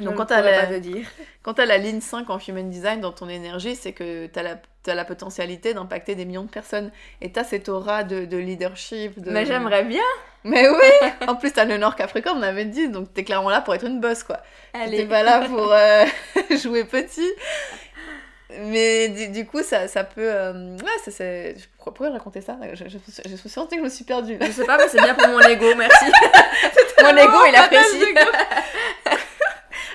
Je 0.00 0.04
Donc 0.04 0.16
quand 0.16 0.26
tu 0.26 0.32
as, 0.32 0.42
la, 1.66 1.78
ligne 1.78 2.00
5 2.00 2.28
en 2.30 2.38
Human 2.38 2.68
Design 2.68 3.00
dans 3.00 3.12
ton 3.12 3.28
énergie, 3.28 3.76
c'est 3.76 3.92
que 3.92 4.26
tu 4.26 4.38
as 4.40 4.94
la, 4.94 5.04
potentialité 5.04 5.74
d'impacter 5.74 6.14
des 6.14 6.24
millions 6.24 6.44
de 6.44 6.50
personnes. 6.50 6.90
Et 7.20 7.30
tu 7.30 7.38
as 7.38 7.44
cette 7.44 7.68
aura 7.68 8.02
de, 8.02 8.24
de 8.24 8.36
leadership. 8.36 9.20
De... 9.20 9.30
Mais 9.30 9.46
j'aimerais 9.46 9.84
bien. 9.84 10.02
Mais 10.42 10.68
oui 10.68 11.08
En 11.28 11.36
plus, 11.36 11.52
t'as 11.52 11.64
le 11.66 11.76
Nord 11.76 11.96
Capricorne, 11.96 12.38
on 12.38 12.42
avait 12.42 12.64
dit, 12.64 12.88
donc 12.88 13.12
t'es 13.12 13.24
clairement 13.24 13.50
là 13.50 13.60
pour 13.60 13.74
être 13.74 13.84
une 13.86 14.00
boss, 14.00 14.22
quoi. 14.22 14.38
Allez. 14.72 15.04
pas 15.04 15.22
là 15.22 15.40
pour 15.48 15.72
euh, 15.72 16.06
jouer 16.62 16.84
petit. 16.84 17.30
Mais 18.62 19.08
du, 19.08 19.28
du 19.28 19.46
coup, 19.46 19.62
ça, 19.62 19.86
ça 19.86 20.02
peut... 20.02 20.22
euh, 20.24 20.76
Ouais, 20.78 20.98
ça, 21.04 21.10
c'est... 21.10 21.54
je- 21.56 21.66
Pourquoi, 21.76 21.94
pourquoi 21.94 22.12
raconter 22.14 22.40
ça? 22.40 22.56
Je, 22.72 22.84
je, 22.88 22.98
je, 22.98 23.28
je 23.30 23.36
suis 23.36 23.48
sentie 23.48 23.76
que 23.76 23.80
je 23.80 23.84
me 23.84 23.88
suis 23.90 24.04
perdue. 24.04 24.38
Je 24.40 24.50
sais 24.50 24.64
pas, 24.64 24.76
mais 24.76 24.88
c'est 24.88 25.00
bien 25.00 25.14
pour 25.14 25.28
mon 25.28 25.40
ego, 25.40 25.66
merci. 25.76 26.06
mon 27.02 27.16
ego, 27.16 27.38
il 27.48 27.54
apprécie. 27.54 28.14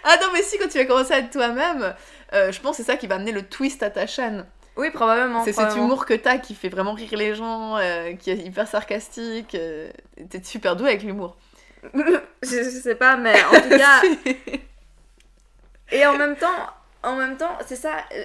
Ah 0.05 0.17
non, 0.21 0.27
mais 0.33 0.41
si, 0.43 0.57
quand 0.57 0.67
tu 0.69 0.77
vas 0.77 0.85
commencer 0.85 1.13
à 1.13 1.19
être 1.19 1.31
toi-même, 1.31 1.95
euh, 2.33 2.51
je 2.51 2.59
pense 2.61 2.77
que 2.77 2.83
c'est 2.83 2.91
ça 2.91 2.97
qui 2.97 3.07
va 3.07 3.15
amener 3.15 3.31
le 3.31 3.43
twist 3.43 3.83
à 3.83 3.89
ta 3.89 4.07
chaîne. 4.07 4.45
Oui, 4.77 4.91
probablement. 4.91 5.43
C'est 5.43 5.53
cet 5.53 5.75
humour 5.75 6.05
que 6.05 6.13
t'as 6.13 6.37
qui 6.37 6.53
fait 6.55 6.69
vraiment 6.69 6.93
rire 6.93 7.15
les 7.17 7.33
gens, 7.35 7.77
euh, 7.77 8.13
qui 8.13 8.31
est 8.31 8.37
hyper 8.37 8.67
sarcastique. 8.67 9.55
euh, 9.55 9.89
T'es 10.29 10.43
super 10.43 10.75
doué 10.75 10.89
avec 10.89 11.03
l'humour. 11.03 11.37
je, 11.93 12.09
je 12.43 12.79
sais 12.83 12.95
pas, 12.95 13.15
mais 13.17 13.35
en 13.45 13.61
tout 13.61 13.69
cas. 13.69 14.01
Et 15.91 16.05
en 16.05 16.17
même 16.17 16.35
temps, 16.35 16.69
en 17.03 17.15
même 17.15 17.37
temps, 17.37 17.57
c'est 17.65 17.75
ça. 17.75 17.97
euh, 18.13 18.23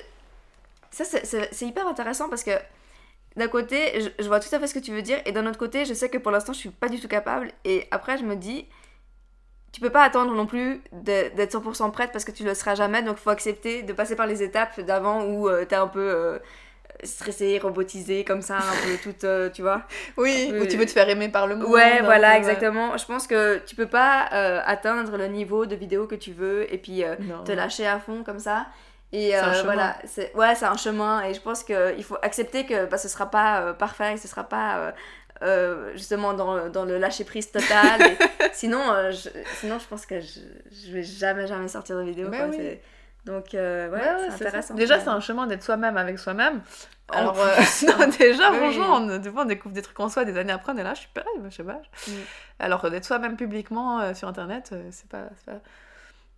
Ça, 0.90 1.05
c'est 1.05 1.66
hyper 1.66 1.87
intéressant 1.87 2.29
parce 2.29 2.43
que 2.45 2.53
d'un 3.37 3.49
côté, 3.49 4.01
je, 4.01 4.09
je 4.23 4.29
vois 4.29 4.40
tout 4.40 4.55
à 4.55 4.61
fait 4.61 4.66
ce 4.69 4.75
que 4.75 4.81
tu 4.81 4.93
veux 4.93 5.03
dire, 5.03 5.21
et 5.27 5.33
d'un 5.33 5.47
autre 5.47 5.59
côté, 5.59 5.85
je 5.85 5.95
sais 5.95 6.09
que 6.11 6.19
pour 6.19 6.33
l'instant, 6.33 6.53
je 6.53 6.59
suis 6.61 6.71
pas 6.71 6.88
du 6.88 7.01
tout 7.01 7.09
capable. 7.09 7.53
Et 7.64 7.87
après, 7.93 8.19
je 8.19 8.25
me 8.25 8.37
dis, 8.37 8.66
tu 9.72 9.80
peux 9.80 9.90
pas 9.90 10.02
attendre 10.02 10.35
non 10.35 10.46
plus 10.46 10.83
d'être 10.92 11.52
100% 11.52 11.90
prête 11.92 12.12
parce 12.12 12.24
que 12.24 12.33
tu 12.33 12.44
le 12.44 12.54
seras 12.54 12.74
jamais, 12.74 13.02
donc 13.02 13.18
faut 13.18 13.30
accepter 13.30 13.83
de 13.83 13.92
passer 13.92 14.16
par 14.16 14.26
les 14.26 14.42
étapes 14.42 14.80
d'avant 14.80 15.24
où 15.24 15.48
euh, 15.48 15.64
t'es 15.64 15.76
un 15.76 15.87
peu 15.87 16.00
euh, 16.00 16.38
stressé, 17.04 17.59
robotisé, 17.59 18.24
comme 18.24 18.42
ça, 18.42 18.59
un 18.59 18.87
peu 18.87 18.96
toute, 19.02 19.24
euh, 19.24 19.50
tu 19.50 19.62
vois. 19.62 19.83
oui, 20.16 20.52
ou 20.61 20.66
tu 20.66 20.76
veux 20.76 20.87
te 20.87 20.90
faire 20.90 21.09
aimer 21.09 21.28
par 21.28 21.46
le 21.46 21.56
monde. 21.56 21.70
Ouais, 21.70 22.02
voilà, 22.02 22.33
peu, 22.33 22.37
exactement. 22.37 22.96
Je 22.96 23.04
pense 23.06 23.26
que 23.26 23.59
tu 23.66 23.74
peux 23.74 23.87
pas 23.87 24.28
euh, 24.33 24.61
atteindre 24.64 25.16
le 25.16 25.26
niveau 25.26 25.66
de 25.66 25.74
vidéo 25.74 26.06
que 26.06 26.14
tu 26.14 26.33
veux 26.33 26.72
et 26.72 26.78
puis 26.78 27.04
euh, 27.04 27.16
te 27.44 27.52
lâcher 27.52 27.87
à 27.87 27.98
fond 27.98 28.22
comme 28.24 28.38
ça. 28.38 28.66
Et 29.12 29.35
un 29.35 29.64
voilà, 29.64 29.96
c'est 30.04 30.33
ouais, 30.37 30.54
c'est 30.54 30.66
un 30.66 30.76
chemin 30.76 31.24
et 31.24 31.35
je 31.35 31.40
pense 31.40 31.64
qu'il 31.64 32.04
faut 32.04 32.18
accepter 32.22 32.64
que 32.64 32.87
bah, 32.87 32.96
ce 32.96 33.09
sera 33.09 33.26
pas 33.26 33.72
parfait, 33.72 34.16
ce 34.16 34.28
sera 34.28 34.44
pas 34.44 34.94
euh, 35.42 35.92
justement 35.94 36.33
dans, 36.35 36.68
dans 36.68 36.85
le 36.85 36.98
lâcher 36.98 37.24
prise 37.24 37.50
total. 37.50 38.03
et 38.03 38.16
sinon, 38.53 38.92
euh, 38.92 39.11
je, 39.11 39.29
sinon, 39.61 39.79
je 39.79 39.87
pense 39.87 40.07
que 40.07 40.20
je, 40.20 40.40
je 40.70 40.92
vais 40.92 41.03
jamais, 41.03 41.46
jamais 41.46 41.68
sortir 41.68 41.96
de 41.98 42.03
vidéo. 42.03 42.29
Mais 42.31 42.37
quoi, 42.38 42.46
oui. 42.48 42.57
c'est- 42.59 42.81
Donc, 43.24 43.55
euh, 43.55 43.88
ouais, 43.90 44.00
c'est 44.37 44.46
intéressant. 44.46 44.74
Déjà, 44.74 44.98
c'est 45.00 45.09
un 45.09 45.20
chemin 45.20 45.46
d'être 45.46 45.62
soi-même 45.62 45.96
avec 45.96 46.18
soi-même. 46.18 46.61
Alors, 47.12 47.35
non, 47.37 48.07
déjà, 48.18 48.50
Oui. 48.53 48.59
franchement, 48.59 48.96
on, 48.96 49.18
des 49.18 49.31
fois, 49.31 49.42
on 49.42 49.46
découvre 49.46 49.74
des 49.74 49.83
trucs 49.83 49.98
en 50.00 50.09
soi 50.09 50.24
des 50.24 50.37
années 50.38 50.53
après, 50.53 50.72
on 50.72 50.76
est 50.76 50.83
là, 50.85 50.94
je 50.94 51.00
suis 51.00 51.09
pareil, 51.12 51.33
je 51.48 51.55
sais 51.57 51.64
pas. 51.64 51.81
Mm. 52.07 52.12
Alors, 52.61 52.88
d'être 52.90 53.05
soi-même 53.05 53.37
publiquement 53.37 54.14
sur 54.14 54.29
Internet, 54.29 54.72
c'est 54.90 55.09
pas, 55.09 55.24
pas- 55.46 55.61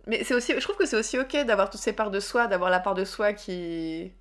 Mais 0.07 0.23
c'est 0.23 0.33
aussi, 0.33 0.53
je 0.53 0.59
trouve 0.59 0.75
que 0.77 0.85
c'est 0.85 0.97
aussi 0.97 1.19
ok 1.19 1.45
d'avoir 1.45 1.69
toutes 1.69 1.79
ces 1.81 1.93
parts 1.93 2.09
de 2.11 2.19
soi, 2.19 2.47
d'avoir 2.47 2.69
la 2.69 2.79
part 2.79 2.95
de 2.95 3.05
soi 3.05 3.33
qui 3.33 4.11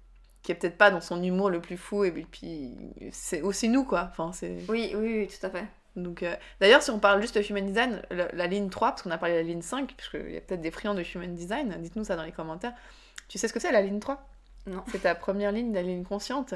qui 0.43 0.53
est 0.53 0.55
peut-être 0.55 0.77
pas 0.77 0.91
dans 0.91 1.01
son 1.01 1.23
humour 1.23 1.51
le 1.51 1.61
plus 1.61 1.77
fou, 1.77 2.05
et 2.05 2.11
puis 2.11 2.75
c'est 3.13 3.43
aussi 3.43 3.69
nous, 3.69 3.85
quoi. 3.85 4.09
Enfin, 4.11 4.33
c'est... 4.33 4.57
Oui, 4.69 4.93
oui, 4.97 5.19
oui, 5.21 5.29
tout 5.29 5.47
à 5.47 5.51
fait. 5.51 5.67
Donc, 5.95 6.23
euh, 6.23 6.35
D'ailleurs, 6.61 6.83
si 6.83 6.91
on 6.91 6.99
parle 6.99 7.21
juste 7.21 7.37
de 7.37 7.43
Human 7.49 7.65
Design, 7.65 8.03
la, 8.11 8.29
la 8.33 8.47
ligne 8.47 8.71
3, 8.71 8.91
parce 8.91 9.03
qu'on 9.03 9.11
a 9.11 9.19
parlé 9.19 9.35
de 9.35 9.41
la 9.41 9.47
ligne 9.47 9.63
5, 9.63 9.95
puisqu'il 9.95 10.33
y 10.33 10.37
a 10.37 10.41
peut-être 10.41 10.61
des 10.61 10.71
friands 10.71 10.95
de 10.95 11.03
Human 11.15 11.35
Design, 11.35 11.77
dites-nous 11.79 12.05
ça 12.05 12.17
dans 12.17 12.25
les 12.25 12.33
commentaires. 12.33 12.73
Tu 13.29 13.39
sais 13.39 13.49
ce 13.49 13.53
que 13.53 13.61
c'est 13.61 13.73
la 13.73 13.83
ligne 13.83 14.01
3 14.01 14.27
Non. 14.67 14.83
C'est 14.91 15.03
ta 15.03 15.15
première 15.15 15.53
ligne 15.53 15.73
la 15.73 15.83
ligne 15.83 16.05
consciente. 16.05 16.55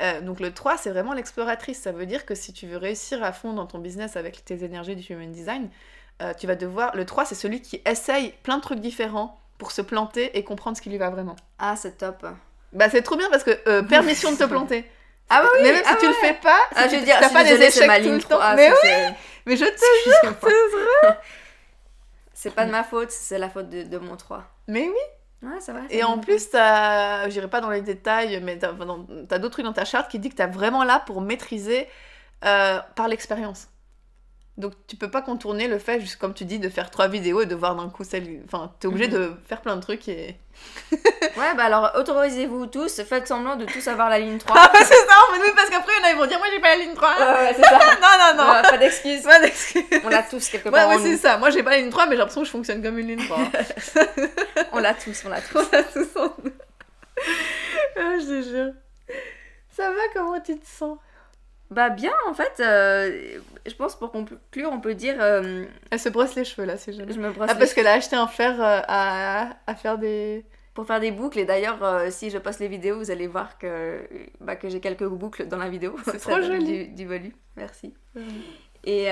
Euh, 0.00 0.20
donc 0.20 0.40
le 0.40 0.52
3, 0.52 0.76
c'est 0.76 0.90
vraiment 0.90 1.14
l'exploratrice. 1.14 1.80
Ça 1.80 1.92
veut 1.92 2.06
dire 2.06 2.26
que 2.26 2.34
si 2.34 2.52
tu 2.52 2.66
veux 2.66 2.76
réussir 2.76 3.22
à 3.22 3.32
fond 3.32 3.54
dans 3.54 3.66
ton 3.66 3.78
business 3.78 4.16
avec 4.16 4.44
tes 4.44 4.62
énergies 4.62 4.96
du 4.96 5.12
Human 5.12 5.32
Design, 5.32 5.68
euh, 6.22 6.32
tu 6.34 6.46
vas 6.46 6.54
devoir... 6.54 6.94
Le 6.94 7.04
3, 7.04 7.24
c'est 7.24 7.34
celui 7.34 7.60
qui 7.62 7.82
essaye 7.84 8.34
plein 8.42 8.58
de 8.58 8.62
trucs 8.62 8.80
différents 8.80 9.38
pour 9.58 9.72
se 9.72 9.82
planter 9.82 10.36
et 10.38 10.44
comprendre 10.44 10.76
ce 10.76 10.82
qui 10.82 10.90
lui 10.90 10.98
va 10.98 11.10
vraiment. 11.10 11.36
Ah, 11.58 11.76
c'est 11.76 11.98
top. 11.98 12.26
Bah 12.72 12.88
c'est 12.90 13.02
trop 13.02 13.16
bien 13.16 13.28
parce 13.30 13.44
que 13.44 13.50
euh, 13.68 13.82
permission 13.82 14.32
de 14.32 14.36
te 14.36 14.44
planter. 14.44 14.84
Ah 15.28 15.42
oui, 15.42 15.58
mais 15.64 15.72
même 15.72 15.82
ah 15.84 15.90
si 15.94 15.96
tu 15.98 16.06
le 16.06 16.12
fais 16.12 16.34
pas, 16.34 16.56
si 16.70 16.74
Ah, 16.76 16.82
tu 16.84 16.90
je 16.90 16.94
veux 16.94 16.98
si 17.00 17.04
dire, 17.06 17.16
t'as 17.18 17.28
je 17.28 17.32
pas 17.34 17.42
des 17.42 17.56
c'est 17.56 17.66
échecs 17.78 17.86
ma 17.88 17.96
tout 17.96 18.04
ligne 18.04 18.14
le 18.14 18.22
temps. 18.22 18.38
3. 18.38 18.54
mais 18.54 18.70
oui, 18.70 18.76
c'est- 18.80 19.14
mais 19.46 19.56
je 19.56 19.64
te 19.64 19.70
Excusez-moi. 19.70 21.16
C'est 22.32 22.54
pas 22.54 22.64
de 22.66 22.70
ma 22.70 22.84
faute, 22.84 23.10
c'est 23.10 23.38
la 23.38 23.48
faute 23.48 23.68
de, 23.68 23.82
de 23.82 23.98
mon 23.98 24.16
3. 24.16 24.44
Mais 24.68 24.82
oui. 24.88 25.48
Ouais, 25.48 25.58
va. 25.72 25.80
Et 25.90 26.04
en 26.04 26.18
plus, 26.18 26.48
j'irai 26.52 27.48
pas 27.50 27.60
dans 27.60 27.70
les 27.70 27.80
détails, 27.80 28.40
mais 28.42 28.56
t'as, 28.58 28.72
t'as 29.28 29.38
d'autres 29.38 29.54
trucs 29.54 29.64
dans 29.64 29.72
ta 29.72 29.84
charte 29.84 30.10
qui 30.10 30.18
dit 30.20 30.28
que 30.30 30.36
t'as 30.36 30.46
vraiment 30.46 30.84
là 30.84 31.02
pour 31.06 31.20
maîtriser 31.20 31.88
euh, 32.44 32.78
par 32.94 33.08
l'expérience. 33.08 33.68
Donc 34.58 34.72
tu 34.86 34.96
peux 34.96 35.10
pas 35.10 35.20
contourner 35.20 35.68
le 35.68 35.78
fait, 35.78 36.00
juste 36.00 36.16
comme 36.16 36.32
tu 36.32 36.46
dis, 36.46 36.58
de 36.58 36.68
faire 36.70 36.90
trois 36.90 37.08
vidéos 37.08 37.42
et 37.42 37.46
de 37.46 37.54
voir 37.54 37.74
d'un 37.76 37.90
coup 37.90 38.04
celle. 38.04 38.40
Enfin, 38.46 38.72
t'es 38.80 38.86
obligé 38.88 39.06
Mhm. 39.08 39.12
de 39.14 39.32
faire 39.46 39.60
plein 39.60 39.76
de 39.76 39.82
trucs 39.82 40.08
et. 40.08 40.36
Ouais, 41.36 41.54
bah 41.54 41.64
alors 41.64 41.92
autorisez-vous 41.96 42.64
tous, 42.68 43.02
faites 43.02 43.28
semblant 43.28 43.56
de 43.56 43.66
tous 43.66 43.86
avoir 43.88 44.08
la 44.08 44.18
ligne 44.18 44.38
3. 44.38 44.56
Ah, 44.58 44.70
bah 44.72 44.78
c'est 44.80 44.94
ça, 44.94 45.14
mais 45.34 45.42
oui, 45.42 45.50
parce 45.54 45.68
qu'après, 45.68 45.92
il 45.98 46.00
y 46.00 46.04
en 46.04 46.08
a, 46.08 46.12
ils 46.12 46.16
vont 46.16 46.24
dire, 46.26 46.38
moi 46.38 46.46
j'ai 46.50 46.60
pas 46.60 46.68
la 46.74 46.82
ligne 46.82 46.94
3. 46.94 47.08
Ouais, 47.10 47.24
ouais, 47.42 47.52
c'est 47.54 47.62
ça. 47.62 47.78
non, 48.00 48.36
non, 48.38 48.44
non. 48.44 48.50
Ouais, 48.50 48.62
pas 48.62 48.78
d'excuses. 48.78 49.22
Pas 49.24 49.38
d'excuse. 49.40 49.82
On 50.02 50.08
l'a 50.08 50.22
tous 50.22 50.48
quelque 50.48 50.64
Ouais, 50.66 50.70
part. 50.70 50.88
ouais, 50.88 50.94
en 50.96 51.02
c'est 51.02 51.18
ça. 51.18 51.36
Moi 51.36 51.50
j'ai 51.50 51.62
pas 51.62 51.72
la 51.72 51.78
ligne 51.78 51.90
3, 51.90 52.06
mais 52.06 52.12
j'ai 52.12 52.18
l'impression 52.18 52.40
que 52.40 52.46
je 52.46 52.52
fonctionne 52.52 52.82
comme 52.82 52.96
une 52.98 53.08
ligne 53.08 53.26
3. 53.26 53.38
On 54.72 54.78
l'a 54.78 54.94
tous, 54.94 55.22
on 55.26 55.28
l'a 55.28 55.40
tous. 55.42 55.58
On 55.58 55.76
a 55.76 55.82
tous 55.82 56.16
en 56.18 56.34
nous. 56.42 56.52
Ah, 57.98 58.18
je 58.18 58.24
te 58.26 58.42
jure. 58.48 58.72
Ça 59.76 59.90
va, 59.90 60.00
comment 60.14 60.40
tu 60.40 60.58
te 60.58 60.66
sens? 60.66 60.96
Bah 61.70 61.90
bien, 61.90 62.12
en 62.28 62.34
fait, 62.34 62.60
euh, 62.60 63.38
je 63.66 63.74
pense 63.74 63.96
pour 63.96 64.12
conclure, 64.12 64.70
on 64.72 64.80
peut 64.80 64.94
dire, 64.94 65.16
euh, 65.20 65.64
Elle 65.90 65.98
se 65.98 66.08
brosse 66.08 66.34
les 66.36 66.44
cheveux 66.44 66.66
là, 66.66 66.76
c'est 66.76 66.92
jamais. 66.92 67.12
je 67.12 67.18
me 67.18 67.30
brosse 67.32 67.48
Ah, 67.50 67.56
parce 67.56 67.74
qu'elle 67.74 67.88
a 67.88 67.94
acheté 67.94 68.14
un 68.16 68.28
fer 68.28 68.52
euh, 68.60 68.80
à, 68.86 69.50
à 69.66 69.74
faire 69.74 69.98
des. 69.98 70.44
pour 70.74 70.86
faire 70.86 71.00
des 71.00 71.10
boucles. 71.10 71.40
Et 71.40 71.44
d'ailleurs, 71.44 71.78
si 72.10 72.30
je 72.30 72.38
poste 72.38 72.60
les 72.60 72.68
vidéos, 72.68 72.98
vous 72.98 73.10
allez 73.10 73.26
voir 73.26 73.58
que, 73.58 74.00
bah, 74.40 74.54
que 74.56 74.68
j'ai 74.68 74.80
quelques 74.80 75.06
boucles 75.08 75.48
dans 75.48 75.58
la 75.58 75.68
vidéo. 75.68 75.96
C'est 76.04 76.18
trop 76.20 76.40
joli. 76.40 76.86
Du, 76.86 76.94
du 76.94 77.06
volume, 77.06 77.32
merci. 77.56 77.94
Et 78.84 79.08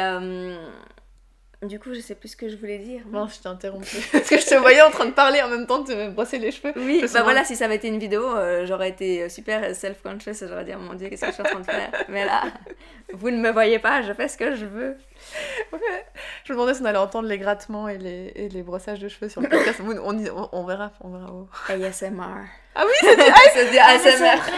du 1.68 1.78
coup, 1.80 1.92
je 1.94 2.00
sais 2.00 2.14
plus 2.14 2.28
ce 2.30 2.36
que 2.36 2.48
je 2.48 2.56
voulais 2.56 2.78
dire. 2.78 3.02
Non, 3.10 3.26
je 3.28 3.40
t'ai 3.40 3.48
interrompu. 3.48 3.96
Parce 4.12 4.28
que 4.28 4.38
je 4.38 4.46
te 4.46 4.54
voyais 4.54 4.82
en 4.82 4.90
train 4.90 5.06
de 5.06 5.12
parler 5.12 5.42
en 5.42 5.48
même 5.48 5.66
temps 5.66 5.80
de 5.80 5.94
me 5.94 6.10
brosser 6.10 6.38
les 6.38 6.50
cheveux. 6.50 6.72
Oui, 6.76 7.04
bah 7.12 7.22
voilà, 7.22 7.44
si 7.44 7.56
ça 7.56 7.64
avait 7.66 7.76
été 7.76 7.88
une 7.88 7.98
vidéo, 7.98 8.24
euh, 8.36 8.66
j'aurais 8.66 8.88
été 8.90 9.28
super 9.28 9.74
self-conscious 9.74 10.44
j'aurais 10.48 10.64
dit, 10.64 10.72
oh 10.74 10.80
mon 10.80 10.94
dieu, 10.94 11.08
qu'est-ce 11.08 11.22
que 11.22 11.26
je 11.28 11.32
suis 11.32 11.42
en 11.42 11.46
train 11.46 11.60
de 11.60 11.64
faire? 11.64 11.90
Mais 12.08 12.24
là, 12.24 12.42
vous 13.12 13.30
ne 13.30 13.38
me 13.38 13.50
voyez 13.50 13.78
pas, 13.78 14.02
je 14.02 14.12
fais 14.12 14.28
ce 14.28 14.36
que 14.36 14.54
je 14.54 14.66
veux. 14.66 14.96
Je 16.44 16.52
me 16.52 16.58
demandais 16.58 16.74
si 16.74 16.82
on 16.82 16.84
allait 16.86 16.98
entendre 16.98 17.28
les 17.28 17.38
grattements 17.38 17.88
et 17.88 17.98
les, 17.98 18.32
et 18.34 18.48
les 18.48 18.62
brossages 18.62 19.00
de 19.00 19.08
cheveux 19.08 19.28
sur 19.28 19.40
le 19.40 19.48
podcast. 19.48 19.80
on, 19.82 19.90
on, 19.98 20.48
on- 20.52 20.64
verra, 20.64 20.92
on 21.00 21.10
verra. 21.10 21.30
oh. 21.32 21.48
ASMR. 21.72 22.44
Ah 22.74 22.84
oui. 22.86 22.92
C'est 23.52 23.70
du 23.70 23.78
Ah, 23.78 23.98
c'est 24.02 24.14
ASMR. 24.14 24.40
vrai. 24.40 24.52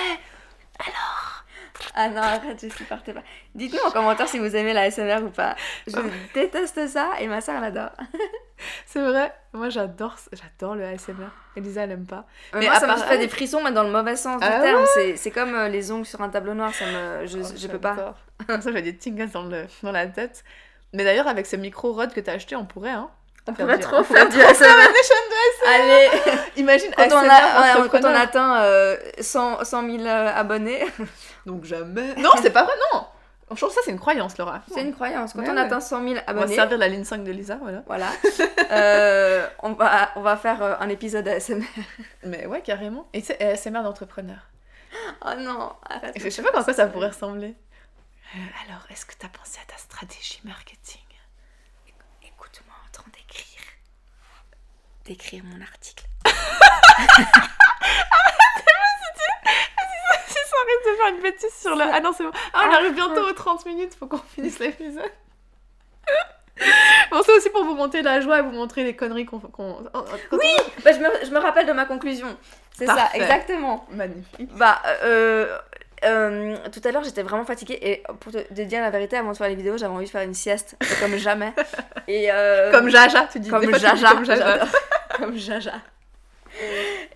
Ah 1.94 2.08
non, 2.08 2.20
arrête, 2.22 2.58
je 2.62 2.68
supporte 2.74 3.12
pas. 3.12 3.22
Dites-nous 3.54 3.80
en 3.88 3.90
commentaire 3.90 4.28
si 4.28 4.38
vous 4.38 4.54
aimez 4.56 4.72
la 4.72 4.82
ASMR 4.82 5.18
ou 5.24 5.30
pas. 5.30 5.56
Je 5.86 5.96
déteste 6.34 6.86
ça 6.88 7.12
et 7.20 7.26
ma 7.28 7.40
soeur 7.40 7.60
l'adore. 7.60 7.90
C'est 8.86 9.00
vrai. 9.02 9.34
Moi, 9.52 9.68
j'adore, 9.68 10.16
j'adore 10.32 10.74
le 10.74 10.84
ASMR. 10.84 11.28
Elisa, 11.56 11.82
elle 11.84 11.92
aime 11.92 12.06
pas. 12.06 12.24
Mais 12.54 12.60
Mais 12.60 12.66
moi, 12.66 12.80
ça 12.80 12.86
me 12.86 12.96
fait 12.96 13.18
des 13.18 13.28
frissons, 13.28 13.62
mais 13.62 13.72
dans 13.72 13.82
le 13.82 13.90
mauvais 13.90 14.16
sens 14.16 14.40
du 14.40 14.46
Ah 14.50 14.60
terme. 14.60 14.84
C'est- 14.94 15.16
C'est 15.16 15.30
comme 15.30 15.54
euh, 15.54 15.68
les 15.68 15.90
ongles 15.92 16.06
sur 16.06 16.20
un 16.22 16.28
tableau 16.28 16.54
noir, 16.54 16.72
ça 16.74 16.86
me... 16.86 17.26
je, 17.26 17.38
Oh, 17.38 17.46
je 17.56 17.66
peux 17.68 17.78
pas. 17.80 18.14
ça, 18.60 18.72
j'ai 18.72 18.82
des 18.82 18.96
tingles 18.96 19.30
dans, 19.30 19.44
le, 19.44 19.66
dans 19.82 19.92
la 19.92 20.06
tête. 20.06 20.44
Mais 20.92 21.04
d'ailleurs, 21.04 21.28
avec 21.28 21.46
ce 21.46 21.56
micro 21.56 21.92
Rode 21.92 22.12
que 22.14 22.20
t'as 22.20 22.32
acheté, 22.34 22.56
on 22.56 22.64
pourrait, 22.64 22.90
hein. 22.90 23.10
On 23.48 23.52
pourrait 23.52 23.76
du- 23.76 23.82
trop 23.84 23.98
on 23.98 24.04
faire 24.04 24.28
du 24.28 24.40
ASMR. 24.40 24.66
Allez, 25.66 26.08
Imagine 26.56 26.90
quand 26.96 27.06
on, 27.12 27.16
a, 27.16 27.80
ouais, 27.82 27.88
quand 27.90 28.00
on 28.04 28.14
atteint 28.14 28.60
euh, 28.62 28.96
100, 29.20 29.64
100 29.64 29.82
000 29.98 30.04
euh, 30.04 30.32
abonnés, 30.34 30.84
Donc 31.46 31.64
jamais. 31.64 32.14
Non, 32.16 32.30
c'est 32.42 32.50
pas 32.50 32.64
vrai, 32.64 32.74
non. 32.92 33.06
Je 33.52 33.54
trouve 33.54 33.68
que 33.68 33.74
ça, 33.76 33.80
c'est 33.84 33.92
une 33.92 34.00
croyance, 34.00 34.36
Laura. 34.38 34.62
c'est 34.74 34.80
une 34.82 34.92
croyance. 34.92 35.32
Quand 35.32 35.38
Ouais, 35.42 35.48
on 35.50 35.54
ouais. 35.54 35.60
atteint 35.60 35.78
100 35.80 36.02
000 36.02 36.08
On 36.10 36.14
va 36.14 36.20
se 36.24 36.30
abonnés, 36.30 36.54
servir 36.56 36.76
de 36.76 36.80
la 36.80 36.88
ligne 36.88 37.04
5 37.04 37.22
de 37.22 37.30
Lisa, 37.30 37.56
voilà. 37.62 37.82
voilà, 37.86 38.08
euh, 38.72 39.46
on, 39.62 39.72
va, 39.74 40.10
on 40.16 40.20
va 40.22 40.36
faire 40.36 40.60
euh, 40.62 40.74
un 40.80 40.88
épisode 40.88 41.28
ASMR. 41.28 41.62
Mais 42.24 42.46
ouais, 42.46 42.60
carrément. 42.62 43.06
Et 43.12 43.20
c'est 43.20 43.40
ASMR 43.40 43.82
d'entrepreneur. 43.84 44.38
Oh 45.24 45.30
non, 45.38 45.72
arrête. 45.88 46.14
Je 46.20 46.28
sais 46.28 46.42
pas 46.42 46.58
à 46.58 46.64
quoi 46.64 46.72
ça 46.74 46.86
pourrait 46.86 47.08
ressembler. 47.08 47.54
Euh, 48.34 48.38
alors, 48.68 48.82
est-ce 48.90 49.06
que 49.06 49.12
t'as 49.16 49.28
pensé 49.28 49.60
à 49.62 49.70
ta 49.72 49.78
stratégie 49.78 50.40
marketing 50.42 51.02
Écoute-moi 52.24 52.74
en 52.84 52.90
train 52.90 53.10
d'écrire. 53.16 53.62
D'écrire 55.06 55.42
mon 55.44 55.60
article. 55.62 56.04
Son 56.26 56.32
de 60.90 60.96
faire 60.96 61.08
une 61.14 61.22
bêtise 61.22 61.54
sur 61.60 61.76
le. 61.76 61.84
Ah 61.92 62.00
non, 62.00 62.12
c'est 62.16 62.24
bon. 62.24 62.32
Ah, 62.52 62.66
on 62.68 62.74
arrive 62.74 62.94
bientôt 62.94 63.28
aux 63.28 63.32
30 63.32 63.66
minutes, 63.66 63.94
faut 63.94 64.06
qu'on 64.06 64.18
finisse 64.18 64.58
l'épisode. 64.58 65.12
Bon, 67.10 67.22
c'est 67.24 67.36
aussi 67.36 67.50
pour 67.50 67.64
vous 67.64 67.74
monter 67.74 68.02
la 68.02 68.20
joie 68.20 68.40
et 68.40 68.42
vous 68.42 68.50
montrer 68.50 68.82
les 68.82 68.96
conneries 68.96 69.26
qu'on. 69.26 69.40
oh, 69.54 69.84
quand 69.92 70.04
Oui, 70.32 70.48
bah, 70.84 70.92
je, 70.92 70.98
me, 70.98 71.24
je 71.24 71.30
me 71.30 71.38
rappelle 71.38 71.66
de 71.66 71.72
ma 71.72 71.84
conclusion. 71.84 72.36
C'est 72.76 72.86
ça, 72.86 73.10
exactement. 73.14 73.86
Magnifique. 73.90 74.52
Bah, 74.56 74.82
euh, 75.02 75.56
euh, 76.06 76.56
tout 76.72 76.80
à 76.84 76.92
l'heure, 76.92 77.04
j'étais 77.04 77.22
vraiment 77.22 77.44
fatiguée 77.44 77.78
et 77.82 78.02
pour 78.20 78.32
te, 78.32 78.38
te 78.38 78.62
dire 78.62 78.80
la 78.80 78.90
vérité, 78.90 79.16
avant 79.16 79.32
de 79.32 79.36
faire 79.36 79.48
les 79.48 79.54
vidéos, 79.54 79.76
j'avais 79.78 79.92
envie 79.94 80.06
de 80.06 80.10
faire 80.10 80.22
une 80.22 80.34
sieste, 80.34 80.76
comme 81.00 81.16
jamais. 81.16 81.52
Et 82.08 82.30
euh, 82.30 82.70
Comme 82.70 82.88
Jaja, 82.88 83.28
tu 83.32 83.40
dis. 83.40 83.48
comme 83.50 83.76
Jaja, 83.76 84.10
Comme 84.12 84.24
Jaja. 84.24 84.58
comme 85.18 85.36
Jaja. 85.36 85.72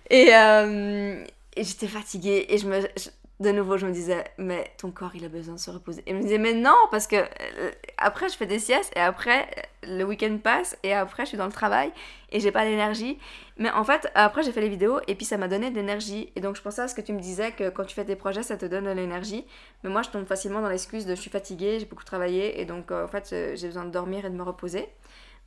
Et, 0.09 0.35
euh, 0.35 1.23
et 1.55 1.63
j'étais 1.63 1.87
fatiguée 1.87 2.45
et 2.49 2.57
je 2.57 2.67
me, 2.67 2.81
je- 2.81 3.09
de 3.41 3.51
nouveau, 3.51 3.77
je 3.77 3.87
me 3.87 3.91
disais, 3.91 4.23
mais 4.37 4.71
ton 4.77 4.91
corps, 4.91 5.15
il 5.15 5.25
a 5.25 5.27
besoin 5.27 5.55
de 5.55 5.59
se 5.59 5.71
reposer. 5.71 6.03
Et 6.05 6.11
je 6.11 6.15
me 6.15 6.21
disais, 6.21 6.37
mais 6.37 6.53
non, 6.53 6.75
parce 6.91 7.07
que 7.07 7.15
euh, 7.15 7.71
après, 7.97 8.29
je 8.29 8.37
fais 8.37 8.45
des 8.45 8.59
siestes 8.59 8.91
et 8.95 8.99
après, 8.99 9.49
euh, 9.85 9.97
le 9.97 10.03
week-end 10.03 10.37
passe 10.41 10.77
et 10.83 10.93
après, 10.93 11.23
je 11.23 11.29
suis 11.29 11.37
dans 11.37 11.47
le 11.47 11.51
travail 11.51 11.91
et 12.31 12.39
j'ai 12.39 12.51
pas 12.51 12.63
l'énergie. 12.63 13.17
Mais 13.57 13.71
en 13.71 13.83
fait, 13.83 14.09
après, 14.13 14.43
j'ai 14.43 14.51
fait 14.51 14.61
les 14.61 14.69
vidéos 14.69 14.99
et 15.07 15.15
puis 15.15 15.25
ça 15.25 15.37
m'a 15.37 15.47
donné 15.47 15.71
de 15.71 15.75
l'énergie. 15.75 16.31
Et 16.35 16.39
donc, 16.39 16.55
je 16.55 16.61
pensais 16.61 16.83
à 16.83 16.87
ce 16.87 16.93
que 16.93 17.01
tu 17.01 17.13
me 17.13 17.19
disais 17.19 17.51
que 17.51 17.69
quand 17.69 17.83
tu 17.83 17.95
fais 17.95 18.05
tes 18.05 18.15
projets, 18.15 18.43
ça 18.43 18.57
te 18.57 18.65
donne 18.67 18.85
de 18.85 18.91
l'énergie. 18.91 19.43
Mais 19.83 19.89
moi, 19.89 20.03
je 20.03 20.09
tombe 20.11 20.25
facilement 20.27 20.61
dans 20.61 20.69
l'excuse 20.69 21.07
de 21.07 21.15
je 21.15 21.19
suis 21.21 21.31
fatiguée, 21.31 21.79
j'ai 21.79 21.85
beaucoup 21.85 22.05
travaillé 22.05 22.61
et 22.61 22.65
donc, 22.65 22.91
euh, 22.91 23.05
en 23.05 23.07
fait, 23.07 23.27
j'ai 23.55 23.67
besoin 23.67 23.85
de 23.85 23.91
dormir 23.91 24.23
et 24.23 24.29
de 24.29 24.35
me 24.35 24.43
reposer. 24.43 24.87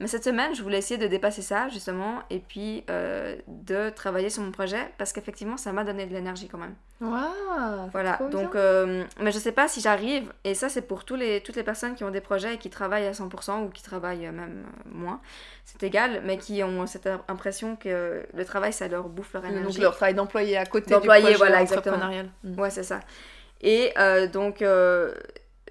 Mais 0.00 0.09
cette 0.09 0.24
semaine, 0.24 0.54
je 0.57 0.62
voulais 0.62 0.78
essayer 0.78 0.98
de 0.98 1.07
dépasser 1.07 1.40
ça, 1.40 1.68
justement, 1.68 2.20
et 2.28 2.40
puis 2.40 2.83
euh, 2.90 3.37
de 3.46 3.90
travailler 3.90 4.28
sur 4.28 4.42
mon 4.42 4.50
projet, 4.50 4.92
parce 4.98 5.12
qu'effectivement, 5.12 5.57
ça 5.57 5.72
m'a 5.72 5.85
donné 5.85 6.04
de 6.07 6.12
l'énergie 6.12 6.48
quand 6.48 6.59
même. 6.59 6.74
Waouh. 7.00 7.90
Voilà, 7.92 8.18
donc, 8.33 8.57
euh, 8.57 9.04
mais 9.20 9.30
je 9.30 9.38
sais 9.38 9.52
pas 9.52 9.68
si 9.68 9.80
j'arrive, 9.80 10.33
et 10.42 10.54
ça, 10.54 10.68
c'est 10.68 10.83
pour 10.83 11.04
tous 11.04 11.14
les, 11.14 11.40
toutes 11.42 11.54
les 11.54 11.62
personnes 11.62 11.94
qui 11.94 12.02
ont 12.02 12.11
des 12.11 12.20
projets 12.20 12.54
et 12.54 12.59
qui 12.59 12.70
travaillent 12.70 13.07
à 13.07 13.12
100% 13.12 13.64
ou 13.64 13.68
qui 13.68 13.85
travaillent 13.85 14.26
euh, 14.26 14.33
même 14.33 14.64
moins, 14.87 15.20
c'est 15.64 15.83
égal, 15.85 16.22
mais 16.24 16.38
qui 16.38 16.64
ont 16.64 16.87
cette 16.87 17.09
impression 17.28 17.76
que 17.76 18.24
le 18.35 18.44
travail, 18.44 18.72
ça 18.72 18.88
leur 18.88 19.09
bouffe 19.09 19.33
leur 19.33 19.42
Donc, 19.42 19.52
énergie. 19.52 19.80
leur 19.80 19.94
travail 19.94 20.14
d'employé 20.14 20.57
à 20.57 20.66
côté 20.66 20.90
D'employé, 20.90 21.20
du 21.22 21.35
projet 21.35 21.38
voilà, 21.52 21.62
entrepreneurial. 21.62 22.30
Mm. 22.42 22.61
Ouais, 22.61 22.70
c'est 22.70 22.83
ça. 22.83 22.98
Et 23.61 23.92
euh, 23.98 24.26
donc, 24.26 24.61
euh, 24.61 25.14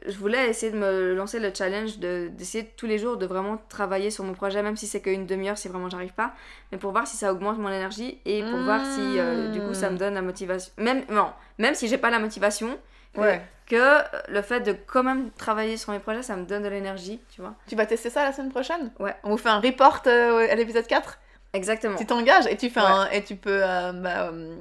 je 0.05 0.17
voulais 0.17 0.49
essayer 0.49 0.71
de 0.71 0.77
me 0.77 1.13
lancer 1.13 1.39
le 1.39 1.51
challenge 1.53 1.97
de- 1.99 2.29
d'essayer 2.33 2.65
tous 2.77 2.85
les 2.85 2.97
jours 2.97 3.17
de 3.17 3.25
vraiment 3.25 3.57
travailler 3.69 4.09
sur 4.11 4.23
mon 4.23 4.33
projet, 4.33 4.61
même 4.63 4.75
si 4.77 4.87
c'est 4.87 5.01
qu'une 5.01 5.25
demi-heure, 5.25 5.57
si 5.57 5.67
vraiment 5.67 5.89
j'arrive 5.89 6.13
pas, 6.13 6.33
mais 6.71 6.77
pour 6.77 6.91
voir 6.91 7.07
si 7.07 7.17
ça 7.17 7.31
augmente 7.31 7.57
mon 7.57 7.69
énergie 7.69 8.19
et 8.25 8.43
pour 8.43 8.59
voir 8.61 8.85
si 8.85 9.19
euh, 9.19 9.47
du 9.49 9.61
coup 9.61 9.73
ça 9.73 9.89
me 9.89 9.97
donne 9.97 10.13
la 10.15 10.21
motivation. 10.21 10.71
Même, 10.77 11.03
non, 11.09 11.31
même 11.57 11.75
si 11.75 11.87
j'ai 11.87 11.97
pas 11.97 12.09
la 12.09 12.19
motivation, 12.19 12.77
que, 13.13 13.19
Ouais. 13.21 13.41
que 13.67 13.99
le 14.31 14.41
fait 14.41 14.61
de 14.61 14.73
quand 14.73 15.03
même 15.03 15.29
travailler 15.31 15.77
sur 15.77 15.91
mes 15.93 15.99
projets, 15.99 16.23
ça 16.23 16.35
me 16.35 16.45
donne 16.45 16.63
de 16.63 16.67
l'énergie, 16.69 17.21
tu 17.29 17.41
vois. 17.41 17.53
Tu 17.67 17.75
vas 17.75 17.85
tester 17.85 18.09
ça 18.09 18.23
la 18.23 18.33
semaine 18.33 18.49
prochaine? 18.51 18.91
Ouais. 18.99 19.15
On 19.23 19.29
vous 19.29 19.37
fait 19.37 19.49
un 19.49 19.59
report 19.59 20.01
euh, 20.07 20.47
à 20.51 20.55
l'épisode 20.55 20.87
4 20.87 21.19
Exactement. 21.53 21.95
Tu 21.97 22.07
t'engages 22.07 22.47
et 22.47 22.57
tu 22.57 22.71
fais 22.71 22.79
Ouais. 22.79 22.85
un, 22.87 23.09
et 23.11 23.23
tu 23.23 23.35
peux 23.35 23.59
euh, 23.63 23.91
bah, 23.93 24.31
euh, 24.33 24.55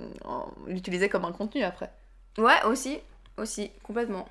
l'utiliser 0.67 1.09
comme 1.09 1.25
un 1.25 1.33
contenu 1.33 1.63
après. 1.63 1.91
Ouais, 2.37 2.63
aussi, 2.67 3.01
aussi, 3.39 3.71
complètement. 3.83 4.29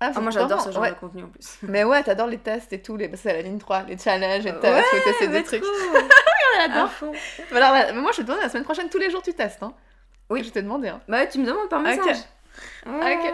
Ah, 0.00 0.08
Ah, 0.08 0.12
c'est 0.14 0.20
moi 0.20 0.30
j'adore 0.30 0.60
ce 0.60 0.70
genre 0.70 0.82
Ouais. 0.82 0.90
de 0.90 0.96
contenu 0.96 1.22
en 1.24 1.28
plus. 1.28 1.56
Mais 1.62 1.84
ouais, 1.84 2.02
t'adores 2.02 2.26
les 2.26 2.38
tests 2.38 2.72
et 2.72 2.82
tout, 2.82 2.96
les... 2.96 3.08
bah, 3.08 3.16
c'est 3.20 3.32
la 3.32 3.42
ligne 3.42 3.58
3, 3.58 3.84
les 3.84 3.96
challenges, 3.98 4.44
les 4.44 4.52
tests, 4.58 4.92
Ouais, 4.92 5.00
où 5.00 5.04
t'essaies 5.04 5.28
des 5.28 5.42
trucs. 5.42 5.62
trop. 5.62 5.70
Elle 6.58 6.70
adore. 6.70 6.84
À 6.84 6.88
fond. 6.88 7.12
Mais 7.52 7.60
alors, 7.62 7.94
moi 7.94 8.10
je 8.12 8.18
te 8.18 8.22
demander 8.22 8.42
la 8.42 8.48
semaine 8.48 8.64
prochaine, 8.64 8.88
tous 8.90 8.98
les 8.98 9.10
jours 9.10 9.22
tu 9.22 9.32
testes. 9.34 9.62
Hein. 9.62 9.72
Oui. 10.30 10.42
Je 10.44 10.50
t'ai 10.50 10.62
demandé. 10.62 10.88
Hein. 10.88 11.00
Bah 11.08 11.18
ouais, 11.18 11.28
tu 11.28 11.38
me 11.38 11.46
demandes 11.46 11.68
par 11.68 11.80
message. 11.80 12.18
Ouais. 12.86 13.16
Ok. 13.16 13.32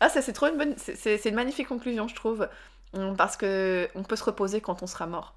Ah, 0.00 0.08
ça 0.08 0.22
c'est 0.22 0.32
trop 0.32 0.46
une 0.46 0.56
bonne. 0.56 0.74
c'est- 0.76 1.24
une 1.24 1.34
magnifique 1.34 1.68
conclusion, 1.68 2.06
je 2.08 2.14
trouve. 2.14 2.48
Parce 3.16 3.36
que 3.36 3.88
on 3.94 4.02
peut 4.02 4.16
se 4.16 4.24
reposer 4.24 4.60
quand 4.60 4.82
on 4.82 4.86
sera 4.86 5.06
mort. 5.06 5.34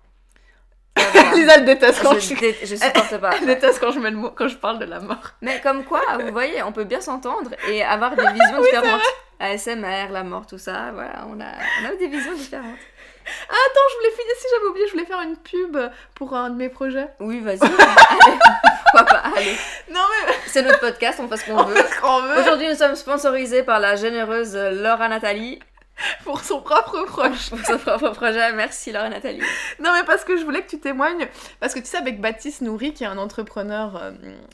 Lisa 1.36 1.56
elle 1.56 1.66
déteste 1.66 2.02
quand 2.04 2.14
je, 2.16 2.20
je, 2.20 2.66
je 2.66 2.76
supporte 2.76 3.18
pas. 3.18 3.32
elle 3.40 3.46
déteste 3.46 3.80
quand 3.80 3.92
je 3.92 4.00
mets 4.00 4.12
le 4.12 4.18
mot, 4.18 4.32
quand 4.32 4.48
je 4.48 4.56
parle 4.58 4.80
de 4.80 4.86
la 4.86 5.00
mort. 5.00 5.32
Mais 5.42 5.60
comme 5.62 5.84
quoi, 5.84 6.02
vous 6.20 6.32
voyez, 6.32 6.62
on 6.64 6.72
peut 6.72 6.84
bien 6.84 7.02
s'entendre 7.02 7.52
et 7.70 7.84
avoir 7.84 8.16
des 8.16 8.26
visions 8.28 8.62
différentes. 8.62 9.02
ASMR, 9.40 10.10
la 10.12 10.24
mort, 10.24 10.46
tout 10.46 10.60
ça, 10.60 10.92
voilà, 10.94 11.26
on 11.28 11.40
a, 11.42 11.46
on 11.82 11.90
a 11.90 11.96
des 11.96 12.08
visions 12.08 12.34
différentes. 12.34 12.78
Attends, 13.50 13.88
je 13.92 13.96
voulais 13.98 14.12
finir 14.12 14.36
si 14.38 14.48
j'avais 14.54 14.70
oublié, 14.70 14.88
je 14.88 14.92
voulais 14.94 15.06
faire 15.06 15.22
une 15.22 15.38
pub 15.38 15.78
pour 16.16 16.36
un 16.36 16.50
de 16.50 16.56
mes 16.56 16.70
projets. 16.70 17.08
Oui, 17.20 17.40
vas-y. 17.40 17.58
Pourquoi 17.60 19.04
pas, 19.06 19.24
allez. 19.36 19.56
Non 19.92 20.02
mais 20.28 20.34
C'est 20.48 20.62
notre 20.64 20.80
podcast, 20.80 21.20
on 21.24 21.28
fait 21.28 21.38
ce 21.38 21.46
qu'on 21.46 21.58
on 21.60 21.64
veut. 21.64 21.76
fait 21.76 21.88
ce 21.94 22.02
qu'on 22.02 22.22
veut 22.22 22.40
Aujourd'hui, 22.40 22.68
nous 22.68 22.76
sommes 22.76 22.96
sponsorisés 22.96 23.64
par 23.64 23.80
la 23.80 23.96
généreuse 23.96 24.56
Laura 24.56 25.08
Nathalie 25.08 25.60
pour 26.24 26.42
son 26.42 26.62
propre 26.62 27.04
proche. 27.06 27.50
pour 27.50 27.60
son 27.60 27.78
propre 27.78 28.10
projet. 28.10 28.52
Merci 28.54 28.92
Laura 28.92 29.10
Nathalie. 29.10 29.42
Non 29.80 29.92
mais 29.94 30.04
parce 30.06 30.24
que 30.24 30.38
je 30.38 30.44
voulais 30.44 30.62
que 30.62 30.70
tu 30.70 30.80
témoignes, 30.80 31.28
parce 31.60 31.74
que 31.74 31.80
tu 31.80 31.86
sais 31.86 31.98
avec 31.98 32.22
Baptiste 32.22 32.62
Nourri 32.62 32.94
qui 32.94 33.04
est 33.04 33.08
un 33.08 33.18
entrepreneur 33.18 33.96
euh, 33.98 34.12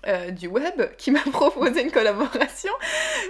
euh, 0.08 0.32
du 0.32 0.48
web 0.48 0.82
qui 0.98 1.12
m'a 1.12 1.20
proposé 1.32 1.82
une 1.84 1.92
collaboration, 1.92 2.72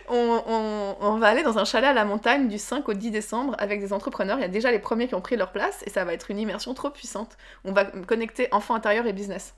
on, 0.09 0.41
on- 0.47 0.95
on 0.99 1.17
va 1.17 1.27
aller 1.27 1.43
dans 1.43 1.57
un 1.57 1.65
chalet 1.65 1.89
à 1.89 1.93
la 1.93 2.05
montagne 2.05 2.47
du 2.47 2.57
5 2.57 2.87
au 2.89 2.93
10 2.93 3.11
décembre 3.11 3.55
avec 3.59 3.79
des 3.79 3.93
entrepreneurs, 3.93 4.37
il 4.37 4.41
y 4.41 4.45
a 4.45 4.49
déjà 4.49 4.71
les 4.71 4.79
premiers 4.79 5.07
qui 5.07 5.15
ont 5.15 5.21
pris 5.21 5.35
leur 5.37 5.51
place 5.51 5.83
et 5.85 5.89
ça 5.89 6.03
va 6.05 6.13
être 6.13 6.31
une 6.31 6.39
immersion 6.39 6.73
trop 6.73 6.89
puissante. 6.89 7.37
On 7.65 7.71
va 7.71 7.85
connecter 7.85 8.47
enfant 8.51 8.75
intérieur 8.75 9.05
et 9.07 9.13
business. 9.13 9.53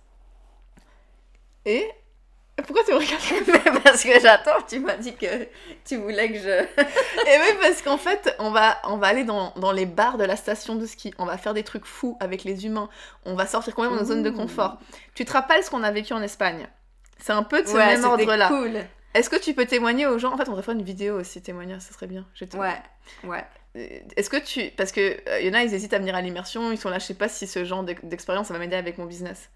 Et... 1.65 1.89
Pourquoi 2.61 2.83
tu 2.83 2.91
me 2.93 2.97
regardes 2.97 3.81
parce 3.83 4.03
que 4.03 4.19
j'attends, 4.19 4.61
tu 4.67 4.79
m'as 4.79 4.95
dit 4.97 5.15
que 5.15 5.25
tu 5.85 5.97
voulais 5.97 6.31
que 6.31 6.39
je. 6.39 6.49
Et 7.29 7.37
oui, 7.41 7.57
parce 7.61 7.81
qu'en 7.81 7.97
fait, 7.97 8.35
on 8.39 8.51
va, 8.51 8.77
on 8.85 8.97
va 8.97 9.07
aller 9.07 9.23
dans, 9.23 9.51
dans 9.57 9.71
les 9.71 9.85
bars 9.85 10.17
de 10.17 10.23
la 10.23 10.35
station 10.35 10.75
de 10.75 10.85
ski. 10.85 11.13
On 11.17 11.25
va 11.25 11.37
faire 11.37 11.53
des 11.53 11.63
trucs 11.63 11.85
fous 11.85 12.17
avec 12.19 12.43
les 12.43 12.65
humains. 12.65 12.89
On 13.25 13.35
va 13.35 13.45
sortir 13.45 13.73
quand 13.75 13.83
même 13.83 13.93
de 13.93 13.99
nos 13.99 14.05
zones 14.05 14.23
de 14.23 14.29
confort. 14.29 14.77
Tu 15.15 15.25
te 15.25 15.31
rappelles 15.31 15.63
ce 15.63 15.69
qu'on 15.69 15.83
a 15.83 15.91
vécu 15.91 16.13
en 16.13 16.21
Espagne? 16.21 16.67
C'est 17.19 17.33
un 17.33 17.43
peu 17.43 17.61
de 17.61 17.67
ce 17.67 17.73
Ouais, 17.73 17.85
même 17.85 18.03
ordre-là. 18.05 18.47
cool. 18.47 18.79
Est-ce 19.13 19.29
que 19.29 19.35
tu 19.37 19.53
peux 19.53 19.65
témoigner 19.65 20.05
aux 20.07 20.19
gens? 20.19 20.33
En 20.33 20.37
fait, 20.37 20.43
on 20.47 20.51
devrait 20.51 20.63
faire 20.63 20.75
une 20.75 20.83
vidéo 20.83 21.19
aussi, 21.19 21.41
témoignage, 21.41 21.81
ça 21.81 21.93
serait 21.93 22.07
bien. 22.07 22.25
Je 22.35 22.45
te- 22.45 22.55
Ouais, 22.55 22.75
ouais. 23.23 23.43
Euh, 23.75 23.87
Est-ce 24.15 24.29
que 24.29 24.37
tu... 24.37 24.69
Parce 24.77 24.91
que 24.91 25.17
euh, 25.27 25.41
y 25.41 25.49
en 25.49 25.53
a, 25.55 25.63
ils 25.63 25.73
hésitent 25.73 25.93
à 25.93 25.99
venir 25.99 26.15
à 26.15 26.21
l'immersion. 26.21 26.71
Ils 26.71 26.77
sont 26.77 26.89
là, 26.89 26.99
je 26.99 27.05
sais 27.05 27.13
pas 27.15 27.27
si 27.27 27.45
ce 27.47 27.65
genre 27.65 27.83
d'ex- 27.83 28.03
d'expérience, 28.03 28.47
ça 28.47 28.53
va 28.53 28.59
m'aider 28.59 28.75
avec 28.75 28.97
mon 28.97 29.05
business. 29.05 29.49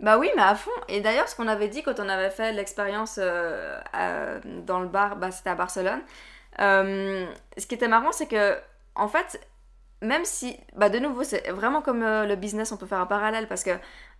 Bah 0.00 0.18
oui, 0.18 0.28
mais 0.36 0.42
à 0.42 0.54
fond. 0.54 0.70
Et 0.88 1.00
d'ailleurs, 1.00 1.28
ce 1.28 1.36
qu'on 1.36 1.48
avait 1.48 1.68
dit 1.68 1.82
quand 1.82 1.98
on 2.00 2.08
avait 2.08 2.30
fait 2.30 2.52
l'expérience 2.52 3.18
euh, 3.22 3.78
à- 3.92 4.38
dans 4.44 4.80
le 4.80 4.88
bar, 4.88 5.16
bah, 5.16 5.30
c'était 5.30 5.50
à 5.50 5.54
Barcelone. 5.54 6.00
euh, 6.60 7.26
ce 7.58 7.66
qui 7.66 7.74
était 7.74 7.88
marrant, 7.88 8.12
c'est 8.12 8.26
que, 8.26 8.56
en 8.94 9.08
fait, 9.08 9.40
même 10.02 10.24
si, 10.24 10.58
bah 10.76 10.88
de 10.88 10.98
nouveau, 10.98 11.24
c'est 11.24 11.48
vraiment 11.50 11.80
comme 11.80 12.02
euh, 12.02 12.26
le 12.26 12.36
business, 12.36 12.70
on 12.72 12.76
peut 12.76 12.86
faire 12.86 12.98
un 13.00 13.06
parallèle 13.06 13.46
parce 13.48 13.64
que, 13.64 13.70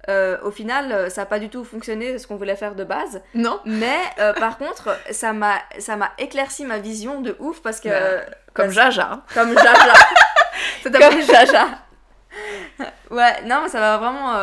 euh, 0.09 0.39
au 0.43 0.51
final, 0.51 1.11
ça 1.11 1.23
n'a 1.23 1.27
pas 1.27 1.39
du 1.39 1.49
tout 1.51 1.65
fonctionné 1.65 2.19
ce 2.19 2.27
qu'on 2.27 2.37
voulait 2.37 2.57
faire 2.57 2.75
de 2.75 2.85
base. 2.85 3.21
Non 3.35 3.61
Mais 3.65 3.99
euh, 4.19 4.33
par 4.33 4.59
contre, 4.59 4.97
ça 5.11 5.33
m'a, 5.33 5.57
ça 5.79 5.97
m'a 5.97 6.11
éclairci 6.19 6.65
ma 6.65 6.79
vision 6.79 7.21
de 7.21 7.37
ouf 7.39 7.61
parce 7.63 7.81
que, 7.81 7.89
Bah, 7.89 8.25
Comme 8.55 8.67
parce- 8.67 8.75
Jaja. 8.75 9.11
hein. 9.13 9.23
comme 9.35 9.53
Jaja. 9.57 9.93
Ça 10.83 10.91
t'a 10.91 10.99
Comme 10.99 11.21
Jaja. 11.21 11.67
Ouais, 13.11 13.43
non, 13.45 13.61
mais 13.63 13.69
ça 13.69 13.81
va 13.81 13.97
vraiment 13.99 14.35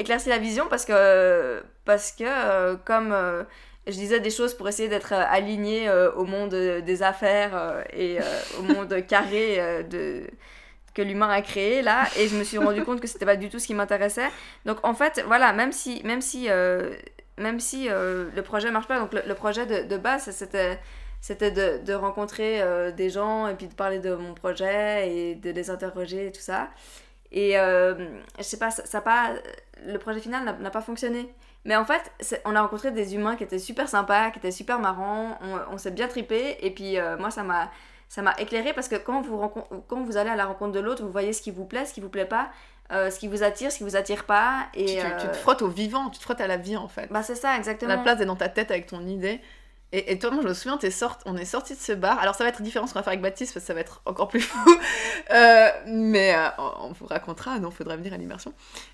éclaircir 0.00 0.30
la 0.30 0.38
vision 0.38 0.66
parce 0.68 0.84
que, 0.84 1.62
parce 1.84 2.12
que 2.12 2.24
euh, 2.26 2.76
comme 2.84 3.12
euh, 3.12 3.44
je 3.86 3.92
disais 3.92 4.20
des 4.20 4.30
choses 4.30 4.54
pour 4.54 4.68
essayer 4.68 4.88
d'être 4.88 5.12
euh, 5.12 5.24
alignée 5.28 5.88
euh, 5.88 6.12
au 6.12 6.24
monde 6.24 6.54
des 6.54 7.02
affaires 7.02 7.84
et 7.92 8.18
au 8.58 8.62
monde 8.62 9.06
carré 9.08 9.58
que 10.92 11.02
l'humain 11.02 11.28
a 11.28 11.40
créé 11.40 11.82
là 11.82 12.06
et 12.18 12.26
je 12.26 12.36
me 12.36 12.42
suis 12.42 12.58
rendu 12.58 12.82
compte 12.84 13.00
que 13.00 13.06
c'était 13.06 13.26
pas 13.26 13.36
du 13.36 13.48
tout 13.48 13.60
ce 13.60 13.66
qui 13.66 13.74
m'intéressait 13.74 14.28
donc 14.66 14.78
en 14.82 14.92
fait 14.92 15.22
voilà 15.26 15.52
même 15.52 15.70
si 15.70 16.02
même 16.04 16.20
si 16.20 16.48
même 17.38 17.60
si 17.60 17.88
le 17.88 18.40
projet 18.40 18.70
marche 18.72 18.88
pas 18.88 18.98
donc 18.98 19.12
le, 19.12 19.34
projet 19.34 19.66
de, 19.66 19.96
base 19.96 20.30
c'était 20.32 20.80
c'était 21.20 21.52
de, 21.52 21.92
rencontrer 21.94 22.60
des 22.96 23.08
gens 23.08 23.46
et 23.46 23.54
puis 23.54 23.68
de 23.68 23.74
parler 23.74 24.00
de 24.00 24.14
mon 24.14 24.34
projet 24.34 25.08
et 25.08 25.34
de 25.36 25.50
les 25.50 25.70
interroger 25.70 26.26
et 26.26 26.32
tout 26.32 26.40
ça. 26.40 26.70
Et 27.32 27.52
je 27.52 28.42
sais 28.42 28.58
pas, 28.58 28.72
ça, 28.72 28.84
ça 28.84 29.00
pas, 29.00 29.34
le 29.86 29.98
projet 29.98 30.20
final 30.20 30.56
n'a- 30.60 30.70
pas 30.70 30.80
fonctionné. 30.80 31.32
Mais 31.64 31.76
en 31.76 31.84
fait, 31.84 32.10
on 32.44 32.54
a 32.56 32.62
rencontré 32.62 32.90
des 32.90 33.14
humains 33.14 33.36
qui 33.36 33.44
étaient 33.44 33.58
super 33.58 33.88
sympas, 33.88 34.30
qui 34.30 34.38
étaient 34.38 34.50
super 34.50 34.78
marrants, 34.78 35.38
on, 35.42 35.74
on 35.74 35.78
s'est 35.78 35.90
bien 35.90 36.08
tripé 36.08 36.56
et 36.60 36.70
puis 36.70 36.98
euh, 36.98 37.16
moi 37.18 37.30
ça 37.30 37.42
m'a 37.42 37.70
ça 38.08 38.22
m'a 38.22 38.34
éclairé 38.38 38.72
parce 38.72 38.88
que 38.88 38.96
quand 38.96 39.20
vous, 39.22 39.38
quand 39.86 40.02
vous 40.02 40.16
allez 40.16 40.30
à 40.30 40.36
la 40.36 40.46
rencontre 40.46 40.72
de 40.72 40.80
l'autre, 40.80 41.04
vous 41.04 41.12
voyez 41.12 41.32
ce 41.32 41.42
qui 41.42 41.50
vous 41.52 41.64
plaît, 41.64 41.84
ce 41.84 41.94
qui 41.94 42.00
vous 42.00 42.08
plaît 42.08 42.24
pas, 42.24 42.50
euh, 42.92 43.08
ce 43.08 43.20
qui 43.20 43.28
vous 43.28 43.44
attire, 43.44 43.70
ce 43.70 43.78
qui 43.78 43.84
vous 43.84 43.94
attire 43.94 44.24
pas. 44.24 44.66
Et, 44.74 44.86
Tu, 44.86 44.92
tu- 44.94 45.00
tu 45.00 45.26
euh, 45.26 45.30
te 45.30 45.36
frottes 45.36 45.62
au 45.62 45.68
vivant, 45.68 46.10
tu 46.10 46.18
te 46.18 46.24
frottes 46.24 46.40
à 46.40 46.48
la 46.48 46.56
vie 46.56 46.76
en 46.76 46.88
fait. 46.88 47.06
Bah 47.12 47.22
c'est 47.22 47.36
ça, 47.36 47.56
exactement. 47.56 47.94
la 47.94 47.98
place 47.98 48.16
d'être 48.18 48.26
dans 48.26 48.34
ta 48.36 48.48
tête 48.48 48.70
avec 48.72 48.86
ton 48.86 49.06
idée. 49.06 49.40
Et, 49.92 50.12
et 50.12 50.18
toi, 50.18 50.30
moi, 50.30 50.42
je 50.42 50.48
me 50.48 50.54
souviens, 50.54 50.76
t'es 50.76 50.90
sorti, 50.90 51.22
on 51.26 51.36
est 51.36 51.44
sorti 51.44 51.74
de 51.74 51.80
ce 51.80 51.92
bar. 51.92 52.18
Alors, 52.20 52.34
ça 52.36 52.44
va 52.44 52.50
être 52.50 52.62
différent 52.62 52.86
ce 52.86 52.92
qu'on 52.92 53.00
va 53.00 53.02
faire 53.02 53.12
avec 53.12 53.22
Baptiste, 53.22 53.52
parce 53.52 53.64
que 53.64 53.66
ça 53.66 53.74
va 53.74 53.80
être 53.80 54.02
encore 54.06 54.28
plus 54.28 54.40
fou. 54.40 54.70
Euh, 55.32 55.68
mais 55.86 56.34
euh, 56.34 56.48
on, 56.58 56.92
vous 56.92 57.06
racontera, 57.06 57.58
non, 57.58 57.70
faudra 57.70 57.96
venir 57.96 58.12
à 58.12 58.16
l'immersion. 58.16 58.52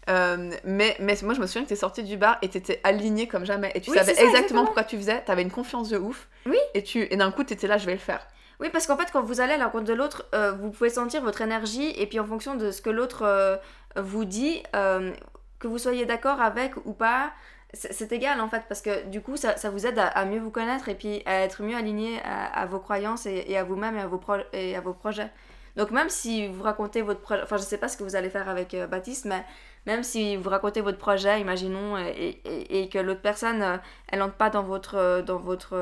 Euh, 0.09 0.51
mais, 0.65 0.97
mais 0.99 1.17
moi, 1.23 1.35
je 1.35 1.41
me 1.41 1.47
souviens 1.47 1.65
que 1.65 1.69
t'es 1.69 1.77
sorti 1.77 2.03
du 2.03 2.17
bar 2.17 2.39
et 2.41 2.49
t'étais 2.49 2.81
aligné 2.83 3.29
comme 3.29 3.45
jamais. 3.45 3.73
Et 3.75 3.81
tu 3.81 3.91
Oui, 3.91 3.99
savais 3.99 4.15
ça, 4.15 4.23
exactement, 4.23 4.33
exactement. 4.39 4.65
pourquoi 4.65 4.85
tu 4.85 4.97
faisais. 4.97 5.21
T'avais 5.23 5.43
une 5.43 5.51
confiance 5.51 5.91
de 5.91 5.99
ouf. 5.99 6.29
Oui. 6.47 6.59
Et, 6.73 6.83
tu, 6.83 7.07
et 7.11 7.17
d'un 7.17 7.31
coup, 7.31 7.45
t'étais 7.45 7.67
là, 7.67 7.77
je 7.77 7.85
vais 7.85 7.93
le 7.93 7.99
faire. 7.99 8.27
Oui, 8.59 8.71
parce 8.73 8.87
qu'en 8.87 8.97
fait, 8.97 9.11
quand 9.13 9.23
vous 9.23 9.43
allez 9.43 9.53
à 9.53 9.59
la 9.59 9.67
rencontre 9.67 9.85
de 9.85 9.93
l'autre, 9.93 10.25
vous 10.59 10.71
pouvez 10.71 10.89
sentir 10.89 11.21
votre 11.21 11.43
énergie 11.43 11.91
et 11.91 12.07
puis 12.07 12.19
en 12.19 12.25
fonction 12.25 12.55
de 12.55 12.71
ce 12.71 12.81
que 12.81 12.89
l'autre 12.89 13.61
vous 13.97 14.25
dit, 14.25 14.63
que 14.73 15.69
vous 15.69 15.77
soyez 15.77 16.07
d'accord 16.07 16.41
avec 16.41 16.75
ou 16.87 16.95
pas, 16.95 17.33
c'est 17.75 18.13
égal 18.13 18.41
en 18.41 18.49
fait, 18.49 18.63
parce 18.69 18.81
que 18.81 19.07
du 19.07 19.21
coup, 19.21 19.37
ça, 19.37 19.57
ça 19.57 19.71
vous 19.71 19.87
aide 19.87 19.99
à, 19.99 20.25
mieux 20.25 20.39
vous 20.41 20.51
connaître 20.51 20.89
et 20.89 20.95
puis 20.95 21.23
à 21.27 21.41
être 21.41 21.63
mieux 21.63 21.77
aligné 21.77 22.21
à, 22.25 22.65
vos 22.67 22.79
croyances 22.79 23.27
et, 23.27 23.57
à 23.57 23.65
vous-même 23.65 23.97
et, 23.97 24.01
à 24.01 24.07
vos 24.07 24.21
et 24.53 24.77
à 24.77 24.81
vos 24.81 24.95
projets. 24.95 25.31
Donc 25.77 25.91
même 25.91 26.09
si 26.09 26.49
vous 26.49 26.63
racontez 26.63 27.03
votre 27.03 27.21
projet, 27.21 27.43
enfin 27.43 27.59
je 27.59 27.63
sais 27.63 27.77
pas 27.77 27.89
ce 27.89 27.99
que 27.99 28.03
vous 28.03 28.17
allez 28.17 28.31
faire 28.31 28.49
avec 28.49 28.73
euh, 28.73 28.87
Baptiste, 28.87 29.27
mais 29.27 29.45
même 29.85 30.03
si 30.03 30.37
vous 30.37 30.49
racontez 30.49 30.81
votre 30.81 30.97
projet, 30.97 31.39
imaginons, 31.41 31.99
et, 31.99 32.41
et- 32.71 32.89
que 32.89 32.99
l'autre 32.99 33.21
personne, 33.21 33.63
euh, 33.63 33.77
elle 34.09 34.21
n'entre 34.21 34.37
pas 34.37 34.49
dans 34.49 34.63
votre, 34.63 34.97
euh, 34.97 35.23
dans 35.23 35.39
votre 35.39 35.77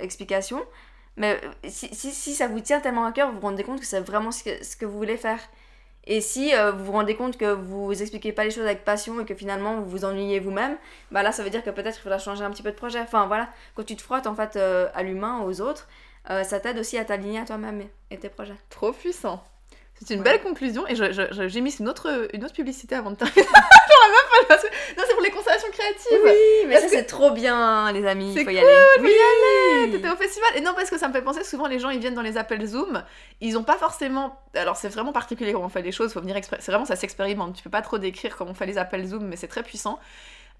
explication, 0.00 0.64
mais 1.16 1.38
si, 1.68 1.94
si, 1.94 2.12
si 2.12 2.34
ça 2.34 2.48
vous 2.48 2.60
tient 2.60 2.80
tellement 2.80 3.04
à 3.04 3.12
cœur, 3.12 3.28
vous 3.30 3.40
vous 3.40 3.46
rendez 3.46 3.64
compte 3.64 3.80
que 3.80 3.86
c'est 3.86 4.00
vraiment 4.00 4.30
ce 4.30 4.44
que, 4.44 4.64
ce 4.64 4.76
que 4.76 4.86
vous 4.86 4.96
voulez 4.96 5.16
faire. 5.18 5.40
Et 6.10 6.20
si 6.22 6.54
euh, 6.54 6.72
vous 6.72 6.86
vous 6.86 6.92
rendez 6.92 7.14
compte 7.16 7.36
que 7.36 7.52
vous 7.52 7.92
expliquez 8.00 8.32
pas 8.32 8.42
les 8.44 8.50
choses 8.50 8.64
avec 8.64 8.82
passion 8.84 9.20
et 9.20 9.24
que 9.26 9.34
finalement 9.34 9.76
vous 9.80 9.88
vous 9.90 10.04
ennuyez 10.06 10.40
vous-même, 10.40 10.76
bah 11.10 11.22
là 11.22 11.32
ça 11.32 11.42
veut 11.44 11.50
dire 11.50 11.62
que 11.62 11.70
peut-être 11.70 11.98
il 11.98 12.00
faudra 12.02 12.18
changer 12.18 12.42
un 12.44 12.50
petit 12.50 12.62
peu 12.62 12.70
de 12.70 12.76
projet. 12.76 13.00
Enfin 13.00 13.26
voilà, 13.26 13.48
quand 13.76 13.84
tu 13.84 13.94
te 13.94 14.02
frottes 14.02 14.26
en 14.26 14.34
fait 14.34 14.56
euh, 14.56 14.88
à 14.94 15.02
l'humain, 15.02 15.42
aux 15.42 15.60
autres, 15.60 15.86
euh, 16.30 16.42
ça 16.44 16.60
t'aide 16.60 16.78
aussi 16.78 16.96
à 16.98 17.04
t'aligner 17.04 17.40
à 17.40 17.44
toi-même 17.44 17.82
et- 17.82 17.90
et 18.10 18.18
tes 18.18 18.30
projets. 18.30 18.56
Trop 18.70 18.92
puissant. 18.92 19.44
C'est 20.06 20.14
une 20.14 20.20
Ouais. 20.20 20.24
belle 20.24 20.40
conclusion. 20.42 20.86
Et 20.86 20.94
j'ai 20.94 21.60
mis 21.60 21.74
une 21.76 21.88
autre, 21.88 22.28
une 22.32 22.44
autre 22.44 22.54
publicité 22.54 22.94
avant 22.94 23.10
de 23.10 23.16
terminer. 23.16 23.42
Genre 23.42 23.50
la 23.50 24.54
meuf, 24.56 24.62
Non, 24.96 25.04
c'est 25.06 25.12
pour 25.14 25.22
les 25.22 25.30
constellations 25.30 25.68
créatives. 25.72 26.20
Oui, 26.24 26.30
mais 26.66 26.74
Parce 26.74 26.84
ça 26.84 26.90
que- 26.90 26.96
c'est 26.96 27.04
trop 27.04 27.30
bien 27.32 27.90
les 27.92 28.06
amis, 28.06 28.32
il 28.34 28.44
faut 28.44 28.50
y 28.50 28.58
aller. 28.58 28.68
faut 28.98 29.04
y 29.04 29.08
aller. 29.08 29.90
T'étais 29.92 30.08
au 30.10 30.16
festival 30.16 30.50
Et 30.56 30.60
non, 30.60 30.72
parce 30.74 30.90
que 30.90 30.98
ça 30.98 31.08
me 31.08 31.12
fait 31.12 31.22
penser, 31.22 31.42
souvent 31.44 31.66
les 31.66 31.78
gens 31.78 31.90
ils 31.90 31.98
viennent 32.00 32.14
dans 32.14 32.22
les 32.22 32.36
appels 32.36 32.64
Zoom, 32.66 33.02
ils 33.40 33.56
ont 33.58 33.64
pas 33.64 33.76
forcément. 33.76 34.40
Alors 34.54 34.76
c'est 34.76 34.88
vraiment 34.88 35.12
particulier 35.12 35.52
comment 35.52 35.66
on 35.66 35.70
fait 35.70 35.82
les 35.82 35.92
choses, 35.92 36.12
faut 36.12 36.20
venir 36.20 36.36
C'est 36.60 36.70
vraiment 36.70 36.84
ça 36.84 36.96
s'expérimente. 36.96 37.56
Tu 37.56 37.62
peux 37.62 37.70
pas 37.70 37.82
trop 37.82 37.98
décrire 37.98 38.36
comment 38.36 38.52
on 38.52 38.54
fait 38.54 38.66
les 38.66 38.78
appels 38.78 39.04
Zoom, 39.06 39.24
mais 39.26 39.36
c'est 39.36 39.48
très 39.48 39.62
puissant. 39.62 39.98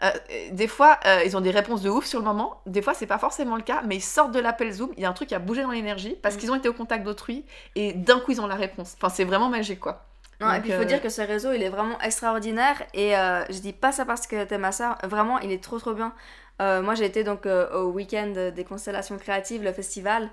Euh, 0.03 0.11
des 0.53 0.69
fois, 0.69 0.99
euh, 1.07 1.23
ils 1.25 1.37
ont 1.37 1.41
des 1.41 1.51
réponses 1.51 1.83
de 1.83 1.91
ouf 1.91 2.05
sur 2.07 2.21
le 2.21 2.25
moment. 2.25 2.61
Des 2.67 2.83
fois, 2.83 2.95
c'est 2.95 3.07
pas 3.07 3.19
forcément 3.19 3.57
le 3.57 3.63
cas, 3.63 3.83
mais 3.87 3.97
ils 3.97 4.01
sortent 4.01 4.33
de 4.33 4.39
l'appel 4.39 4.71
Zoom. 4.73 4.91
Il 4.97 5.03
y 5.03 5.07
a 5.07 5.09
un 5.09 5.13
truc 5.13 5.29
qui 5.29 5.35
a 5.35 5.39
bougé 5.41 5.63
dans 5.63 5.71
l'énergie 5.73 6.17
parce 6.23 6.37
Mm. 6.37 6.39
qu'ils 6.39 6.53
ont 6.53 6.55
été 6.55 6.69
au 6.69 6.73
contact 6.73 7.05
d'autrui 7.05 7.45
et 7.75 7.93
d'un 7.95 8.21
coup, 8.21 8.31
ils 8.31 8.41
ont 8.41 8.47
la 8.47 8.55
réponse. 8.55 8.95
Enfin, 8.97 9.09
c'est 9.09 9.25
vraiment 9.25 9.49
magique, 9.49 9.81
quoi. 9.81 10.05
Non, 10.41 10.47
Donc, 10.47 10.57
et 10.59 10.61
puis 10.61 10.71
il 10.71 10.77
faut 10.77 10.83
euh, 10.83 10.85
dire 10.85 11.03
que 11.03 11.09
ce 11.09 11.21
réseau, 11.21 11.53
il 11.53 11.63
est 11.65 11.69
vraiment 11.69 12.01
extraordinaire. 12.01 12.81
Et 12.95 13.17
euh, 13.17 13.45
je 13.51 13.59
dis 13.59 13.73
pas 13.73 13.91
ça 13.91 14.05
parce 14.05 14.29
que 14.29 14.45
t'es 14.45 14.57
ma 14.59 14.71
soeur. 14.71 14.97
Vraiment, 15.03 15.41
il 15.41 15.51
est 15.51 15.63
trop 15.63 15.79
trop 15.81 15.95
bien. 15.95 16.13
Euh, 16.63 16.81
moi, 16.83 16.95
j'ai 16.95 17.05
été 17.05 17.25
donc 17.25 17.47
euh, 17.47 17.69
au 17.73 17.91
week-end 17.91 18.33
des 18.55 18.65
constellations 18.65 19.17
créatives, 19.19 19.65
le 19.65 19.73
festival. 19.73 20.29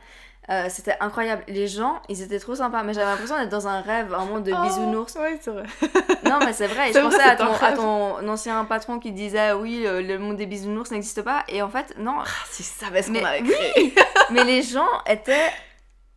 Euh, 0.49 0.67
C'était 0.69 0.95
incroyable. 0.99 1.43
Les 1.47 1.67
gens, 1.67 2.01
ils 2.09 2.21
étaient 2.21 2.39
trop 2.39 2.55
sympas. 2.55 2.83
Mais 2.83 2.93
j'avais 2.93 3.07
l'impression 3.07 3.37
d'être 3.37 3.49
dans 3.49 3.67
un 3.67 3.81
rêve, 3.81 4.13
un 4.13 4.25
monde 4.25 4.43
de 4.43 4.53
bisounours. 4.63 5.15
Oh, 5.17 5.21
ouais, 5.21 5.39
c'est 5.41 5.51
vrai. 5.51 5.63
Non, 6.25 6.39
mais 6.43 6.53
c'est 6.53 6.67
vrai. 6.67 6.89
Et 6.89 6.93
je 6.93 6.99
pensais 6.99 7.21
à 7.21 7.35
ton, 7.35 7.45
à 7.45 7.57
rêve. 7.57 7.75
ton 7.77 8.27
ancien 8.27 8.63
patron 8.65 8.99
qui 8.99 9.11
disait 9.11 9.53
oui, 9.53 9.85
le, 9.87 10.17
monde 10.17 10.37
des 10.37 10.45
bisounours 10.45 10.91
n'existe 10.91 11.21
pas. 11.21 11.43
Et 11.47 11.61
en 11.61 11.69
fait, 11.69 11.95
non. 11.97 12.15
Ah, 12.19 12.25
si 12.49 12.63
ça 12.63 12.85
savait 12.87 13.01
ce 13.01 13.11
qu'on 13.11 13.23
avait 13.23 13.41
oui, 13.41 13.93
mais 14.31 14.43
les 14.43 14.61
gens 14.61 14.87
étaient 15.07 15.51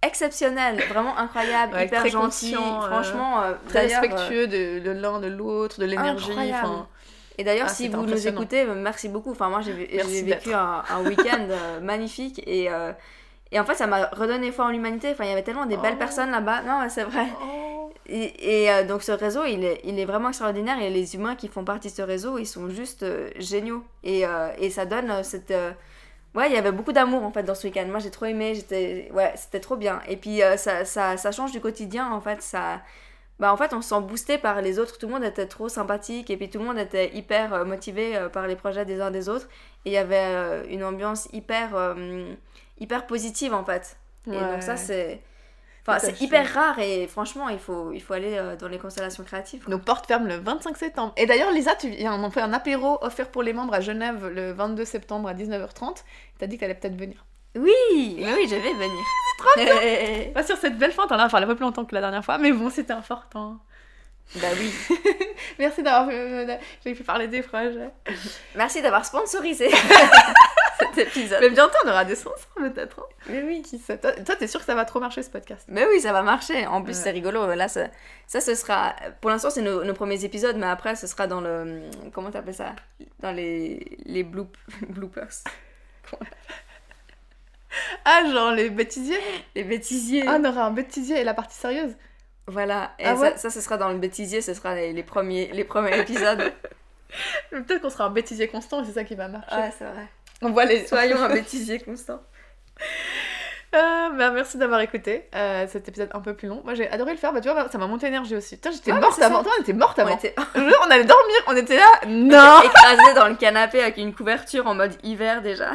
exceptionnels, 0.03 0.81
vraiment 0.89 1.17
incroyables, 1.19 1.75
Ouais, 1.75 1.87
hyper 1.87 2.01
très 2.01 2.11
gentils. 2.11 2.55
euh, 2.55 2.81
Franchement, 2.87 3.43
euh, 3.43 3.55
Très 3.69 3.87
respectueux 3.87 4.47
de, 4.47 4.91
l'un, 4.91 5.21
de 5.21 5.27
l'autre, 5.27 5.81
de 5.81 5.87
l'énergie. 5.87 6.31
Et 7.41 7.45
d'ailleurs, 7.45 7.67
Ah, 7.71 7.73
si 7.75 7.89
vous 7.89 8.03
nous 8.05 8.27
écoutez, 8.29 8.65
merci 8.65 9.09
beaucoup. 9.09 9.31
Enfin, 9.33 9.49
moi, 9.49 9.61
j'ai 9.61 9.73
vécu 10.23 10.53
un, 10.53 10.83
un 10.89 11.05
week-end 11.05 11.47
magnifique 11.83 12.43
et, 12.47 12.71
euh, 12.71 12.93
et 13.53 13.59
en 13.61 13.65
fait, 13.65 13.75
ça 13.75 13.87
m'a 13.87 14.07
redonné 14.09 14.53
foi 14.53 14.67
en 14.67 14.71
l'humanité. 14.71 15.11
Enfin, 15.13 15.25
il 15.25 15.31
y 15.31 15.33
avait 15.33 15.43
tellement 15.43 15.67
des 15.67 15.77
belles 15.79 15.95
Oh. 15.97 15.99
personnes 15.99 16.31
là-bas. 16.31 16.63
Non, 16.63 16.87
c'est 16.89 17.05
vrai. 17.05 17.27
Oh. 17.43 17.91
Et, 18.07 18.63
et, 18.65 18.71
euh, 18.73 18.85
donc, 18.85 19.03
ce 19.03 19.13
réseau, 19.13 19.45
il 19.45 19.65
est, 19.65 19.81
il 19.85 19.99
est 19.99 20.05
vraiment 20.07 20.29
extraordinaire 20.29 20.81
et 20.81 20.91
les 20.91 21.15
humains 21.15 21.37
qui 21.37 21.49
font 21.49 21.65
partie 21.65 21.89
de 21.89 21.93
ce 21.95 22.03
réseau, 22.03 22.39
ils 22.39 22.47
sont 22.47 22.69
juste 22.71 23.03
euh, 23.03 23.31
géniaux. 23.39 23.85
Et, 24.05 24.27
euh, 24.27 24.49
et 24.59 24.71
ça 24.71 24.87
donne 24.87 25.23
cette. 25.25 25.53
Ouais, 26.35 26.49
il 26.51 26.55
y 26.55 26.59
avait 26.59 26.73
beaucoup 26.73 26.93
d'amour 26.93 27.23
en 27.25 27.33
fait 27.33 27.43
dans 27.43 27.55
ce 27.55 27.67
week-end. 27.67 27.87
Moi, 27.89 27.99
j'ai 28.01 28.11
trop 28.11 28.27
aimé. 28.27 28.55
J'étais, 28.55 29.11
ouais, 29.13 29.33
c'était 29.37 29.61
trop 29.61 29.77
bien. 29.77 30.01
Et 30.09 30.17
puis 30.17 30.41
ça, 30.57 30.85
ça, 30.85 31.17
ça 31.17 31.33
change 31.33 31.53
du 31.53 31.61
quotidien 31.61 32.11
en 32.13 32.21
fait. 32.21 32.43
Ça, 32.43 32.81
bah 33.41 33.53
en 33.53 33.57
fait, 33.57 33.73
on 33.73 33.81
se 33.81 33.89
sent 33.89 34.01
boosté 34.03 34.37
par 34.39 34.61
les 34.63 34.79
autres. 34.79 34.99
Tout 34.99 35.07
le 35.07 35.15
monde 35.15 35.25
était 35.25 35.47
trop 35.47 35.69
sympathique 35.69 36.29
et 36.31 36.37
puis 36.37 36.49
tout 36.51 36.59
le 36.59 36.65
monde 36.67 36.79
était 36.79 37.15
hyper 37.15 37.65
motivé 37.65 38.19
par 38.33 38.47
les 38.47 38.57
projets 38.57 38.85
des 38.85 39.01
uns 39.01 39.11
des 39.11 39.29
autres. 39.29 39.49
Et 39.85 39.91
il 39.91 39.93
y 39.93 39.97
avait 39.97 40.65
une 40.71 40.85
ambiance 40.85 41.29
hyper, 41.33 41.95
hyper 42.81 43.07
positive 43.07 43.55
en 43.55 43.65
fait. 43.65 43.97
Et 44.27 44.33
donc 44.33 44.63
ça 44.63 44.77
c'est, 44.77 45.21
enfin 45.87 45.99
c'est 45.99 46.21
hyper 46.21 46.53
rare 46.53 46.79
et 46.79 47.07
franchement 47.07 47.49
il 47.49 47.59
faut, 47.59 47.93
il 47.93 48.01
faut 48.01 48.13
aller 48.13 48.37
euh, 48.37 48.57
dans 48.57 48.69
les 48.69 48.79
constellations 48.79 49.25
créatives. 49.25 49.65
quoi. 49.65 49.71
Nos 49.71 49.79
portes 49.79 50.07
ferment 50.07 50.27
le 50.27 50.37
25 50.37 50.77
septembre. 50.77 51.13
Et 51.17 51.27
d'ailleurs, 51.27 51.51
Lisa, 51.51 51.75
tu 51.75 51.89
viens, 51.89 52.23
on 52.23 52.31
fait 52.31 52.43
un 52.43 52.53
apéro 52.53 52.99
offert 53.03 53.31
pour 53.31 53.43
les 53.43 53.53
membres 53.53 53.75
à 53.75 53.81
Genève 53.81 54.27
le 54.27 54.53
22 54.53 54.85
septembre 54.85 55.29
à 55.29 55.35
19h30. 55.35 56.03
T'as 56.39 56.47
dit 56.47 56.59
qu'elle 56.59 56.71
allait 56.71 56.79
peut-être 56.79 56.99
venir. 56.99 57.25
Oui, 57.57 58.17
mais 58.19 58.35
oui, 58.35 58.47
je 58.49 58.55
vais 58.55 58.75
venir. 58.75 59.05
trop 59.39 59.63
bien. 59.63 60.31
Pas 60.35 60.43
sur 60.43 60.57
cette 60.59 60.77
belle 60.77 60.93
fin, 60.93 61.07
t'en 61.07 61.19
as 61.19 61.35
un 61.35 61.47
peu 61.47 61.55
plus 61.55 61.65
longtemps 61.65 61.85
que 61.85 61.95
la 61.95 62.03
dernière 62.03 62.25
fois, 62.25 62.39
mais 62.39 62.53
bon, 62.53 62.69
c'était 62.71 62.93
important. 62.93 63.59
bah 64.37 64.49
oui. 64.59 64.71
Merci 65.59 65.83
d'avoir 65.83 66.11
j'ai 66.11 66.95
pu 66.95 67.03
parler 67.03 67.29
des 67.29 67.43
projets. 67.43 67.91
Merci 68.55 68.83
d'avoir 68.83 69.07
sponsorisé 69.07 69.71
cet 70.99 71.17
épisode. 71.17 71.39
Mais 71.41 71.51
bientôt, 71.51 71.77
on 71.85 71.89
aura 71.89 72.05
des 72.05 72.15
sponsors 72.15 72.49
peut-être. 72.57 73.01
hein. 73.01 73.15
Mais 73.29 73.43
oui. 73.43 73.63
Qui 73.63 73.79
sait 73.79 73.99
Toi, 73.99 74.13
t'es 74.37 74.47
sûr 74.47 74.61
que 74.61 74.67
ça 74.67 74.75
va 74.75 74.85
trop 74.85 75.01
marcher 75.01 75.23
ce 75.23 75.31
podcast? 75.31 75.65
Mais 75.69 75.87
oui, 75.87 76.01
ça 76.01 76.13
va 76.13 76.23
marcher. 76.23 76.67
En 76.67 76.83
plus, 76.83 76.97
Ouais. 76.97 77.03
c'est 77.05 77.11
rigolo. 77.11 77.55
Là, 77.55 77.69
ça, 77.69 77.87
ça, 78.27 78.41
ce 78.41 78.55
sera. 78.55 78.95
Pour 79.21 79.31
l'instant, 79.31 79.51
c'est 79.51 79.63
nos, 79.63 79.85
nos 79.85 79.95
premiers 79.95 80.25
épisodes, 80.25 80.57
mais 80.57 80.67
après, 80.67 80.97
ce 80.97 81.07
sera 81.07 81.27
dans 81.27 81.41
le. 81.41 81.83
Comment 82.13 82.31
t'appelles 82.31 82.55
ça? 82.55 82.75
Dans 83.21 83.33
les, 83.33 83.99
les 84.05 84.25
bloop- 84.25 84.57
bloopers. 84.89 85.29
Ah, 88.05 88.23
genre 88.33 88.53
les 88.53 88.71
bêtisiers? 88.71 89.21
Les 89.55 89.63
bêtisiers. 89.65 90.25
Ah, 90.27 90.39
on 90.41 90.45
aura 90.45 90.65
un 90.65 90.71
bêtisier 90.71 91.21
et 91.21 91.25
la 91.25 91.35
partie 91.35 91.57
sérieuse. 91.57 91.95
Voilà. 92.47 92.93
Et 92.99 93.05
Ah 93.05 93.15
ça, 93.15 93.21
ouais? 93.21 93.37
ça, 93.37 93.51
ce 93.51 93.61
sera 93.61 93.77
dans 93.77 93.91
le 93.91 93.99
bêtisier. 93.99 94.41
Ce 94.41 94.55
sera 94.55 94.75
les, 94.75 94.93
les 94.93 95.03
premiers, 95.03 95.51
les 95.53 95.65
premiers 95.65 95.99
épisodes. 96.01 96.53
Peut-être 97.51 97.83
qu'on 97.83 97.91
sera 97.91 98.05
un 98.05 98.11
bêtisier 98.11 98.49
constant 98.49 98.83
et 98.83 98.87
c'est 98.87 98.93
ça 98.93 99.05
qui 99.05 99.15
va 99.15 99.29
marcher. 99.29 99.55
ouais, 99.55 99.71
c'est 99.79 99.85
vrai. 99.85 100.07
On 100.43 100.51
voit 100.51 100.65
les. 100.65 100.87
Soyons 100.87 101.23
un 101.23 101.29
bêtisier 101.33 101.81
constant. 101.81 102.21
Euh, 103.75 104.09
bah, 104.17 104.31
merci 104.31 104.57
d'avoir 104.57 104.81
écouté 104.81 105.29
euh, 105.35 105.67
cet 105.69 105.89
épisode 105.89 106.09
un 106.15 106.21
peu 106.21 106.33
plus 106.33 106.49
long. 106.49 106.63
Moi 106.65 106.73
j'ai 106.75 106.89
adoré 106.91 107.13
le 107.13 107.19
faire, 107.19 107.35
bah 107.35 107.41
tu 107.43 107.51
vois, 107.51 107.69
ça 107.69 107.77
m'a 107.77 107.87
monté 107.87 108.07
l'énergie 108.07 108.35
aussi. 108.35 108.57
Putain, 108.57 108.71
j'étais 108.71 108.93
morte 108.93 109.15
c'est 109.19 109.25
avant. 109.25 109.43
Toi, 109.43 109.53
on 109.59 109.61
était 109.63 109.75
morte 109.75 109.99
On 109.99 110.07
avant. 110.07 110.17
était 110.17 110.35
Je 110.55 110.61
jure, 110.61 110.81
on 110.87 110.91
allait 110.91 111.05
dormir, 111.05 111.37
on 111.49 111.57
était 111.57 111.77
là. 111.77 111.87
Non 112.07 112.63
écrasés 112.63 113.13
dans 113.15 113.29
le 113.29 113.35
canapé 113.35 113.83
avec 113.83 113.99
une 113.99 114.15
couverture 114.15 114.67
en 114.67 114.75
mode 114.75 114.95
hiver 115.03 115.43
déjà. 115.43 115.73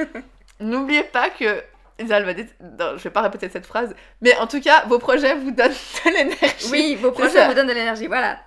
N'oubliez 0.60 1.04
pas 1.04 1.30
que. 1.30 1.62
Lisa, 1.98 2.18
elle 2.18 2.24
va 2.24 2.34
dire- 2.34 2.46
non, 2.60 2.96
je 2.98 3.04
vais 3.04 3.10
pas 3.10 3.22
répéter 3.22 3.48
cette 3.48 3.64
phrase, 3.64 3.94
mais 4.20 4.36
en 4.38 4.46
tout 4.46 4.60
cas, 4.60 4.84
vos 4.86 4.98
projets 4.98 5.34
vous 5.36 5.50
donnent 5.50 5.70
de 5.70 6.10
l'énergie. 6.10 6.68
Oui, 6.70 6.94
vos 7.00 7.10
projets 7.12 7.46
vous 7.46 7.54
donnent 7.54 7.68
de 7.68 7.72
l'énergie. 7.72 8.06
Voilà. 8.06 8.38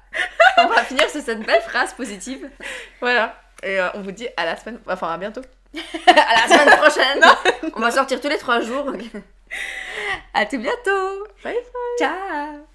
On 0.57 0.67
va 0.67 0.83
finir 0.83 1.09
sur 1.09 1.21
cette 1.21 1.39
belle 1.43 1.61
phrase 1.61 1.93
positive. 1.93 2.47
Voilà. 3.01 3.35
Et 3.63 3.79
euh, 3.79 3.87
on 3.95 4.01
vous 4.01 4.11
dit 4.11 4.27
à 4.37 4.45
la 4.45 4.55
semaine. 4.57 4.79
Enfin, 4.87 5.11
à 5.11 5.17
bientôt. 5.17 5.41
À 6.07 6.35
la 6.35 6.47
semaine 6.47 6.77
prochaine. 6.77 7.71
On 7.75 7.79
va 7.79 7.91
sortir 7.91 8.19
tous 8.19 8.29
les 8.29 8.37
trois 8.37 8.61
jours. 8.61 8.91
À 10.33 10.45
tout 10.45 10.59
bientôt. 10.59 11.27
Bye 11.43 11.57
Ciao. 11.99 12.65